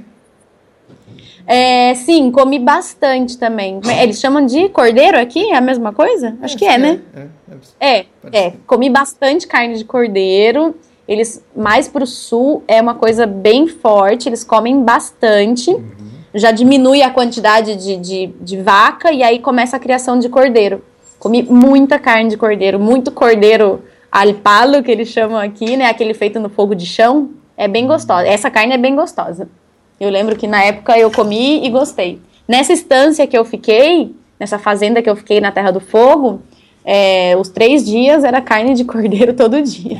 É, 1.50 1.94
sim, 1.94 2.30
comi 2.30 2.58
bastante 2.58 3.38
também. 3.38 3.80
Eles 4.02 4.20
chamam 4.20 4.44
de 4.44 4.68
cordeiro 4.68 5.18
aqui? 5.18 5.50
É 5.50 5.56
a 5.56 5.62
mesma 5.62 5.94
coisa? 5.94 6.36
Acho 6.42 6.58
que 6.58 6.66
é, 6.66 6.76
né? 6.76 7.00
É, 7.80 7.96
é, 8.00 8.06
é, 8.30 8.52
comi 8.66 8.90
bastante 8.90 9.46
carne 9.46 9.78
de 9.78 9.84
cordeiro. 9.84 10.74
Eles, 11.08 11.42
mais 11.56 11.88
para 11.88 12.04
o 12.04 12.06
sul, 12.06 12.62
é 12.68 12.82
uma 12.82 12.94
coisa 12.94 13.26
bem 13.26 13.66
forte, 13.66 14.28
eles 14.28 14.44
comem 14.44 14.84
bastante. 14.84 15.70
Uhum. 15.70 15.82
Já 16.34 16.50
diminui 16.50 17.00
a 17.00 17.08
quantidade 17.08 17.76
de, 17.76 17.96
de, 17.96 18.26
de 18.26 18.60
vaca 18.60 19.10
e 19.10 19.22
aí 19.22 19.38
começa 19.38 19.78
a 19.78 19.80
criação 19.80 20.18
de 20.18 20.28
cordeiro. 20.28 20.84
Comi 21.18 21.42
muita 21.42 21.98
carne 21.98 22.28
de 22.28 22.36
cordeiro, 22.36 22.78
muito 22.78 23.10
cordeiro 23.10 23.82
al 24.12 24.34
palo, 24.34 24.82
que 24.82 24.90
eles 24.90 25.08
chamam 25.08 25.38
aqui, 25.38 25.78
né? 25.78 25.86
Aquele 25.86 26.12
feito 26.12 26.38
no 26.38 26.50
fogo 26.50 26.74
de 26.74 26.84
chão. 26.84 27.30
É 27.56 27.66
bem 27.66 27.84
uhum. 27.84 27.88
gostosa. 27.88 28.28
Essa 28.28 28.50
carne 28.50 28.74
é 28.74 28.78
bem 28.78 28.94
gostosa. 28.94 29.48
Eu 30.00 30.10
lembro 30.10 30.36
que 30.36 30.46
na 30.46 30.62
época 30.62 30.98
eu 30.98 31.10
comi 31.10 31.64
e 31.66 31.70
gostei. 31.70 32.20
Nessa 32.46 32.72
estância 32.72 33.26
que 33.26 33.36
eu 33.36 33.44
fiquei, 33.44 34.14
nessa 34.38 34.58
fazenda 34.58 35.02
que 35.02 35.10
eu 35.10 35.16
fiquei 35.16 35.40
na 35.40 35.52
Terra 35.52 35.70
do 35.70 35.80
Fogo, 35.80 36.40
é, 36.84 37.36
os 37.36 37.48
três 37.48 37.84
dias 37.84 38.24
era 38.24 38.40
carne 38.40 38.74
de 38.74 38.84
cordeiro 38.84 39.34
todo 39.36 39.60
dia. 39.60 39.98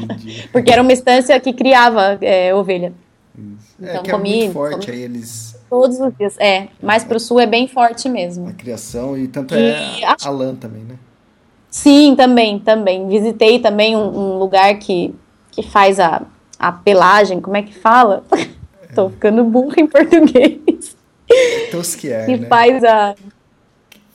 Porque 0.53 0.70
era 0.70 0.80
uma 0.80 0.92
estância 0.92 1.38
que 1.40 1.53
criava 1.53 2.18
é, 2.20 2.55
ovelha. 2.55 2.92
Isso. 3.36 3.76
É, 3.82 3.90
então, 3.90 4.01
é, 4.01 4.03
que 4.03 4.11
comi, 4.11 4.32
é 4.32 4.38
muito 4.38 4.53
forte, 4.53 4.86
comi, 4.86 4.99
aí 4.99 5.03
eles... 5.05 5.57
Todos 5.68 6.01
os 6.01 6.16
dias, 6.16 6.34
é. 6.38 6.68
Mais 6.82 7.05
pro 7.05 7.20
sul 7.20 7.38
é 7.38 7.46
bem 7.46 7.68
forte 7.68 8.09
mesmo. 8.09 8.49
A 8.49 8.53
criação 8.53 9.18
e 9.18 9.28
tanto 9.28 9.55
e 9.55 9.59
é 9.59 10.07
a, 10.07 10.16
a 10.24 10.30
lã 10.30 10.55
também, 10.55 10.82
né? 10.82 10.94
Sim, 11.70 12.14
também, 12.16 12.59
também. 12.59 13.07
Visitei 13.07 13.59
também 13.59 13.94
um, 13.94 14.09
um, 14.09 14.38
lugar 14.38 14.74
que, 14.78 15.14
que 15.51 15.62
faz 15.62 16.01
a, 16.01 16.22
a 16.59 16.72
pelagem, 16.72 17.40
como 17.40 17.57
é 17.57 17.62
que 17.62 17.74
fala? 17.74 18.24
Tô 18.99 19.11
ficando 19.11 19.44
burra 19.44 19.76
em 19.78 19.86
português. 19.86 20.96
Tosquier, 21.70 22.26
que 22.26 22.36
né? 22.36 22.49
faz 22.49 22.82
a 22.82 23.14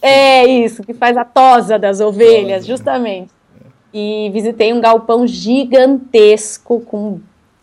é 0.01 0.45
isso, 0.45 0.83
que 0.83 0.93
faz 0.93 1.15
a 1.15 1.23
tosa 1.23 1.79
das 1.79 2.01
ovelhas, 2.01 2.65
justamente. 2.65 3.31
E 3.93 4.29
visitei 4.33 4.73
um 4.73 4.81
galpão 4.81 5.25
gigantesco 5.25 6.81
com 6.81 7.21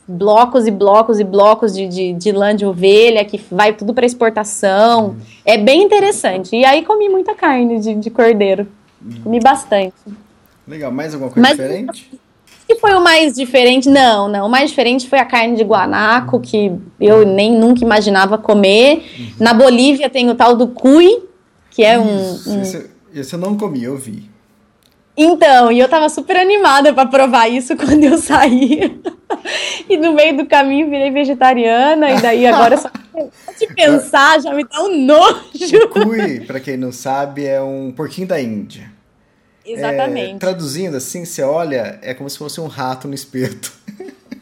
blocos 0.08 0.66
e 0.66 0.70
blocos 0.70 1.20
e 1.20 1.24
blocos 1.24 1.74
de, 1.74 1.86
de, 1.88 2.14
de 2.14 2.32
lã 2.32 2.56
de 2.56 2.64
ovelha 2.64 3.22
que 3.22 3.38
vai 3.50 3.74
tudo 3.74 3.92
para 3.92 4.06
exportação. 4.06 5.10
Hum. 5.10 5.16
É 5.44 5.58
bem 5.58 5.82
interessante. 5.82 6.56
E 6.56 6.64
aí 6.64 6.82
comi 6.86 7.10
muita 7.10 7.34
carne 7.34 7.80
de, 7.80 7.96
de 7.96 8.08
cordeiro. 8.08 8.66
Hum. 9.04 9.20
Comi 9.24 9.40
bastante. 9.40 9.92
Legal. 10.66 10.90
Mais 10.90 11.12
alguma 11.12 11.30
coisa 11.30 11.46
Mas, 11.46 11.58
diferente? 11.58 12.10
Que 12.70 12.76
foi 12.76 12.94
o 12.94 13.02
mais 13.02 13.34
diferente? 13.34 13.88
Não, 13.88 14.28
não. 14.28 14.46
O 14.46 14.48
mais 14.48 14.70
diferente 14.70 15.08
foi 15.08 15.18
a 15.18 15.24
carne 15.24 15.56
de 15.56 15.64
guanaco, 15.64 16.38
que 16.38 16.72
eu 17.00 17.26
nem 17.26 17.52
nunca 17.52 17.82
imaginava 17.82 18.38
comer. 18.38 19.04
Uhum. 19.18 19.26
Na 19.40 19.52
Bolívia 19.52 20.08
tem 20.08 20.30
o 20.30 20.36
tal 20.36 20.56
do 20.56 20.68
cuy, 20.68 21.24
que 21.68 21.82
é 21.82 21.98
um, 21.98 22.38
um... 22.46 22.62
Esse, 22.62 22.88
esse, 23.12 23.34
eu 23.34 23.40
não 23.40 23.56
comi, 23.56 23.82
eu 23.82 23.96
vi. 23.96 24.30
Então, 25.16 25.72
e 25.72 25.80
eu 25.80 25.88
tava 25.88 26.08
super 26.08 26.36
animada 26.36 26.94
para 26.94 27.08
provar 27.08 27.48
isso 27.48 27.74
quando 27.76 28.04
eu 28.04 28.16
saí. 28.18 29.00
e 29.88 29.96
no 29.96 30.12
meio 30.12 30.36
do 30.36 30.46
caminho 30.46 30.88
virei 30.88 31.10
vegetariana, 31.10 32.12
e 32.12 32.22
daí 32.22 32.46
agora 32.46 32.76
só 32.76 32.88
de 33.58 33.66
pensar 33.74 34.40
já 34.40 34.54
me 34.54 34.62
dá 34.62 34.80
um 34.84 35.04
nojo. 35.04 35.76
O 35.86 35.88
cui, 35.88 36.40
para 36.46 36.60
quem 36.60 36.76
não 36.76 36.92
sabe, 36.92 37.46
é 37.46 37.60
um 37.60 37.90
porquinho 37.90 38.28
da 38.28 38.40
Índia. 38.40 38.99
Exatamente. 39.72 40.34
É, 40.34 40.38
traduzindo 40.38 40.96
assim, 40.96 41.24
você 41.24 41.42
olha, 41.42 41.98
é 42.02 42.14
como 42.14 42.28
se 42.28 42.38
fosse 42.38 42.60
um 42.60 42.66
rato 42.66 43.08
no 43.08 43.14
espeto. 43.14 43.72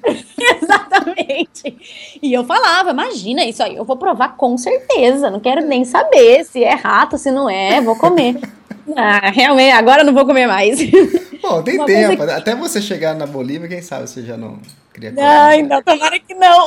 Exatamente. 0.62 2.18
E 2.22 2.32
eu 2.32 2.44
falava, 2.44 2.90
imagina 2.90 3.44
isso 3.44 3.62
aí, 3.62 3.76
eu 3.76 3.84
vou 3.84 3.96
provar 3.96 4.36
com 4.36 4.56
certeza. 4.56 5.30
Não 5.30 5.40
quero 5.40 5.66
nem 5.66 5.84
saber 5.84 6.44
se 6.44 6.62
é 6.62 6.74
rato, 6.74 7.18
se 7.18 7.30
não 7.30 7.48
é, 7.48 7.80
vou 7.80 7.96
comer. 7.96 8.36
Ah, 8.96 9.28
realmente, 9.28 9.72
agora 9.72 10.02
não 10.02 10.14
vou 10.14 10.24
comer 10.24 10.46
mais. 10.46 10.78
Bom, 11.42 11.62
tem 11.62 11.76
Uma 11.76 11.84
tempo. 11.84 12.24
Que... 12.24 12.32
Até 12.32 12.54
você 12.54 12.80
chegar 12.80 13.14
na 13.14 13.26
Bolívia, 13.26 13.68
quem 13.68 13.82
sabe 13.82 14.08
você 14.08 14.22
já 14.22 14.34
não 14.34 14.58
queria 14.94 15.10
comer. 15.10 15.26
Ai, 15.26 15.60
não, 15.60 15.82
tomara 15.82 16.18
que 16.18 16.34
não. 16.34 16.66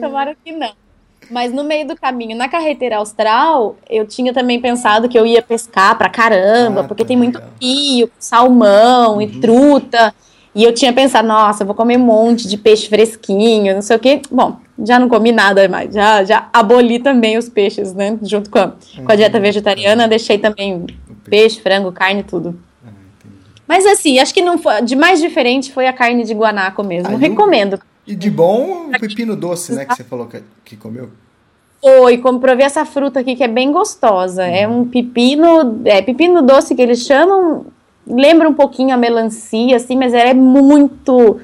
tomara 0.00 0.34
que 0.42 0.52
não. 0.52 0.72
Mas 1.30 1.52
no 1.52 1.62
meio 1.62 1.86
do 1.86 1.96
caminho, 1.96 2.36
na 2.36 2.48
carreteira 2.48 2.96
austral, 2.96 3.76
eu 3.88 4.06
tinha 4.06 4.32
também 4.32 4.60
pensado 4.60 5.08
que 5.08 5.18
eu 5.18 5.26
ia 5.26 5.42
pescar 5.42 5.96
pra 5.96 6.08
caramba, 6.08 6.80
ah, 6.80 6.84
porque 6.84 7.02
tá 7.02 7.08
tem 7.08 7.16
muito 7.16 7.40
pio, 7.60 8.10
salmão 8.18 9.14
uhum. 9.14 9.22
e 9.22 9.40
truta. 9.40 10.14
E 10.54 10.64
eu 10.64 10.72
tinha 10.72 10.92
pensado, 10.92 11.28
nossa, 11.28 11.64
vou 11.64 11.74
comer 11.74 11.98
um 11.98 12.04
monte 12.04 12.48
de 12.48 12.56
peixe 12.56 12.88
fresquinho, 12.88 13.74
não 13.74 13.82
sei 13.82 13.96
o 13.96 14.00
quê. 14.00 14.22
Bom, 14.30 14.56
já 14.84 14.98
não 14.98 15.08
comi 15.08 15.30
nada 15.30 15.68
mais, 15.68 15.92
já, 15.92 16.24
já 16.24 16.48
aboli 16.52 16.98
também 16.98 17.36
os 17.36 17.48
peixes, 17.48 17.92
né? 17.92 18.18
Junto 18.22 18.48
com 18.50 18.58
a, 18.58 18.64
uhum. 18.64 19.04
com 19.04 19.12
a 19.12 19.16
dieta 19.16 19.38
vegetariana, 19.38 20.08
deixei 20.08 20.38
também 20.38 20.86
peixe, 21.24 21.60
frango, 21.60 21.92
carne, 21.92 22.22
tudo. 22.22 22.58
Ah, 22.84 22.90
Mas 23.66 23.84
assim, 23.84 24.18
acho 24.18 24.32
que 24.32 24.40
não 24.40 24.56
foi, 24.56 24.80
de 24.82 24.96
mais 24.96 25.20
diferente 25.20 25.72
foi 25.72 25.86
a 25.86 25.92
carne 25.92 26.24
de 26.24 26.32
guanaco 26.32 26.82
mesmo. 26.82 27.10
Aí, 27.10 27.16
Recomendo. 27.16 27.78
E 28.08 28.16
de 28.16 28.30
bom, 28.30 28.86
o 28.88 28.98
pepino 28.98 29.36
doce, 29.36 29.74
né? 29.74 29.84
Que 29.84 29.94
você 29.94 30.02
falou 30.02 30.26
que, 30.26 30.42
que 30.64 30.76
comeu. 30.76 31.10
Foi, 31.80 32.16
provei 32.40 32.64
essa 32.64 32.84
fruta 32.86 33.20
aqui 33.20 33.36
que 33.36 33.44
é 33.44 33.48
bem 33.48 33.70
gostosa. 33.70 34.44
É 34.44 34.66
uhum. 34.66 34.72
É 34.74 34.78
um 34.78 34.84
pepino, 34.86 35.82
é 35.84 36.00
pepino 36.00 36.40
doce 36.40 36.74
que 36.74 36.80
eles 36.80 37.00
chamam. 37.00 37.66
Lembra 38.06 38.48
um 38.48 38.54
pouquinho 38.54 38.94
a 38.94 38.96
melancia, 38.96 39.76
assim, 39.76 39.94
mas 39.94 40.14
ela 40.14 40.30
é 40.30 40.34
muito. 40.34 41.38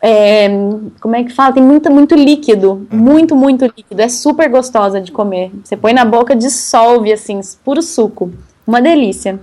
É, 0.00 0.48
como 0.98 1.14
é 1.14 1.22
que 1.22 1.32
fala? 1.32 1.52
Tem 1.52 1.62
muito, 1.62 1.90
muito 1.90 2.14
líquido. 2.14 2.88
Uhum. 2.90 2.98
Muito, 2.98 3.36
muito 3.36 3.66
líquido. 3.66 4.00
É 4.00 4.08
super 4.08 4.48
gostosa 4.48 4.98
de 4.98 5.12
comer. 5.12 5.52
Você 5.62 5.76
põe 5.76 5.92
na 5.92 6.06
boca, 6.06 6.34
dissolve, 6.34 7.12
assim, 7.12 7.38
puro 7.62 7.82
suco. 7.82 8.32
Uma 8.66 8.80
delícia. 8.80 9.38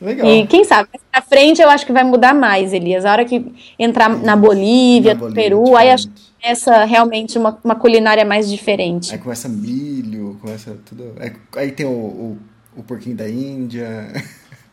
Legal. 0.00 0.28
E 0.28 0.46
quem 0.46 0.62
sabe, 0.64 0.88
pra 1.10 1.22
frente 1.22 1.62
eu 1.62 1.70
acho 1.70 1.86
que 1.86 1.92
vai 1.92 2.04
mudar 2.04 2.34
mais, 2.34 2.72
Elias. 2.72 3.04
A 3.04 3.12
hora 3.12 3.24
que 3.24 3.52
entrar 3.78 4.08
na 4.08 4.36
Bolívia, 4.36 5.14
na 5.14 5.20
Bolívia 5.20 5.42
Peru, 5.42 5.64
diferente. 5.64 5.82
aí 5.82 5.90
acho 5.90 6.08
que 6.08 6.22
começa 6.42 6.84
realmente 6.84 7.38
uma, 7.38 7.58
uma 7.64 7.74
culinária 7.74 8.24
mais 8.24 8.50
diferente. 8.50 9.12
Aí 9.12 9.18
começa 9.18 9.48
milho, 9.48 10.38
começa 10.40 10.76
tudo. 10.84 11.14
Aí, 11.18 11.32
aí 11.56 11.72
tem 11.72 11.86
o, 11.86 11.90
o, 11.90 12.38
o 12.76 12.82
porquinho 12.82 13.16
da 13.16 13.28
Índia. 13.28 14.12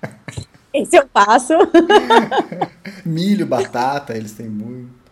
Esse 0.73 0.97
eu 0.97 1.07
passo. 1.07 1.53
milho, 3.05 3.45
batata, 3.45 4.17
eles 4.17 4.33
têm 4.33 4.49
muito. 4.49 5.03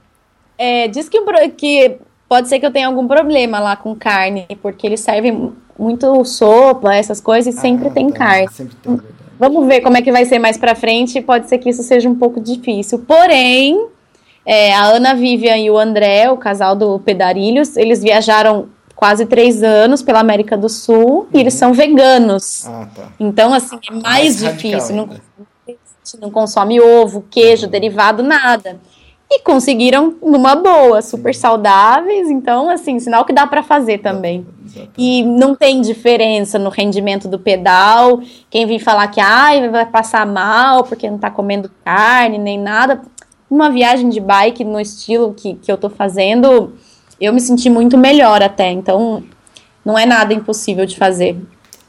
É, 0.58 0.88
diz 0.88 1.08
que, 1.08 1.20
que 1.58 1.98
pode 2.28 2.50
ser 2.50 2.60
que 2.60 2.66
eu 2.66 2.72
tenha 2.72 2.88
algum 2.88 3.08
problema 3.08 3.60
lá 3.60 3.76
com 3.76 3.96
carne, 3.96 4.48
porque 4.62 4.86
eles 4.86 5.00
servem 5.00 5.54
muito 5.78 6.24
sopa, 6.26 6.94
essas 6.94 7.22
coisas, 7.22 7.56
e 7.56 7.58
sempre 7.58 7.88
ah, 7.88 7.92
tem 7.92 8.10
tá. 8.10 8.18
carne. 8.18 8.48
Sempre 8.52 8.76
tem, 8.76 8.96
verdade. 8.96 9.21
Vamos 9.42 9.66
ver 9.66 9.82
como 9.82 9.98
é 9.98 10.04
que 10.04 10.12
vai 10.12 10.24
ser 10.24 10.38
mais 10.38 10.56
pra 10.56 10.76
frente. 10.76 11.20
Pode 11.20 11.50
ser 11.50 11.58
que 11.58 11.68
isso 11.68 11.82
seja 11.82 12.08
um 12.08 12.14
pouco 12.14 12.40
difícil. 12.40 13.00
Porém, 13.00 13.88
é, 14.46 14.72
a 14.72 14.84
Ana 14.84 15.16
Vivian 15.16 15.58
e 15.58 15.72
o 15.72 15.80
André, 15.80 16.30
o 16.30 16.38
casal 16.38 16.76
do 16.76 17.00
Pedarilhos, 17.00 17.76
eles 17.76 18.04
viajaram 18.04 18.70
quase 18.96 19.26
três 19.26 19.64
anos 19.64 20.04
pela 20.04 20.20
América 20.20 20.56
do 20.56 20.70
Sul 20.70 21.22
uhum. 21.22 21.28
e 21.34 21.40
eles 21.40 21.56
são 21.56 21.74
veganos. 21.74 22.68
Ah, 22.68 22.88
tá. 22.94 23.08
Então, 23.20 23.52
assim, 23.52 23.80
é 23.90 23.94
mais, 23.94 24.04
mais 24.04 24.38
difícil. 24.38 24.96
Não, 24.96 25.10
não, 26.22 26.30
consome 26.30 26.80
ovo, 26.80 27.26
queijo, 27.28 27.66
uhum. 27.66 27.72
derivado, 27.72 28.22
nada. 28.22 28.80
E 29.34 29.40
conseguiram 29.40 30.14
numa 30.22 30.58
boa, 30.58 31.02
super 31.02 31.34
saudáveis. 31.34 32.30
Então, 32.30 32.70
assim, 32.70 33.00
sinal 33.00 33.24
que 33.24 33.32
dá 33.32 33.48
para 33.48 33.64
fazer 33.64 34.00
também. 34.00 34.46
Exatamente. 34.66 34.92
E 34.98 35.24
não 35.24 35.56
tem 35.56 35.80
diferença 35.80 36.60
no 36.60 36.70
rendimento 36.70 37.30
do 37.30 37.40
pedal. 37.40 38.22
Quem 38.50 38.66
vem 38.66 38.78
falar 38.78 39.08
que 39.08 39.22
ai, 39.22 39.70
vai 39.70 39.86
passar 39.86 40.26
mal 40.26 40.84
porque 40.84 41.10
não 41.10 41.18
tá 41.18 41.32
comendo 41.32 41.72
carne 41.86 42.38
nem 42.38 42.60
nada. 42.60 43.02
Uma 43.50 43.70
viagem 43.70 44.10
de 44.10 44.20
bike 44.20 44.66
no 44.66 44.82
estilo 44.82 45.34
que, 45.34 45.56
que 45.56 45.72
eu 45.72 45.78
tô 45.78 45.90
fazendo, 45.90 46.74
eu 47.20 47.32
me 47.32 47.40
senti 47.40 47.70
muito 47.70 47.98
melhor 47.98 48.44
até. 48.44 48.70
Então, 48.70 49.24
não 49.84 49.98
é 49.98 50.06
nada 50.06 50.34
impossível 50.34 50.86
de 50.86 50.98
fazer. 50.98 51.40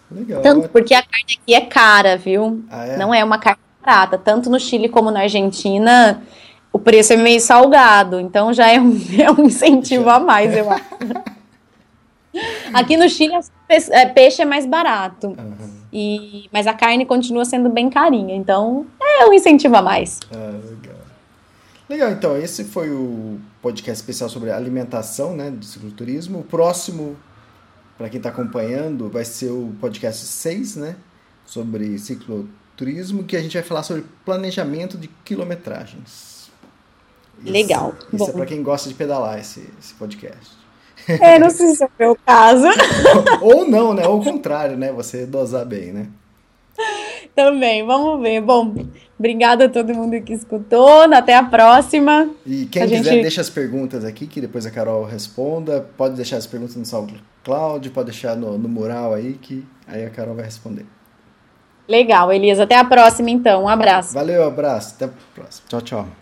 Legal. 0.08 0.42
Tanto 0.42 0.68
porque 0.68 0.94
a 0.94 1.02
carne 1.02 1.38
aqui 1.42 1.54
é 1.54 1.60
cara, 1.60 2.16
viu? 2.16 2.62
Ah, 2.70 2.86
é? 2.86 2.96
Não 2.96 3.12
é 3.12 3.24
uma 3.24 3.38
carne 3.38 3.58
barata. 3.84 4.16
Tanto 4.16 4.48
no 4.48 4.60
Chile 4.60 4.88
como 4.88 5.10
na 5.10 5.22
Argentina 5.22 6.22
o 6.72 6.78
preço 6.78 7.12
é 7.12 7.16
meio 7.16 7.40
salgado, 7.40 8.18
então 8.18 8.52
já 8.52 8.70
é 8.70 8.80
um, 8.80 8.96
é 9.18 9.30
um 9.30 9.44
incentivo 9.44 10.08
a 10.08 10.18
mais, 10.18 10.56
eu 10.56 10.70
acho. 10.70 10.84
Aqui 12.72 12.96
no 12.96 13.08
Chile, 13.10 13.34
é, 13.68 14.06
peixe 14.06 14.40
é 14.40 14.44
mais 14.46 14.64
barato, 14.64 15.28
uhum. 15.28 15.54
e, 15.92 16.48
mas 16.50 16.66
a 16.66 16.72
carne 16.72 17.04
continua 17.04 17.44
sendo 17.44 17.68
bem 17.68 17.90
carinha, 17.90 18.34
então 18.34 18.86
é 19.00 19.26
um 19.26 19.34
incentivo 19.34 19.76
a 19.76 19.82
mais. 19.82 20.18
Ah, 20.32 20.58
legal. 20.64 21.02
Legal, 21.90 22.10
então, 22.10 22.38
esse 22.38 22.64
foi 22.64 22.88
o 22.90 23.38
podcast 23.60 24.00
especial 24.00 24.30
sobre 24.30 24.50
alimentação, 24.50 25.36
né, 25.36 25.50
do 25.50 25.62
cicloturismo. 25.62 26.38
O 26.38 26.42
próximo, 26.42 27.18
para 27.98 28.08
quem 28.08 28.16
está 28.16 28.30
acompanhando, 28.30 29.10
vai 29.10 29.26
ser 29.26 29.50
o 29.50 29.74
podcast 29.78 30.24
6, 30.24 30.76
né, 30.76 30.96
sobre 31.44 31.98
cicloturismo, 31.98 33.24
que 33.24 33.36
a 33.36 33.42
gente 33.42 33.52
vai 33.52 33.62
falar 33.62 33.82
sobre 33.82 34.06
planejamento 34.24 34.96
de 34.96 35.06
quilometragens. 35.22 36.31
Legal. 37.44 37.94
Isso, 38.12 38.30
é 38.30 38.32
para 38.32 38.46
quem 38.46 38.62
gosta 38.62 38.88
de 38.88 38.94
pedalar 38.94 39.38
esse, 39.38 39.68
esse 39.78 39.94
podcast. 39.94 40.62
É, 41.08 41.38
não 41.38 41.50
sei 41.50 41.74
se 41.74 41.82
é 41.82 41.86
o 41.86 41.90
meu 41.98 42.16
caso. 42.24 42.66
Ou 43.42 43.68
não, 43.68 43.92
né? 43.92 44.06
Ou 44.06 44.20
o 44.20 44.24
contrário, 44.24 44.76
né? 44.76 44.92
Você 44.92 45.26
dosar 45.26 45.66
bem, 45.66 45.92
né? 45.92 46.06
Também, 47.34 47.84
vamos 47.84 48.20
ver. 48.20 48.40
Bom, 48.40 48.74
obrigada 49.18 49.64
a 49.64 49.68
todo 49.68 49.94
mundo 49.94 50.20
que 50.22 50.32
escutou. 50.32 51.02
Até 51.12 51.34
a 51.34 51.42
próxima. 51.42 52.30
E 52.46 52.66
quem 52.66 52.82
a 52.82 52.86
quiser, 52.86 53.04
gente... 53.04 53.22
deixa 53.22 53.40
as 53.40 53.50
perguntas 53.50 54.04
aqui, 54.04 54.26
que 54.26 54.40
depois 54.40 54.66
a 54.66 54.70
Carol 54.70 55.04
responda. 55.04 55.88
Pode 55.96 56.14
deixar 56.14 56.36
as 56.36 56.46
perguntas 56.46 56.76
no 56.76 56.84
SoundCloud, 56.84 57.90
pode 57.90 58.10
deixar 58.10 58.36
no, 58.36 58.58
no 58.58 58.68
mural 58.68 59.14
aí, 59.14 59.32
que 59.34 59.66
aí 59.86 60.04
a 60.04 60.10
Carol 60.10 60.34
vai 60.34 60.44
responder. 60.44 60.86
Legal, 61.88 62.32
Elias. 62.32 62.60
Até 62.60 62.76
a 62.76 62.84
próxima, 62.84 63.30
então. 63.30 63.64
Um 63.64 63.68
abraço. 63.68 64.14
Valeu, 64.14 64.44
abraço. 64.44 64.94
Até 64.96 65.06
a 65.06 65.10
próxima. 65.34 65.66
Tchau, 65.68 65.80
tchau. 65.80 66.21